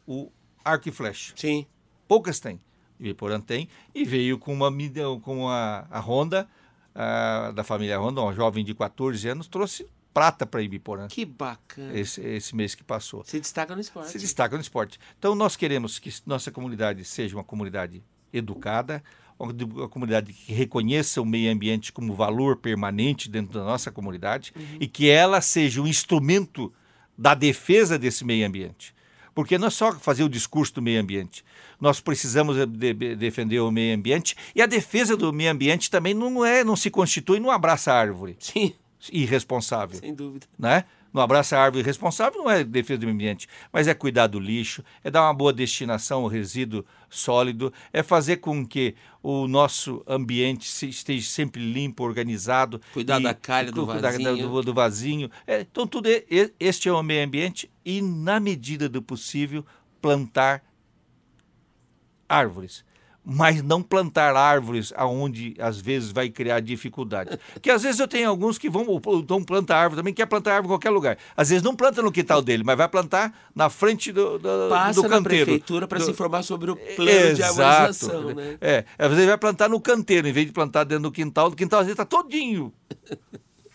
o 0.06 0.32
arco 0.64 0.88
e 0.88 0.92
flecha. 0.92 1.34
Sim. 1.36 1.66
Poucas 2.08 2.40
têm. 2.40 2.62
Ibiporã 3.00 3.42
tem 3.42 3.68
e 3.96 4.06
veio 4.06 4.38
com 4.38 4.54
uma 4.54 4.72
com 5.22 5.50
a, 5.50 5.88
a 5.90 6.00
Honda 6.00 6.48
a, 6.94 7.52
da 7.56 7.64
família 7.64 8.00
Honda, 8.00 8.22
uma 8.22 8.34
jovem 8.34 8.64
de 8.64 8.76
14 8.76 9.28
anos, 9.30 9.48
trouxe 9.48 9.88
prata 10.20 10.46
para 10.46 10.62
Ibiporã. 10.62 11.08
Que 11.08 11.24
bacana. 11.24 11.98
Esse, 11.98 12.20
esse 12.20 12.54
mês 12.54 12.76
que 12.76 12.84
passou. 12.84 13.24
Se 13.24 13.40
destaca 13.40 13.74
no 13.74 13.80
esporte. 13.80 14.12
Se 14.12 14.20
destaca 14.20 14.54
no 14.58 14.62
esporte. 14.62 15.00
Então 15.18 15.34
nós 15.34 15.56
queremos 15.56 15.98
que 15.98 16.14
nossa 16.26 16.52
comunidade 16.52 17.06
seja 17.06 17.38
uma 17.38 17.44
comunidade 17.44 18.04
educada, 18.34 19.02
uma 19.40 19.88
comunidade 19.88 20.34
que 20.34 20.52
reconheça 20.52 21.22
o 21.22 21.26
meio 21.26 21.50
ambiente 21.50 21.94
como 21.94 22.14
valor 22.14 22.58
permanente 22.58 23.30
dentro 23.30 23.58
da 23.58 23.64
nossa 23.64 23.90
comunidade 23.94 24.52
uhum. 24.54 24.78
e 24.82 24.88
que 24.88 25.10
ela 25.10 25.40
seja 25.40 25.82
um 25.82 25.88
instrumento 25.88 26.74
da 27.18 27.34
defesa 27.34 27.98
desse 27.98 28.26
meio 28.26 28.46
ambiente. 28.46 28.94
Porque 29.34 29.58
não 29.58 29.68
é 29.68 29.72
só 29.72 29.94
fazer 29.94 30.24
o 30.24 30.30
discurso 30.30 30.74
do 30.74 30.82
meio 30.82 31.00
ambiente. 31.00 31.46
Nós 31.80 32.02
precisamos 32.02 32.58
de, 32.58 32.94
de, 32.94 33.16
defender 33.16 33.62
o 33.62 33.72
meio 33.72 33.96
ambiente 33.96 34.36
e 34.54 34.62
a 34.62 34.66
defesa 34.66 35.16
do 35.16 35.32
meio 35.32 35.50
ambiente 35.50 35.90
também 35.90 36.14
não 36.14 36.44
é, 36.44 36.62
não 36.62 36.76
se 36.76 36.90
constitui 36.90 37.40
não 37.40 37.50
abraça 37.50 37.94
árvore. 37.94 38.36
Sim 38.38 38.74
irresponsável. 39.12 39.98
Sem 40.00 40.14
dúvida. 40.14 40.48
Né? 40.58 40.84
No 41.12 41.22
abraço 41.22 41.56
a 41.56 41.60
árvore 41.60 41.82
irresponsável 41.82 42.44
não 42.44 42.52
é 42.52 42.64
defesa 42.64 43.00
do 43.00 43.06
meio 43.06 43.16
ambiente, 43.16 43.48
mas 43.74 43.88
é 43.88 43.94
cuidar 43.94 44.28
do 44.28 44.40
lixo, 44.40 44.84
é 45.04 45.10
dar 45.10 45.24
uma 45.24 45.34
boa 45.34 45.52
destinação 45.52 46.22
ao 46.22 46.28
resíduo 46.28 46.86
sólido, 47.10 47.74
é 47.92 48.04
fazer 48.04 48.38
com 48.38 48.66
que 48.66 48.96
o 49.24 49.48
nosso 49.48 50.04
ambiente 50.08 50.66
esteja 50.88 51.28
sempre 51.28 51.62
limpo, 51.62 52.04
organizado. 52.04 52.80
Cuidar 52.94 53.20
e, 53.20 53.24
da 53.24 53.34
calha 53.34 53.72
do 53.72 53.86
vasinho. 53.86 54.38
Do, 54.38 54.62
do 54.62 54.74
vasinho. 54.74 55.32
É, 55.48 55.62
então, 55.62 55.88
tudo 55.88 56.08
é, 56.08 56.24
este 56.60 56.88
é 56.88 56.92
o 56.92 57.02
meio 57.02 57.26
ambiente 57.26 57.72
e, 57.84 58.02
na 58.02 58.40
medida 58.40 58.88
do 58.88 59.02
possível, 59.02 59.66
plantar 60.00 60.64
árvores 62.28 62.86
mas 63.32 63.62
não 63.62 63.84
plantar 63.84 64.36
árvores 64.36 64.92
aonde 64.96 65.54
às 65.60 65.80
vezes 65.80 66.12
vai 66.12 66.30
criar 66.30 66.60
dificuldade. 66.62 67.40
Porque 67.54 67.70
às 67.70 67.84
vezes 67.84 68.00
eu 68.00 68.08
tenho 68.08 68.28
alguns 68.28 68.58
que 68.58 68.68
vão, 68.68 69.00
vão 69.26 69.44
plantar 69.44 69.78
árvore 69.78 70.02
também, 70.02 70.14
quer 70.14 70.26
plantar 70.26 70.56
árvore 70.56 70.68
em 70.68 70.72
qualquer 70.72 70.90
lugar. 70.90 71.18
Às 71.38 71.50
vezes 71.50 71.64
não 71.64 71.76
planta 71.76 72.02
no 72.02 72.12
quintal 72.12 72.42
dele, 72.42 72.64
mas 72.64 72.76
vai 72.76 72.88
plantar 72.90 73.32
na 73.54 73.70
frente 73.70 74.12
do, 74.12 74.40
do, 74.40 74.70
Passa 74.70 75.02
do 75.02 75.08
canteiro. 75.08 75.20
na 75.20 75.46
prefeitura 75.46 75.88
para 75.88 76.00
do... 76.00 76.06
se 76.06 76.12
informar 76.12 76.42
sobre 76.42 76.72
o 76.72 76.76
plano 76.76 77.12
Exato. 77.12 77.36
de 77.36 77.44
arborização. 77.44 78.34
Né? 78.34 78.58
É, 78.60 78.86
às 78.98 79.10
vezes 79.10 79.26
vai 79.28 79.38
plantar 79.38 79.70
no 79.70 79.80
canteiro, 79.80 80.28
em 80.28 80.32
vez 80.32 80.48
de 80.48 80.52
plantar 80.52 80.84
dentro 80.84 81.04
do 81.04 81.12
quintal, 81.12 81.50
o 81.50 81.56
quintal 81.56 81.82
às 81.82 81.86
vezes 81.86 82.00
está 82.00 82.06
todinho 82.06 82.74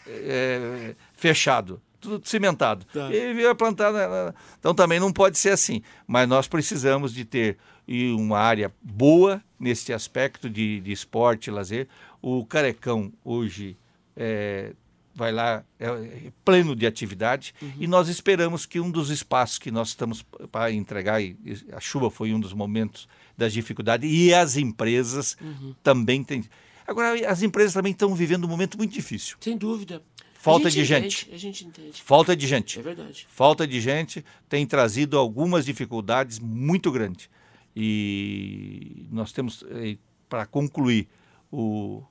é, 0.06 0.96
fechado 1.14 1.80
tudo 2.00 2.28
cimentado. 2.28 2.84
Tá. 2.92 3.10
E 3.10 3.42
vai 3.42 3.54
plantar. 3.54 4.34
Então 4.58 4.74
também 4.74 5.00
não 5.00 5.10
pode 5.10 5.38
ser 5.38 5.50
assim. 5.50 5.80
Mas 6.06 6.28
nós 6.28 6.46
precisamos 6.46 7.14
de 7.14 7.24
ter 7.24 7.56
e 7.86 8.10
uma 8.12 8.38
área 8.38 8.72
boa 8.82 9.42
nesse 9.58 9.92
aspecto 9.92 10.48
de, 10.48 10.80
de 10.80 10.92
esporte 10.92 11.48
e 11.48 11.50
lazer. 11.50 11.88
O 12.20 12.44
Carecão 12.44 13.12
hoje 13.24 13.76
é, 14.16 14.72
vai 15.14 15.32
lá 15.32 15.64
é, 15.78 15.86
é 15.86 16.32
pleno 16.44 16.74
de 16.74 16.86
atividade 16.86 17.54
uhum. 17.62 17.72
e 17.78 17.86
nós 17.86 18.08
esperamos 18.08 18.66
que 18.66 18.80
um 18.80 18.90
dos 18.90 19.10
espaços 19.10 19.58
que 19.58 19.70
nós 19.70 19.88
estamos 19.88 20.24
para 20.50 20.72
entregar, 20.72 21.22
e 21.22 21.36
a 21.72 21.80
chuva 21.80 22.10
foi 22.10 22.32
um 22.32 22.40
dos 22.40 22.52
momentos 22.52 23.08
das 23.36 23.52
dificuldades, 23.52 24.10
e 24.10 24.34
as 24.34 24.56
empresas 24.56 25.36
uhum. 25.40 25.74
também 25.82 26.24
têm. 26.24 26.44
Agora, 26.86 27.14
as 27.28 27.42
empresas 27.42 27.72
também 27.72 27.92
estão 27.92 28.14
vivendo 28.14 28.44
um 28.44 28.48
momento 28.48 28.76
muito 28.76 28.92
difícil. 28.92 29.36
Sem 29.40 29.56
dúvida. 29.56 30.02
Falta 30.34 30.70
de 30.70 30.80
entende, 30.80 30.86
gente. 30.86 31.30
A 31.32 31.38
gente 31.38 31.64
entende. 31.64 32.02
Falta 32.02 32.36
de 32.36 32.46
gente. 32.46 32.78
É 32.78 32.82
verdade. 32.82 33.26
Falta 33.30 33.66
de 33.66 33.80
gente 33.80 34.22
tem 34.46 34.66
trazido 34.66 35.16
algumas 35.16 35.64
dificuldades 35.64 36.38
muito 36.38 36.92
grandes. 36.92 37.30
E 37.76 39.06
nós 39.10 39.32
temos, 39.32 39.64
eh, 39.68 39.96
para 40.28 40.46
concluir, 40.46 41.08
o, 41.50 42.02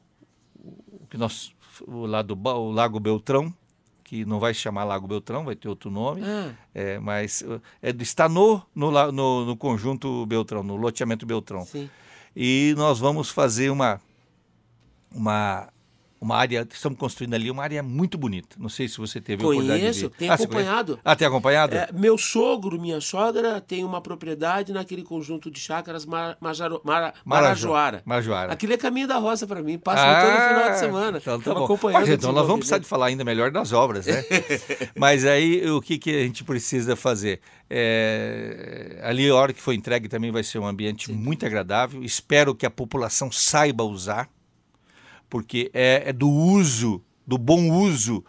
o 0.55 1.07
que 1.09 1.17
nós, 1.17 1.53
o, 1.87 2.05
lado, 2.05 2.37
o 2.37 2.71
Lago 2.71 2.99
Beltrão, 2.99 3.53
que 4.03 4.25
não 4.25 4.39
vai 4.39 4.53
se 4.53 4.59
chamar 4.59 4.83
Lago 4.83 5.07
Beltrão, 5.07 5.43
vai 5.43 5.55
ter 5.55 5.67
outro 5.67 5.89
nome, 5.89 6.21
ah. 6.23 6.53
é, 6.73 6.99
mas 6.99 7.43
é, 7.81 7.89
está 7.99 8.29
no, 8.29 8.61
no, 8.75 8.91
no, 9.11 9.45
no, 9.45 9.57
conjunto 9.57 10.25
Beltrão, 10.25 10.61
no 10.61 10.75
loteamento 10.75 11.25
Beltrão. 11.25 11.65
Sim. 11.65 11.89
E 12.35 12.73
nós 12.77 12.99
vamos 12.99 13.29
fazer 13.29 13.69
uma, 13.69 13.99
uma, 15.11 15.72
uma 16.23 16.37
área, 16.37 16.67
estamos 16.71 16.97
construindo 16.97 17.33
ali 17.33 17.51
uma 17.51 17.61
área 17.61 17.83
muito 17.83 18.17
bonita. 18.17 18.55
Não 18.57 18.69
sei 18.69 18.87
se 18.87 18.97
você 18.97 19.19
teve 19.19 19.43
Conheço, 19.43 19.61
oportunidade 19.61 19.93
de 19.93 20.01
ver. 20.01 20.09
tenho 20.17 20.31
ah, 20.31 20.35
acompanhado. 20.35 20.99
Ah, 21.03 21.15
tem 21.15 21.27
acompanhado? 21.27 21.75
É, 21.75 21.89
meu 21.93 22.17
sogro, 22.17 22.79
minha 22.79 23.01
sogra, 23.01 23.59
tem 23.59 23.83
uma 23.83 24.01
propriedade 24.01 24.71
naquele 24.71 25.03
conjunto 25.03 25.51
de 25.51 25.59
chácaras 25.59 26.05
Mar, 26.05 26.37
Majaro, 26.39 26.81
Mar, 26.83 27.13
Marajoara. 27.25 28.01
Marajoara. 28.05 28.53
Aquilo 28.53 28.73
é 28.73 28.77
caminho 28.77 29.07
da 29.07 29.17
roça 29.17 29.45
para 29.45 29.61
mim. 29.61 29.77
Passo 29.77 30.01
ah, 30.01 30.21
todo 30.21 30.55
final 30.55 30.71
de 30.71 30.79
semana. 30.79 31.17
Então, 31.17 31.41
tá 31.41 31.53
bom. 31.53 31.65
acompanhando. 31.65 32.01
Mas, 32.01 32.09
então 32.09 32.31
nós 32.31 32.47
vamos 32.47 32.59
precisar 32.59 32.77
de 32.77 32.87
falar 32.87 33.07
ainda 33.07 33.23
melhor 33.25 33.51
das 33.51 33.73
obras, 33.73 34.05
né? 34.05 34.23
Mas 34.95 35.25
aí 35.25 35.69
o 35.69 35.81
que, 35.81 35.97
que 35.97 36.09
a 36.09 36.23
gente 36.23 36.43
precisa 36.43 36.95
fazer? 36.95 37.41
É, 37.69 38.99
ali 39.03 39.29
a 39.29 39.35
hora 39.35 39.51
que 39.51 39.61
foi 39.61 39.75
entregue 39.75 40.07
também 40.07 40.31
vai 40.31 40.43
ser 40.43 40.59
um 40.59 40.67
ambiente 40.67 41.07
Sim. 41.07 41.13
muito 41.13 41.45
agradável. 41.45 42.01
Espero 42.01 42.55
que 42.55 42.65
a 42.65 42.71
população 42.71 43.31
saiba 43.31 43.83
usar 43.83 44.29
porque 45.33 45.71
é, 45.73 46.09
é 46.09 46.13
do 46.13 46.29
uso, 46.29 47.01
do 47.25 47.39
bom 47.39 47.71
uso, 47.71 48.23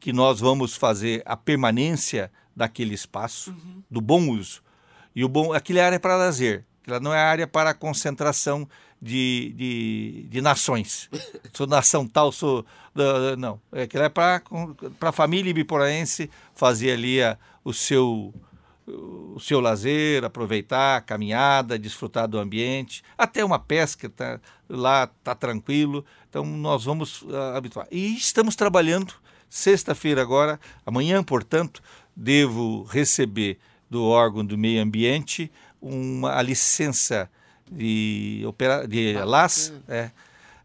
que 0.00 0.10
nós 0.10 0.40
vamos 0.40 0.74
fazer 0.74 1.22
a 1.26 1.36
permanência 1.36 2.32
daquele 2.56 2.94
espaço, 2.94 3.50
uhum. 3.50 3.82
do 3.90 4.00
bom 4.00 4.30
uso. 4.30 4.62
E 5.14 5.22
o 5.22 5.28
bom, 5.28 5.52
aquela 5.52 5.84
área 5.84 5.96
é 5.96 5.98
para 5.98 6.16
lazer, 6.16 6.64
aquela 6.80 6.98
não 6.98 7.12
é 7.12 7.20
área 7.20 7.46
para 7.46 7.74
concentração 7.74 8.66
de, 9.02 9.52
de, 9.54 10.26
de 10.30 10.40
nações. 10.40 11.10
sou 11.52 11.66
nação 11.66 12.06
tal, 12.06 12.32
sou. 12.32 12.64
Não. 13.36 13.60
Aquela 13.70 14.06
é 14.06 14.08
para 14.08 14.42
a 15.02 15.12
família 15.12 15.50
ibiporaense 15.50 16.30
fazer 16.54 16.92
ali 16.92 17.22
a, 17.22 17.36
o 17.62 17.74
seu 17.74 18.32
o 18.88 19.40
seu 19.40 19.60
lazer, 19.60 20.24
aproveitar 20.24 20.96
a 20.96 21.00
caminhada, 21.00 21.78
desfrutar 21.78 22.26
do 22.26 22.38
ambiente, 22.38 23.02
até 23.16 23.44
uma 23.44 23.58
pesca, 23.58 24.08
tá, 24.08 24.40
lá 24.68 25.04
está 25.04 25.34
tranquilo. 25.34 26.04
Então 26.28 26.44
nós 26.44 26.84
vamos 26.84 27.22
uh, 27.22 27.36
habituar. 27.54 27.86
E 27.90 28.16
estamos 28.16 28.56
trabalhando 28.56 29.14
sexta-feira 29.48 30.22
agora, 30.22 30.58
amanhã, 30.84 31.22
portanto, 31.22 31.82
devo 32.14 32.82
receber 32.84 33.58
do 33.88 34.04
órgão 34.04 34.44
do 34.44 34.58
meio 34.58 34.82
ambiente 34.82 35.50
uma 35.80 36.34
a 36.34 36.42
licença 36.42 37.30
de, 37.70 38.42
opera, 38.46 38.86
de 38.86 39.14
LAS, 39.24 39.72
é, 39.88 40.10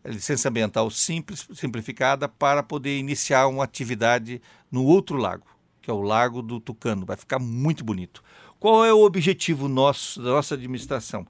licença 0.06 0.50
ambiental 0.50 0.90
simples, 0.90 1.48
simplificada, 1.54 2.28
para 2.28 2.64
poder 2.64 2.98
iniciar 2.98 3.48
uma 3.48 3.64
atividade 3.64 4.42
no 4.72 4.84
outro 4.84 5.18
lago 5.18 5.53
que 5.84 5.92
é 5.92 5.94
o 5.94 6.02
Lago 6.02 6.42
do 6.42 6.62
Tucano. 6.62 7.06
Vai 7.06 7.18
ficar 7.18 7.38
muito 7.38 7.84
bonito. 7.84 8.24
Qual 8.58 8.86
é 8.86 8.94
o 8.94 9.04
objetivo 9.04 9.68
nosso, 9.68 10.24
da 10.24 10.30
nossa 10.32 10.56
administração? 10.56 11.28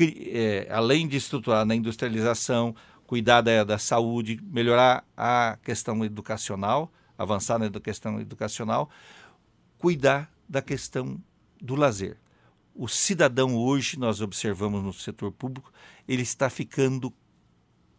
É, 0.00 0.66
além 0.70 1.06
de 1.06 1.16
estruturar 1.16 1.64
na 1.64 1.76
industrialização, 1.76 2.74
cuidar 3.06 3.42
da, 3.42 3.62
da 3.62 3.78
saúde, 3.78 4.40
melhorar 4.42 5.06
a 5.16 5.56
questão 5.62 6.04
educacional, 6.04 6.92
avançar 7.16 7.60
na 7.60 7.70
questão 7.70 8.20
educacional, 8.20 8.90
cuidar 9.78 10.28
da 10.48 10.60
questão 10.60 11.22
do 11.60 11.76
lazer. 11.76 12.16
O 12.74 12.88
cidadão 12.88 13.54
hoje, 13.54 13.96
nós 13.96 14.20
observamos 14.20 14.82
no 14.82 14.92
setor 14.92 15.30
público, 15.30 15.72
ele 16.08 16.22
está 16.22 16.50
ficando 16.50 17.12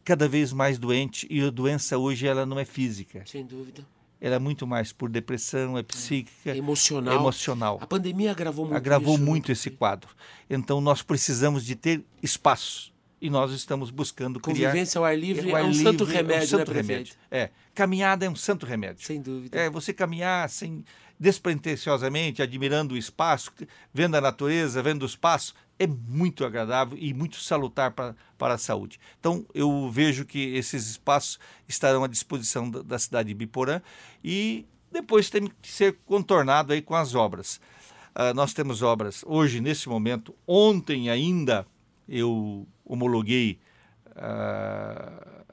cada 0.04 0.28
vez 0.28 0.51
mais 0.51 0.78
doente 0.78 1.26
e 1.30 1.41
a 1.41 1.49
doença 1.49 1.97
hoje 1.97 2.28
ela 2.28 2.45
não 2.45 2.60
é 2.60 2.66
física. 2.66 3.24
Sem 3.26 3.45
dúvida 3.45 3.86
ela 4.24 4.36
é 4.36 4.39
muito 4.39 4.65
mais 4.65 4.93
por 4.93 5.09
depressão, 5.09 5.78
é 5.78 5.84
psíquica, 5.84 6.51
é 6.51 6.55
emocional. 6.55 7.13
emocional. 7.13 7.78
A 7.82 7.86
pandemia 7.86 8.32
agravou 8.32 8.63
muito 8.63 8.78
agravou 8.78 9.15
isso, 9.15 9.21
né? 9.21 9.30
muito 9.30 9.51
esse 9.51 9.69
quadro. 9.69 10.09
Então 10.49 10.80
nós 10.80 11.01
precisamos 11.01 11.65
de 11.65 11.76
ter 11.76 12.05
espaço 12.21 12.93
e 13.19 13.30
nós 13.30 13.51
estamos 13.51 13.91
buscando 13.91 14.39
criar 14.39 14.69
convivência 14.69 14.97
ao 14.97 15.03
ar 15.03 15.19
livre 15.19 15.51
é, 15.51 15.53
ar 15.53 15.59
é 15.59 15.63
um 15.65 15.71
livre, 15.71 15.84
santo 15.84 16.05
remédio, 16.05 16.41
é 16.41 16.43
um 16.45 16.47
santo 16.47 16.71
né, 16.71 16.82
remédio. 16.82 17.15
É, 17.30 17.49
caminhada 17.76 18.26
é 18.26 18.30
um 18.30 18.36
santo 18.36 18.65
remédio. 18.65 19.05
Sem 19.05 19.21
dúvida. 19.21 19.59
É 19.59 19.69
você 19.69 19.91
caminhar 19.91 20.49
sem 20.49 20.86
despretensiosamente, 21.19 22.41
admirando 22.41 22.95
o 22.95 22.97
espaço, 22.97 23.51
vendo 23.93 24.15
a 24.15 24.21
natureza, 24.21 24.82
vendo 24.82 25.03
o 25.03 25.05
espaço, 25.05 25.53
é 25.80 25.88
muito 25.88 26.45
agradável 26.45 26.97
e 26.99 27.13
muito 27.13 27.38
salutar 27.38 27.91
para, 27.91 28.15
para 28.38 28.53
a 28.53 28.57
saúde. 28.57 28.99
Então, 29.19 29.45
eu 29.53 29.89
vejo 29.89 30.26
que 30.26 30.55
esses 30.55 30.89
espaços 30.89 31.39
estarão 31.67 32.03
à 32.03 32.07
disposição 32.07 32.69
da, 32.69 32.82
da 32.82 32.99
cidade 32.99 33.30
de 33.30 33.34
Biporã 33.34 33.82
e 34.24 34.65
depois 34.91 35.30
tem 35.30 35.47
que 35.61 35.69
ser 35.69 35.97
contornado 36.05 36.71
aí 36.71 36.82
com 36.82 36.95
as 36.95 37.15
obras. 37.15 37.59
Uh, 38.15 38.34
nós 38.36 38.53
temos 38.53 38.84
obras 38.84 39.24
hoje, 39.26 39.59
nesse 39.59 39.89
momento, 39.89 40.36
ontem 40.45 41.09
ainda 41.09 41.65
eu 42.07 42.67
homologuei 42.86 43.59
uh, 44.09 45.43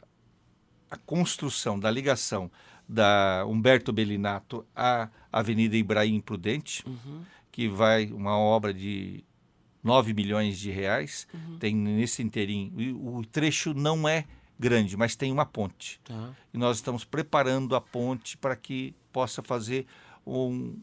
a 0.91 0.97
construção 1.07 1.79
da 1.79 1.91
ligação 1.91 2.51
da 2.87 3.45
Humberto 3.47 3.93
Belinato 3.93 4.67
à 4.75 5.09
Avenida 5.33 5.77
Ibrahim 5.77 6.21
Prudente, 6.21 6.85
uhum. 6.87 7.23
que 7.51 7.69
vai 7.69 8.07
uma 8.07 8.37
obra 8.37 8.75
de 8.75 9.25
9 9.83 10.13
milhões 10.13 10.59
de 10.59 10.71
reais. 10.71 11.27
Uhum. 11.33 11.59
Tem 11.59 11.75
nesse 11.75 12.23
inteirinho. 12.23 12.97
O, 12.97 13.25
trecho 13.25 13.75
não 13.75 14.09
é 14.09 14.25
grande, 14.59 14.97
mas 14.97 15.17
tem 15.17 15.33
uma 15.33 15.47
ponte. 15.47 16.01
Tá. 16.05 16.31
E 16.53 16.59
nós 16.59 16.77
estamos 16.77 17.05
preparando 17.05 17.75
a 17.75 17.81
ponte 17.81 18.37
para 18.37 18.55
que 18.55 18.95
possa 19.13 19.43
fazer 19.43 19.87
um, 20.27 20.79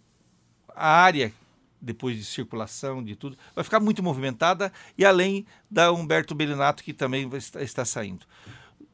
a 0.75 0.89
área 0.89 1.31
depois 1.79 2.17
de 2.17 2.25
circulação, 2.25 3.03
de 3.03 3.15
tudo, 3.15 3.37
vai 3.53 3.63
ficar 3.63 3.79
muito 3.79 4.01
movimentada 4.01 4.71
e 4.97 5.05
além 5.05 5.45
da 5.69 5.91
Humberto 5.91 6.33
Belinato 6.33 6.83
que 6.83 6.93
também 6.93 7.29
está, 7.35 7.61
está 7.61 7.85
saindo. 7.85 8.25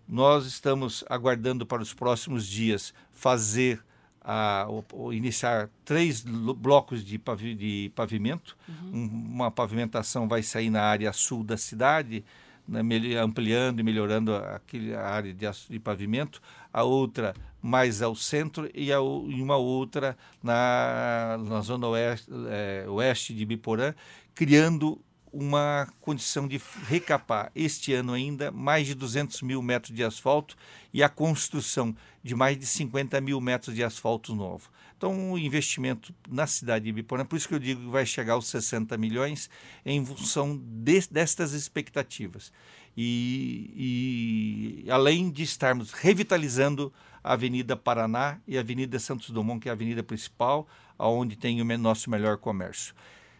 Nós 0.07 0.45
estamos 0.45 1.03
aguardando 1.09 1.65
para 1.65 1.81
os 1.81 1.93
próximos 1.93 2.45
dias 2.45 2.93
fazer 3.11 3.83
a, 4.23 4.67
iniciar 5.11 5.69
três 5.83 6.21
blocos 6.21 7.03
de, 7.03 7.17
pavi, 7.17 7.53
de 7.53 7.91
pavimento. 7.95 8.57
Uhum. 8.67 9.29
uma 9.31 9.51
pavimentação 9.51 10.27
vai 10.27 10.41
sair 10.41 10.69
na 10.69 10.81
área 10.81 11.11
sul 11.11 11.43
da 11.43 11.57
cidade, 11.57 12.23
né, 12.67 12.81
ampliando 13.21 13.79
e 13.79 13.83
melhorando 13.83 14.33
aquele, 14.35 14.95
a 14.95 15.01
área 15.01 15.33
de, 15.33 15.45
de, 15.69 15.79
pavimento. 15.79 16.41
A 16.71 16.83
outra 16.83 17.33
mais 17.61 18.01
ao 18.01 18.15
centro 18.15 18.69
e, 18.73 18.91
a, 18.91 18.97
e 18.97 19.41
uma 19.41 19.57
outra 19.57 20.17
na, 20.41 21.37
na 21.45 21.61
zona 21.61 21.87
oeste, 21.87 22.29
é, 22.49 22.85
oeste 22.87 23.33
de 23.33 23.45
Biporã, 23.45 23.93
criando 24.33 24.99
uma 25.33 25.87
condição 25.99 26.47
de 26.47 26.61
recapar 26.87 27.51
este 27.55 27.91
ano 27.91 28.13
ainda 28.13 28.51
mais 28.51 28.85
de 28.85 28.93
200 28.93 29.41
mil 29.41 29.63
metros 29.63 29.93
de 29.95 30.03
asfalto 30.03 30.55
e 30.93 31.01
a 31.01 31.09
construção 31.09 31.95
de 32.23 32.33
mais 32.33 32.57
de 32.57 32.65
50 32.65 33.19
mil 33.19 33.41
metros 33.41 33.75
de 33.75 33.83
asfalto 33.83 34.33
novo. 34.33 34.69
Então, 34.97 35.33
o 35.33 35.37
investimento 35.37 36.15
na 36.29 36.47
cidade 36.47 36.85
de 36.85 36.89
Ibiporã, 36.89 37.25
por 37.25 37.35
isso 37.35 37.47
que 37.47 37.53
eu 37.53 37.59
digo 37.59 37.81
que 37.81 37.89
vai 37.89 38.05
chegar 38.05 38.33
aos 38.33 38.47
60 38.47 38.97
milhões 38.97 39.49
em 39.85 40.03
função 40.05 40.57
de, 40.57 41.01
destas 41.11 41.51
expectativas. 41.51 42.53
E, 42.95 44.83
e, 44.85 44.91
além 44.91 45.29
de 45.29 45.43
estarmos 45.43 45.91
revitalizando 45.91 46.93
a 47.21 47.33
Avenida 47.33 47.75
Paraná 47.75 48.39
e 48.47 48.57
a 48.57 48.61
Avenida 48.61 48.97
Santos 48.99 49.29
Dumont, 49.29 49.59
que 49.59 49.67
é 49.67 49.71
a 49.71 49.73
avenida 49.73 50.03
principal, 50.03 50.67
onde 50.97 51.35
tem 51.35 51.61
o 51.61 51.77
nosso 51.77 52.09
melhor 52.09 52.37
comércio. 52.37 52.93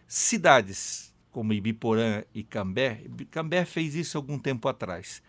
Cidades 0.06 1.14
como 1.30 1.52
Ibiporã 1.52 2.22
e 2.32 2.44
Cambé, 2.44 3.02
Cambé 3.30 3.64
fez 3.64 3.94
isso 3.94 4.16
algum 4.16 4.38
tempo 4.38 4.68
atrás. 4.68 5.22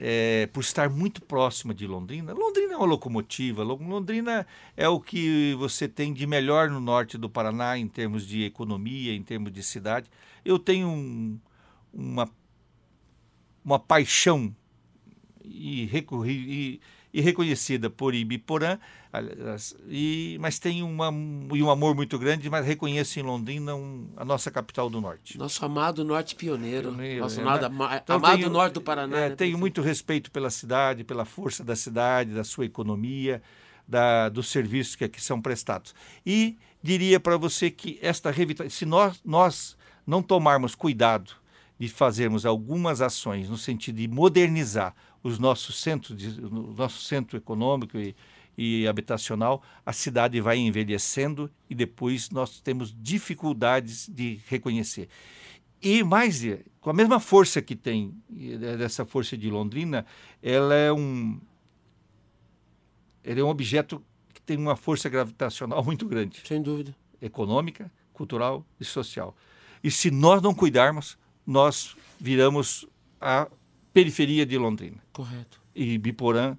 É, 0.00 0.48
por 0.52 0.60
estar 0.60 0.88
muito 0.88 1.20
próxima 1.20 1.74
de 1.74 1.86
Londrina. 1.86 2.32
Londrina 2.32 2.74
é 2.74 2.76
uma 2.76 2.86
locomotiva, 2.86 3.64
Londrina 3.64 4.46
é 4.76 4.88
o 4.88 5.00
que 5.00 5.54
você 5.58 5.88
tem 5.88 6.12
de 6.12 6.24
melhor 6.24 6.70
no 6.70 6.80
norte 6.80 7.18
do 7.18 7.28
Paraná 7.28 7.76
em 7.76 7.88
termos 7.88 8.24
de 8.24 8.44
economia, 8.44 9.12
em 9.12 9.22
termos 9.22 9.52
de 9.52 9.60
cidade. 9.60 10.08
Eu 10.44 10.56
tenho 10.56 10.86
um, 10.88 11.40
uma, 11.92 12.30
uma 13.64 13.78
paixão 13.78 14.54
e, 15.44 15.86
reconhecida 17.12 17.90
por 17.90 18.14
Ibiporã, 18.14 18.78
e, 19.88 20.36
mas 20.40 20.58
tem 20.58 20.82
uma, 20.82 21.08
um 21.10 21.70
amor 21.70 21.94
muito 21.94 22.18
grande, 22.18 22.48
mas 22.50 22.66
reconheço 22.66 23.18
em 23.18 23.22
Londrina 23.22 23.74
um, 23.74 24.06
a 24.16 24.24
nossa 24.24 24.50
capital 24.50 24.90
do 24.90 25.00
norte. 25.00 25.38
Nosso 25.38 25.64
amado 25.64 26.04
norte 26.04 26.34
pioneiro. 26.34 26.90
pioneiro 26.90 27.22
nosso 27.22 27.40
é, 27.40 27.42
amado, 27.42 27.68
né? 27.68 28.00
então, 28.02 28.16
amado 28.16 28.36
tenho, 28.36 28.50
norte 28.50 28.74
do 28.74 28.80
Paraná. 28.82 29.18
É, 29.18 29.28
né? 29.30 29.36
Tenho 29.36 29.56
muito 29.56 29.80
respeito 29.80 30.30
pela 30.30 30.50
cidade, 30.50 31.04
pela 31.04 31.24
força 31.24 31.64
da 31.64 31.74
cidade, 31.74 32.34
da 32.34 32.44
sua 32.44 32.66
economia, 32.66 33.42
da, 33.86 34.28
dos 34.28 34.48
serviços 34.48 34.94
que 34.94 35.04
aqui 35.04 35.20
são 35.22 35.40
prestados. 35.40 35.94
E 36.24 36.58
diria 36.82 37.18
para 37.18 37.38
você 37.38 37.70
que 37.70 37.98
esta 38.02 38.30
revitalização, 38.30 38.78
se 38.78 38.84
nós, 38.84 39.20
nós 39.24 39.76
não 40.06 40.22
tomarmos 40.22 40.74
cuidado 40.74 41.32
de 41.78 41.88
fazermos 41.88 42.44
algumas 42.44 43.00
ações 43.00 43.48
no 43.48 43.56
sentido 43.56 43.96
de 43.96 44.08
modernizar 44.08 44.94
os 45.22 45.38
nossos 45.38 45.80
centros, 45.80 46.16
de, 46.16 46.40
o 46.44 46.74
nosso 46.76 47.02
centro 47.02 47.36
econômico 47.36 47.96
e, 47.96 48.14
e 48.58 48.88
habitacional, 48.88 49.62
a 49.86 49.92
cidade 49.92 50.40
vai 50.40 50.58
envelhecendo 50.58 51.48
e 51.70 51.76
depois 51.76 52.28
nós 52.28 52.60
temos 52.60 52.92
dificuldades 53.00 54.08
de 54.08 54.40
reconhecer. 54.48 55.08
E 55.80 56.02
mais, 56.02 56.42
com 56.80 56.90
a 56.90 56.92
mesma 56.92 57.20
força 57.20 57.62
que 57.62 57.76
tem, 57.76 58.12
dessa 58.28 59.06
força 59.06 59.38
de 59.38 59.48
Londrina, 59.48 60.04
ela 60.42 60.74
é 60.74 60.92
um, 60.92 61.40
Ele 63.22 63.40
é 63.40 63.44
um 63.44 63.48
objeto 63.48 64.02
que 64.34 64.42
tem 64.42 64.56
uma 64.56 64.74
força 64.74 65.08
gravitacional 65.08 65.84
muito 65.84 66.08
grande. 66.08 66.42
Sem 66.44 66.60
dúvida. 66.60 66.96
Econômica, 67.22 67.88
cultural 68.12 68.66
e 68.80 68.84
social. 68.84 69.36
E 69.84 69.90
se 69.90 70.10
nós 70.10 70.42
não 70.42 70.52
cuidarmos, 70.52 71.16
nós 71.46 71.96
viramos 72.18 72.88
a 73.20 73.48
periferia 73.92 74.44
de 74.44 74.58
Londrina. 74.58 74.98
Correto. 75.12 75.60
E 75.72 75.96
Biporã 75.96 76.56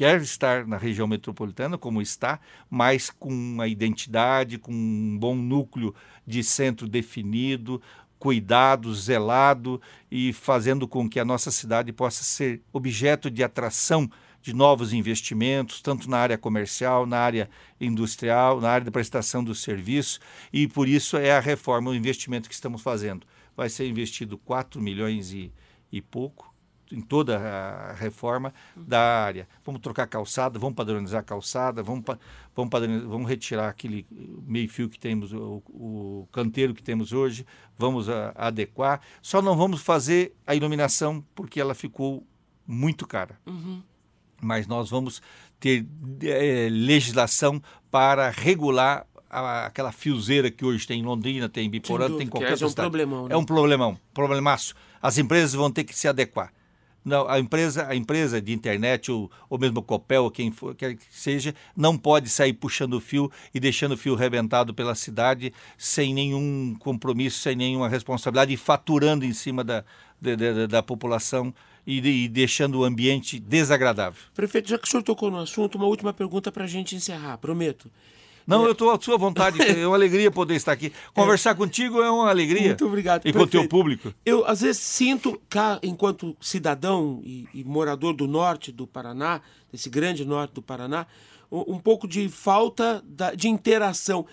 quer 0.00 0.18
estar 0.22 0.66
na 0.66 0.78
região 0.78 1.06
metropolitana, 1.06 1.76
como 1.76 2.00
está, 2.00 2.40
mas 2.70 3.10
com 3.10 3.28
uma 3.28 3.68
identidade, 3.68 4.56
com 4.56 4.72
um 4.72 5.18
bom 5.18 5.34
núcleo 5.34 5.94
de 6.26 6.42
centro 6.42 6.88
definido, 6.88 7.82
cuidado, 8.18 8.94
zelado 8.94 9.78
e 10.10 10.32
fazendo 10.32 10.88
com 10.88 11.06
que 11.06 11.20
a 11.20 11.24
nossa 11.24 11.50
cidade 11.50 11.92
possa 11.92 12.24
ser 12.24 12.62
objeto 12.72 13.30
de 13.30 13.44
atração 13.44 14.10
de 14.40 14.54
novos 14.54 14.94
investimentos, 14.94 15.82
tanto 15.82 16.08
na 16.08 16.16
área 16.16 16.38
comercial, 16.38 17.04
na 17.04 17.18
área 17.18 17.50
industrial, 17.78 18.58
na 18.58 18.70
área 18.70 18.86
da 18.86 18.90
prestação 18.90 19.44
do 19.44 19.54
serviço, 19.54 20.18
e 20.50 20.66
por 20.66 20.88
isso 20.88 21.18
é 21.18 21.32
a 21.32 21.40
reforma, 21.40 21.90
o 21.90 21.94
investimento 21.94 22.48
que 22.48 22.54
estamos 22.54 22.80
fazendo. 22.80 23.26
Vai 23.54 23.68
ser 23.68 23.86
investido 23.86 24.38
4 24.38 24.80
milhões 24.80 25.30
e, 25.30 25.52
e 25.92 26.00
pouco 26.00 26.49
em 26.92 27.00
toda 27.00 27.38
a 27.38 27.92
reforma 27.92 28.52
da 28.76 29.00
área. 29.00 29.48
Vamos 29.64 29.80
trocar 29.80 30.06
calçada, 30.06 30.58
vamos 30.58 30.74
padronizar 30.74 31.20
a 31.20 31.22
calçada, 31.22 31.82
vamos, 31.82 32.04
vamos, 32.54 32.70
vamos 33.06 33.28
retirar 33.28 33.68
aquele 33.68 34.06
meio-fio 34.46 34.88
que 34.88 34.98
temos, 34.98 35.32
o, 35.32 35.62
o, 35.68 36.28
canteiro 36.32 36.74
que 36.74 36.82
temos 36.82 37.12
hoje, 37.12 37.46
vamos 37.76 38.08
a, 38.08 38.32
adequar. 38.34 39.00
Só 39.22 39.40
não 39.40 39.56
vamos 39.56 39.82
fazer 39.82 40.34
a 40.46 40.54
iluminação 40.54 41.24
porque 41.34 41.60
ela 41.60 41.74
ficou 41.74 42.26
muito 42.66 43.06
cara. 43.06 43.38
Uhum. 43.46 43.82
Mas 44.42 44.66
nós 44.66 44.90
vamos 44.90 45.20
ter 45.58 45.86
é, 46.22 46.68
legislação 46.70 47.60
para 47.90 48.30
regular 48.30 49.06
a, 49.28 49.66
aquela 49.66 49.92
fiozeira 49.92 50.50
que 50.50 50.64
hoje 50.64 50.86
tem 50.86 51.00
em 51.00 51.04
Londrina, 51.04 51.48
tem 51.48 51.66
em 51.66 51.70
Biporã, 51.70 52.08
tem 52.08 52.26
em 52.26 52.26
qualquer 52.26 52.60
é 52.60 52.66
um 52.66 52.72
problemão. 52.72 53.28
Né? 53.28 53.34
É 53.34 53.36
um 53.36 53.44
problemão, 53.44 53.98
problemaço. 54.12 54.74
As 55.00 55.18
empresas 55.18 55.54
vão 55.54 55.70
ter 55.70 55.84
que 55.84 55.94
se 55.94 56.08
adequar. 56.08 56.52
Não, 57.04 57.26
a 57.28 57.38
empresa, 57.38 57.86
a 57.86 57.96
empresa 57.96 58.40
de 58.40 58.52
internet, 58.52 59.10
ou, 59.10 59.30
ou 59.48 59.58
mesmo 59.58 59.82
Copel, 59.82 60.30
quem 60.30 60.50
for, 60.50 60.74
quer 60.74 60.94
que 60.94 61.04
seja, 61.10 61.54
não 61.74 61.96
pode 61.96 62.28
sair 62.28 62.52
puxando 62.52 62.94
o 62.94 63.00
fio 63.00 63.30
e 63.54 63.60
deixando 63.60 63.92
o 63.92 63.96
fio 63.96 64.14
rebentado 64.14 64.74
pela 64.74 64.94
cidade 64.94 65.52
sem 65.78 66.12
nenhum 66.12 66.76
compromisso, 66.78 67.38
sem 67.38 67.56
nenhuma 67.56 67.88
responsabilidade 67.88 68.52
e 68.52 68.56
faturando 68.56 69.24
em 69.24 69.32
cima 69.32 69.64
da, 69.64 69.82
da, 70.20 70.66
da, 70.66 70.82
população 70.82 71.54
e, 71.86 71.98
e, 72.24 72.28
deixando 72.28 72.80
o 72.80 72.84
ambiente 72.84 73.38
desagradável. 73.38 74.22
Prefeito, 74.34 74.68
já 74.68 74.78
que 74.78 74.86
o 74.86 74.90
senhor 74.90 75.02
tocou 75.02 75.30
no 75.30 75.38
assunto, 75.38 75.76
uma 75.76 75.86
última 75.86 76.12
pergunta 76.12 76.52
para 76.52 76.64
a 76.64 76.68
gente 76.68 76.94
encerrar, 76.94 77.38
prometo. 77.38 77.90
Não, 78.50 78.64
eu 78.64 78.72
estou 78.72 78.90
à 78.90 79.00
sua 79.00 79.16
vontade. 79.16 79.62
É 79.62 79.86
uma 79.86 79.96
alegria 79.96 80.30
poder 80.30 80.56
estar 80.56 80.72
aqui. 80.72 80.92
Conversar 81.14 81.50
é. 81.50 81.54
contigo 81.54 82.02
é 82.02 82.10
uma 82.10 82.28
alegria. 82.28 82.68
Muito 82.68 82.86
obrigado. 82.86 83.26
E 83.26 83.32
com 83.32 83.40
o 83.40 83.46
teu 83.46 83.68
público. 83.68 84.12
Eu, 84.26 84.44
às 84.44 84.60
vezes, 84.60 84.82
sinto, 84.82 85.40
cá, 85.48 85.78
enquanto 85.82 86.36
cidadão 86.40 87.20
e, 87.24 87.46
e, 87.54 87.64
morador 87.64 88.12
do 88.12 88.26
norte 88.26 88.72
do 88.72 88.86
Paraná, 88.86 89.40
desse 89.70 89.88
grande 89.88 90.24
norte 90.24 90.54
do 90.54 90.62
Paraná, 90.62 91.06
um, 91.50 91.74
um 91.74 91.78
pouco 91.78 92.08
de 92.08 92.28
falta 92.28 93.02
da, 93.06 93.34
de 93.34 93.48
interação. 93.48 94.26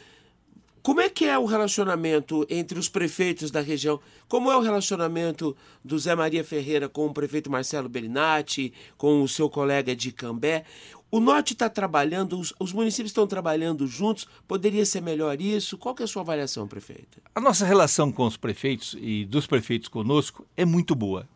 Como 0.87 1.01
é 1.01 1.09
que 1.09 1.25
é 1.25 1.37
o 1.37 1.43
relacionamento 1.43 2.47
entre 2.49 2.79
os 2.79 2.87
prefeitos 2.87 3.51
da 3.51 3.59
região? 3.59 3.99
Como 4.29 4.49
é 4.49 4.55
o 4.55 4.61
relacionamento 4.61 5.53
do 5.83 5.99
Zé 5.99 6.15
Maria 6.15 6.45
Ferreira 6.45 6.87
com 6.87 7.07
o 7.07 7.13
prefeito 7.13 7.51
Marcelo 7.51 7.89
Bellinati, 7.89 8.73
com 8.97 9.21
o 9.21 9.27
seu 9.27 9.49
colega 9.49 9.93
de 9.93 10.13
Cambé? 10.13 10.63
O 11.09 11.19
Norte 11.19 11.53
está 11.53 11.69
trabalhando, 11.69 12.37
os, 12.37 12.53
os, 12.59 12.73
municípios 12.73 13.11
estão 13.11 13.25
trabalhando 13.25 13.87
juntos, 13.87 14.27
poderia 14.47 14.85
ser 14.85 15.01
melhor 15.01 15.39
isso? 15.39 15.77
Qual 15.77 15.95
que 15.95 16.03
é 16.03 16.05
a 16.05 16.07
sua 16.07 16.21
avaliação, 16.21 16.67
prefeita? 16.67 17.21
A 17.33 17.39
nossa 17.39 17.65
relação 17.65 18.11
com 18.11 18.25
os 18.25 18.35
prefeitos 18.35 18.95
e 18.99 19.23
dos 19.25 19.47
prefeitos 19.47 19.87
conosco 19.87 20.45
é 20.57 20.65
muito 20.65 20.93
boa. 20.93 21.27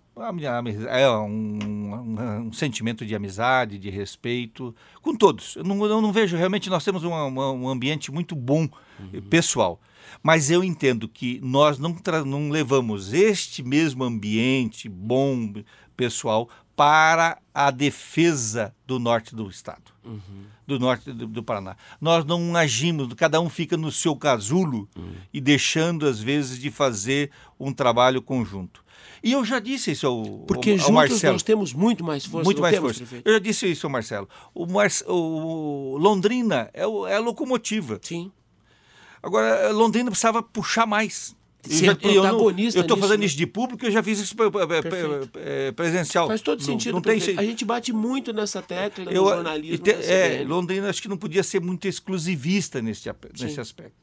É 0.89 1.09
um, 1.09 1.57
um, 1.63 2.47
um 2.47 2.53
sentimento 2.53 3.05
de 3.05 3.15
amizade, 3.15 3.79
de 3.79 3.89
respeito, 3.89 4.75
com 5.01 5.15
todos. 5.15 5.55
Eu 5.55 5.63
não, 5.63 5.83
eu 5.85 6.01
não 6.01 6.11
vejo, 6.11 6.35
realmente, 6.35 6.69
nós 6.69 6.83
temos 6.83 7.03
uma, 7.03 7.25
um 7.27 7.69
ambiente 7.69 8.11
muito 8.11 8.35
bom, 8.35 8.67
uhum. 8.99 9.21
pessoal. 9.29 9.79
Mas 10.21 10.51
eu 10.51 10.63
entendo 10.63 11.07
que 11.07 11.39
nós 11.41 11.79
não, 11.79 11.95
não 12.25 12.49
levamos 12.49 13.13
este 13.13 13.63
mesmo 13.63 14.03
ambiente 14.03 14.89
bom, 14.89 15.53
pessoal, 15.95 16.49
para 16.75 17.37
a 17.53 17.69
defesa 17.69 18.73
do 18.85 18.99
norte 18.99 19.35
do 19.35 19.49
estado, 19.49 19.91
uhum. 20.03 20.45
do 20.65 20.79
norte 20.79 21.11
do, 21.11 21.27
do, 21.27 21.43
Paraná. 21.43 21.75
Nós 21.99 22.25
não 22.25 22.55
agimos, 22.55 23.13
cada 23.13 23.39
um 23.41 23.49
fica 23.49 23.75
no 23.77 23.91
seu 23.91 24.15
casulo 24.15 24.89
uhum. 24.95 25.13
e 25.33 25.41
deixando, 25.41 26.05
às 26.05 26.19
vezes, 26.19 26.57
de 26.59 26.71
fazer 26.71 27.31
um 27.59 27.73
trabalho 27.73 28.21
conjunto. 28.21 28.83
E 29.23 29.33
eu 29.33 29.45
já 29.45 29.59
disse 29.59 29.91
isso 29.91 30.07
ao, 30.07 30.23
Porque 30.47 30.71
ao, 30.71 30.85
ao 30.85 30.91
Marcelo. 30.91 31.33
nós 31.33 31.43
temos 31.43 31.73
muito 31.73 32.03
mais 32.03 32.25
força. 32.25 32.45
Muito 32.45 32.61
mais 32.61 32.77
força. 32.77 32.99
Prefeito? 32.99 33.27
Eu 33.27 33.33
já 33.33 33.39
disse 33.39 33.69
isso 33.69 33.85
ao 33.85 33.91
Marcelo. 33.91 34.27
O, 34.53 34.65
o 35.07 35.97
Londrina 35.97 36.69
é, 36.73 36.87
o, 36.87 37.05
é 37.05 37.15
a 37.15 37.19
locomotiva. 37.19 37.99
Sim. 38.01 38.31
Agora, 39.21 39.71
Londrina 39.71 40.09
precisava 40.09 40.41
puxar 40.41 40.87
mais 40.87 41.35
ser 41.63 41.89
eu, 41.89 41.95
protagonista 41.95 42.79
Eu 42.79 42.81
estou 42.81 42.97
fazendo 42.97 43.19
né? 43.19 43.25
isso 43.25 43.37
de 43.37 43.45
público, 43.45 43.85
eu 43.85 43.91
já 43.91 44.01
fiz 44.01 44.19
isso 44.19 44.35
presencial. 45.75 46.27
Faz 46.27 46.41
todo 46.41 46.61
sentido. 46.61 46.93
Não, 46.93 47.01
tem... 47.01 47.17
A 47.37 47.43
gente 47.43 47.63
bate 47.63 47.93
muito 47.93 48.33
nessa 48.33 48.61
tecla 48.61 49.11
eu, 49.11 49.23
no 49.23 49.29
jornalismo. 49.29 49.85
É, 49.87 50.43
Londrina 50.45 50.89
acho 50.89 51.01
que 51.01 51.07
não 51.07 51.17
podia 51.17 51.43
ser 51.43 51.61
muito 51.61 51.87
exclusivista 51.87 52.81
nesse, 52.81 53.09
nesse 53.39 53.59
aspecto. 53.59 53.95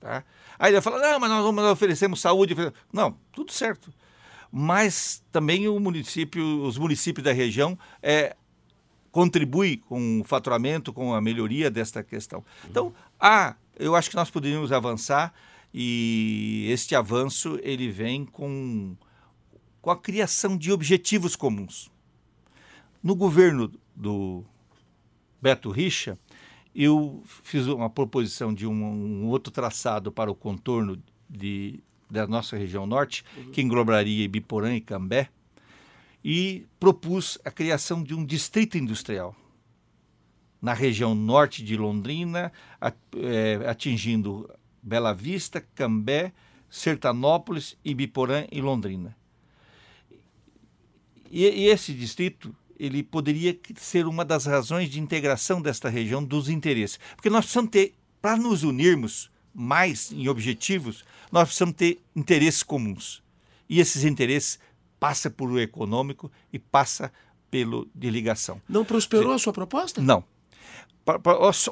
Tá? 0.00 0.24
Aí 0.58 0.72
ele 0.72 0.80
fala, 0.80 0.98
não, 0.98 1.20
mas 1.20 1.30
nós, 1.30 1.54
nós 1.54 1.72
oferecemos 1.72 2.20
saúde. 2.20 2.54
Não, 2.92 3.16
tudo 3.32 3.52
certo. 3.52 3.92
Mas 4.50 5.22
também 5.30 5.68
o 5.68 5.78
município, 5.78 6.62
os 6.62 6.78
municípios 6.78 7.22
da 7.24 7.32
região 7.32 7.78
é, 8.02 8.34
contribuem 9.10 9.78
com 9.78 10.20
o 10.20 10.24
faturamento, 10.24 10.92
com 10.92 11.14
a 11.14 11.20
melhoria 11.20 11.70
desta 11.70 12.02
questão. 12.02 12.44
Então, 12.68 12.92
há, 13.20 13.54
eu 13.78 13.94
acho 13.94 14.10
que 14.10 14.16
nós 14.16 14.30
poderíamos 14.30 14.72
avançar 14.72 15.34
e 15.72 16.66
este 16.70 16.94
avanço 16.94 17.58
ele 17.62 17.90
vem 17.90 18.24
com, 18.24 18.96
com 19.80 19.90
a 19.90 19.96
criação 19.96 20.56
de 20.56 20.72
objetivos 20.72 21.36
comuns. 21.36 21.90
No 23.02 23.14
governo 23.14 23.70
do 23.94 24.44
Beto 25.40 25.70
Richa, 25.70 26.18
eu 26.74 27.22
fiz 27.26 27.66
uma 27.66 27.90
proposição 27.90 28.52
de 28.52 28.66
um, 28.66 28.72
um 28.72 29.26
outro 29.26 29.52
traçado 29.52 30.10
para 30.10 30.30
o 30.30 30.34
contorno 30.34 31.00
de, 31.28 31.80
da 32.10 32.26
nossa 32.26 32.56
região 32.56 32.86
norte, 32.86 33.24
uhum. 33.36 33.50
que 33.50 33.60
englobaria 33.60 34.24
Ibiporã 34.24 34.74
e 34.74 34.80
Cambé, 34.80 35.28
e 36.24 36.66
propus 36.80 37.38
a 37.44 37.50
criação 37.50 38.02
de 38.02 38.14
um 38.14 38.24
distrito 38.24 38.76
industrial 38.76 39.34
na 40.60 40.72
região 40.72 41.14
norte 41.14 41.62
de 41.62 41.76
Londrina, 41.76 42.52
é, 43.16 43.68
atingindo 43.68 44.50
Bela 44.88 45.12
Vista, 45.12 45.60
Cambé, 45.74 46.32
Sertanópolis, 46.70 47.76
Ibiporã 47.84 48.46
e 48.50 48.60
Londrina. 48.60 49.16
E, 51.30 51.44
e 51.44 51.66
esse 51.66 51.92
distrito 51.92 52.54
ele 52.78 53.02
poderia 53.02 53.58
ser 53.76 54.06
uma 54.06 54.24
das 54.24 54.46
razões 54.46 54.88
de 54.88 55.00
integração 55.00 55.60
desta 55.60 55.88
região 55.88 56.24
dos 56.24 56.48
interesses. 56.48 56.98
Porque 57.14 57.28
nós 57.28 57.44
precisamos 57.44 57.70
ter, 57.70 57.94
para 58.22 58.36
nos 58.36 58.62
unirmos 58.62 59.30
mais 59.52 60.12
em 60.12 60.28
objetivos, 60.28 61.04
nós 61.30 61.48
precisamos 61.48 61.74
ter 61.74 62.00
interesses 62.14 62.62
comuns. 62.62 63.22
E 63.68 63.80
esses 63.80 64.04
interesses 64.04 64.58
passam 64.98 65.30
por 65.30 65.50
o 65.50 65.58
econômico 65.58 66.30
e 66.52 66.58
passa 66.58 67.12
pelo 67.50 67.88
de 67.94 68.10
ligação. 68.10 68.62
Não 68.68 68.84
prosperou 68.84 69.32
a 69.32 69.38
sua 69.38 69.52
proposta? 69.52 70.00
Não. 70.00 70.24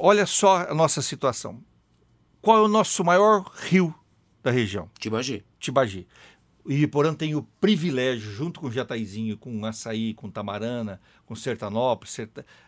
Olha 0.00 0.26
só 0.26 0.68
a 0.68 0.74
nossa 0.74 1.00
situação. 1.02 1.62
Qual 2.47 2.59
é 2.59 2.61
o 2.61 2.68
nosso 2.68 3.03
maior 3.03 3.42
rio 3.57 3.92
da 4.40 4.53
região? 4.53 4.88
Tibagi. 5.01 5.44
Tibagi. 5.59 6.07
O 6.64 6.70
Ibiporã 6.70 7.12
tem 7.12 7.34
o 7.34 7.42
privilégio, 7.42 8.30
junto 8.30 8.61
com 8.61 8.70
Jataizinho, 8.70 9.36
com 9.36 9.66
Açaí, 9.66 10.14
com 10.14 10.30
Tamarana, 10.30 11.01
com 11.26 11.34
Sertanópolis, 11.34 12.16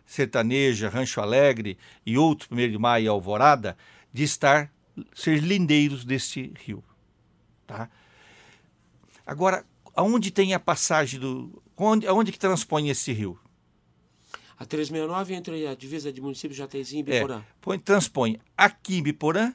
Sertaneja, 0.05 0.89
Rancho 0.89 1.21
Alegre 1.21 1.79
e 2.05 2.19
outros, 2.19 2.51
1 2.51 2.73
de 2.73 2.77
Maio 2.77 3.05
e 3.05 3.07
Alvorada, 3.07 3.79
de 4.13 4.25
estar, 4.25 4.69
ser 5.15 5.41
lindeiros 5.41 6.05
deste 6.05 6.53
rio. 6.57 6.83
Tá? 7.65 7.89
Agora, 9.25 9.65
aonde 9.95 10.33
tem 10.33 10.55
a 10.55 10.59
passagem 10.59 11.21
do... 11.21 11.63
Onde, 11.77 12.05
aonde 12.05 12.33
que 12.33 12.39
transpõe 12.41 12.89
esse 12.89 13.13
rio? 13.13 13.39
A 14.59 14.67
369 14.67 15.35
entre 15.35 15.69
a 15.69 15.77
divisa 15.77 16.13
de 16.13 16.21
município 16.21 16.57
Jataizinho 16.57 16.99
e 16.99 17.03
Biporã. 17.05 17.45
É, 17.69 17.79
transpõe 17.79 18.41
aqui 18.57 18.99
em 18.99 19.03
Biporã, 19.05 19.55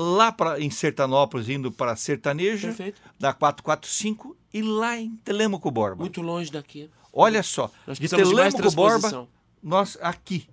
lá 0.00 0.30
pra, 0.30 0.60
em 0.60 0.70
Sertanópolis, 0.70 1.48
indo 1.48 1.72
para 1.72 1.96
Sertaneja, 1.96 2.68
Perfeito. 2.68 3.00
da 3.18 3.32
445, 3.32 4.36
e 4.54 4.62
lá 4.62 4.96
em 4.96 5.16
Telêmaco 5.16 5.68
Borba. 5.72 6.02
Muito 6.02 6.22
longe 6.22 6.52
daqui. 6.52 6.88
Olha 7.12 7.42
só, 7.42 7.70
de 7.98 8.08
Telêmaco 8.08 8.70
Borba 8.72 9.28
nós 9.60 9.98
aqui, 10.00 10.48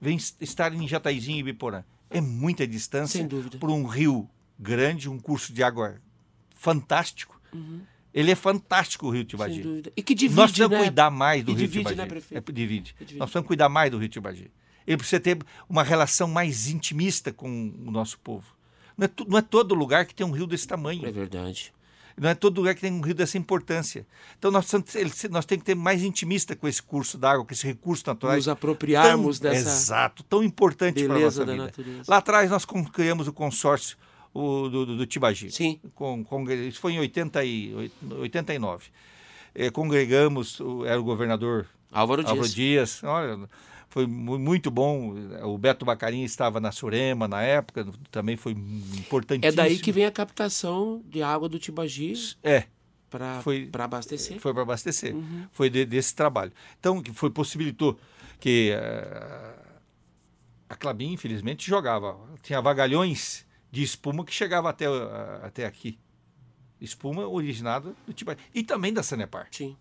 vem 0.00 0.16
estar 0.40 0.74
em 0.74 0.88
Jataizinho 0.88 1.38
e 1.38 1.42
Biporã. 1.44 1.84
É 2.10 2.20
muita 2.20 2.66
distância 2.66 3.18
Sem 3.20 3.28
dúvida. 3.28 3.58
por 3.58 3.70
um 3.70 3.86
rio 3.86 4.28
grande, 4.58 5.08
um 5.08 5.20
curso 5.20 5.52
de 5.52 5.62
água 5.62 6.00
fantástico. 6.56 7.40
Uhum. 7.52 7.80
Ele 8.12 8.32
é 8.32 8.34
fantástico, 8.34 9.06
o 9.06 9.10
Rio 9.10 9.20
Sem 9.20 9.26
Tibagi. 9.28 9.62
dúvida. 9.62 9.92
E 9.96 10.02
que 10.02 10.16
divide, 10.16 10.34
Nós 10.36 10.50
precisamos 10.50 10.76
né? 10.78 10.84
cuidar 10.84 11.10
mais 11.10 11.44
do 11.44 11.52
E 11.52 11.54
Rio 11.54 11.60
divide, 11.68 11.78
Tibagi. 11.78 11.96
né, 11.96 12.06
prefeito? 12.06 12.50
É, 12.50 12.52
divide. 12.52 12.94
Divide. 12.98 13.18
Nós 13.18 13.26
precisamos 13.28 13.46
cuidar 13.46 13.68
mais 13.68 13.90
do 13.92 13.98
Rio 13.98 14.08
Tibagi. 14.08 14.50
Ele 14.84 14.96
precisa 14.96 15.20
ter 15.20 15.38
uma 15.68 15.84
relação 15.84 16.26
mais 16.26 16.66
intimista 16.68 17.32
com 17.32 17.48
o 17.86 17.90
nosso 17.92 18.18
povo. 18.18 18.46
Não 19.00 19.06
é, 19.06 19.10
não 19.26 19.38
é 19.38 19.42
todo 19.42 19.74
lugar 19.74 20.04
que 20.04 20.14
tem 20.14 20.26
um 20.26 20.30
rio 20.30 20.46
desse 20.46 20.68
tamanho. 20.68 21.06
É 21.06 21.10
verdade. 21.10 21.72
Não 22.18 22.28
é 22.28 22.34
todo 22.34 22.58
lugar 22.58 22.74
que 22.74 22.82
tem 22.82 22.92
um 22.92 23.00
rio 23.00 23.14
dessa 23.14 23.38
importância. 23.38 24.06
Então 24.38 24.50
nós, 24.50 24.70
nós 25.30 25.46
temos 25.46 25.62
que 25.62 25.64
ter 25.64 25.74
mais 25.74 26.02
intimista 26.02 26.54
com 26.54 26.68
esse 26.68 26.82
curso 26.82 27.16
d'água, 27.16 27.42
com 27.46 27.52
esse 27.54 27.66
recurso 27.66 28.04
natural. 28.06 28.36
Nos 28.36 28.46
apropriarmos 28.46 29.40
tão, 29.40 29.50
dessa 29.50 29.70
Exato, 29.70 30.22
tão 30.24 30.44
importante 30.44 31.02
para 31.02 31.14
a 31.14 31.18
nossa 31.18 31.46
da 31.46 31.52
vida. 31.52 31.64
natureza. 31.64 32.02
Lá 32.06 32.18
atrás 32.18 32.50
nós 32.50 32.66
criamos 32.92 33.26
o 33.26 33.32
consórcio 33.32 33.96
o, 34.34 34.68
do, 34.68 34.84
do, 34.84 34.96
do 34.98 35.06
Tibagi. 35.06 35.50
Sim. 35.50 35.80
Com, 35.94 36.22
com, 36.22 36.50
isso 36.50 36.78
foi 36.78 36.92
em 36.92 36.98
80 36.98 37.42
e, 37.42 37.90
89. 38.18 38.88
Eh, 39.54 39.70
congregamos, 39.70 40.60
era 40.86 41.00
o 41.00 41.02
governador 41.02 41.66
Álvaro 41.90 42.22
Dias. 42.22 42.30
Álvaro 42.30 42.48
Dias. 42.50 43.02
Olha, 43.02 43.48
foi 43.90 44.06
mu- 44.06 44.38
muito 44.38 44.70
bom. 44.70 45.14
O 45.44 45.58
Beto 45.58 45.84
Bacarin 45.84 46.22
estava 46.22 46.58
na 46.60 46.72
Surema 46.72 47.28
na 47.28 47.42
época, 47.42 47.86
também 48.10 48.36
foi 48.36 48.52
importantíssimo. 48.52 49.52
É 49.52 49.64
daí 49.64 49.78
que 49.78 49.92
vem 49.92 50.06
a 50.06 50.10
captação 50.10 51.02
de 51.06 51.22
água 51.22 51.48
do 51.48 51.58
Tibagi 51.58 52.14
É, 52.42 52.64
para 53.10 53.40
abastecer. 53.84 54.38
foi 54.40 54.52
para 54.54 54.62
abastecer. 54.62 55.14
Uhum. 55.14 55.46
Foi 55.52 55.68
de- 55.68 55.84
desse 55.84 56.14
trabalho. 56.14 56.52
Então, 56.78 57.02
que 57.02 57.12
foi 57.12 57.30
possibilitou 57.30 57.98
que 58.38 58.70
eh, 58.72 59.54
a 60.68 60.76
Clabin, 60.76 61.12
infelizmente, 61.12 61.66
jogava. 61.68 62.16
Tinha 62.42 62.60
vagalhões 62.60 63.44
de 63.72 63.82
espuma 63.82 64.24
que 64.24 64.32
chegava 64.32 64.70
até, 64.70 64.84
eh, 64.86 65.40
até 65.42 65.66
aqui. 65.66 65.98
Espuma 66.80 67.26
originada 67.28 67.92
do 68.06 68.12
Tibagi. 68.12 68.38
E 68.54 68.62
também 68.62 68.92
da 68.92 69.02
Sanepar. 69.02 69.48
Sim. 69.50 69.76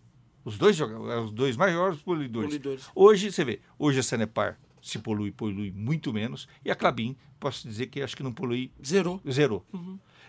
Os 0.50 0.58
dois 0.58 0.80
eram 0.80 1.26
os 1.26 1.32
dois 1.32 1.56
maiores 1.56 2.02
poluidores. 2.02 2.50
Polidores. 2.50 2.90
Hoje, 2.96 3.32
você 3.32 3.46
vê, 3.46 3.60
hoje 3.78 4.00
a 4.00 4.04
Sanepar 4.04 4.58
se 4.82 4.98
polui, 4.98 5.32
polui 5.32 5.72
muito 5.72 6.12
menos, 6.12 6.48
e 6.66 6.72
a 6.72 6.76
Clabin, 6.76 7.16
posso 7.40 7.68
dizer 7.68 7.88
que 7.88 8.02
acho 8.02 8.18
que 8.18 8.24
não 8.24 8.32
polui, 8.32 8.72
Zerou. 8.84 9.22
zerou. 9.30 9.64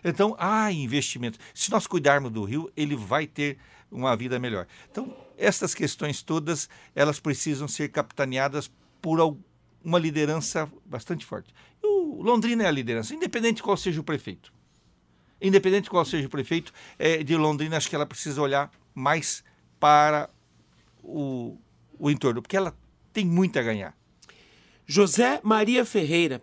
Então, 0.05 0.37
há 0.39 0.71
investimento. 0.73 1.39
Se 1.55 1.71
nós 1.71 1.87
cuidarmos 1.87 2.31
do 2.31 2.45
rio, 2.45 2.71
ele 2.77 2.95
vai 2.97 3.27
ter 3.27 3.59
uma 3.91 4.15
vida 4.15 4.39
melhor. 4.39 4.67
Então, 4.91 5.17
essas 5.39 5.75
questões 5.75 6.23
todas, 6.23 6.69
elas 6.95 7.19
precisam 7.19 7.67
ser 7.67 7.89
capitaneadas 7.89 8.71
por 9.01 9.19
uma 9.83 9.99
liderança 9.99 10.71
bastante 10.85 11.25
forte. 11.25 11.55
O 11.83 12.23
Londrina 12.23 12.65
é 12.65 12.67
a 12.67 12.71
liderança, 12.71 13.15
independente 13.15 13.57
de 13.57 13.63
qual 13.63 13.77
seja 13.77 14.01
o 14.01 14.05
prefeito. 14.05 14.53
Independente 15.41 15.85
de 15.85 15.91
qual 15.91 16.05
seja 16.05 16.27
o 16.27 16.31
prefeito, 16.31 16.73
é, 16.99 17.23
de 17.23 17.35
Londrina, 17.37 17.79
acho 17.79 17.89
que 17.89 17.95
ela 17.95 18.05
precisa 18.05 18.43
olhar 18.43 18.71
mais 18.95 19.43
para 19.81 20.31
o, 21.03 21.59
o 21.99 22.11
entorno, 22.11 22.43
porque 22.43 22.57
ela 22.57 22.77
tem 23.13 23.25
muito 23.25 23.59
a 23.59 23.63
ganhar. 23.63 23.97
José 24.87 25.41
Maria 25.43 25.85
Ferreira. 25.85 26.41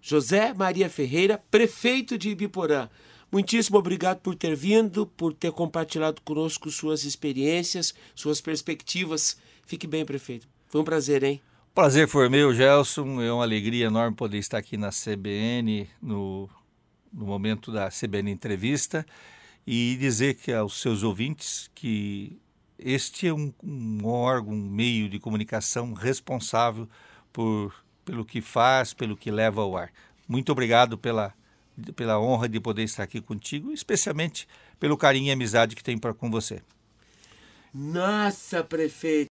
José 0.00 0.54
Maria 0.54 0.88
Ferreira, 0.88 1.42
prefeito 1.50 2.16
de 2.16 2.30
Ibiporã. 2.30 2.88
Muitíssimo 3.30 3.76
obrigado 3.76 4.20
por 4.20 4.36
ter 4.36 4.54
vindo, 4.54 5.06
por 5.06 5.34
ter 5.34 5.50
compartilhado 5.50 6.22
conosco 6.22 6.70
suas 6.70 7.04
experiências, 7.04 7.92
suas 8.14 8.40
perspectivas. 8.40 9.36
Fique 9.64 9.86
bem, 9.86 10.04
prefeito. 10.04 10.48
Foi 10.68 10.80
um 10.80 10.84
prazer, 10.84 11.24
hein? 11.24 11.40
Prazer 11.74 12.08
foi 12.08 12.28
meu, 12.28 12.54
Gelson. 12.54 13.20
É 13.20 13.32
uma 13.32 13.42
alegria 13.42 13.86
enorme 13.86 14.16
poder 14.16 14.38
estar 14.38 14.58
aqui 14.58 14.76
na 14.76 14.90
CBN, 14.90 15.88
no, 16.00 16.48
no 17.12 17.26
momento 17.26 17.72
da 17.72 17.90
CBN 17.90 18.30
Entrevista, 18.30 19.04
e 19.66 19.96
dizer 19.98 20.34
que 20.34 20.52
aos 20.52 20.80
seus 20.80 21.02
ouvintes 21.02 21.70
que 21.74 22.38
este 22.78 23.26
é 23.26 23.32
um, 23.32 23.52
um 23.64 24.06
órgão, 24.06 24.52
um 24.52 24.70
meio 24.70 25.08
de 25.08 25.18
comunicação 25.18 25.92
responsável 25.92 26.88
por, 27.32 27.74
pelo 28.04 28.24
que 28.24 28.40
faz, 28.40 28.94
pelo 28.94 29.16
que 29.16 29.30
leva 29.30 29.62
ao 29.62 29.76
ar. 29.76 29.90
Muito 30.28 30.52
obrigado 30.52 30.98
pela, 30.98 31.34
pela 31.94 32.20
honra 32.20 32.48
de 32.48 32.60
poder 32.60 32.84
estar 32.84 33.02
aqui 33.02 33.20
contigo, 33.20 33.72
especialmente 33.72 34.46
pelo 34.78 34.96
carinho 34.96 35.28
e 35.28 35.30
amizade 35.32 35.74
que 35.74 35.82
tenho 35.82 36.00
pra, 36.00 36.12
com 36.14 36.30
você. 36.30 36.62
Nossa, 37.72 38.62
prefeito. 38.64 39.24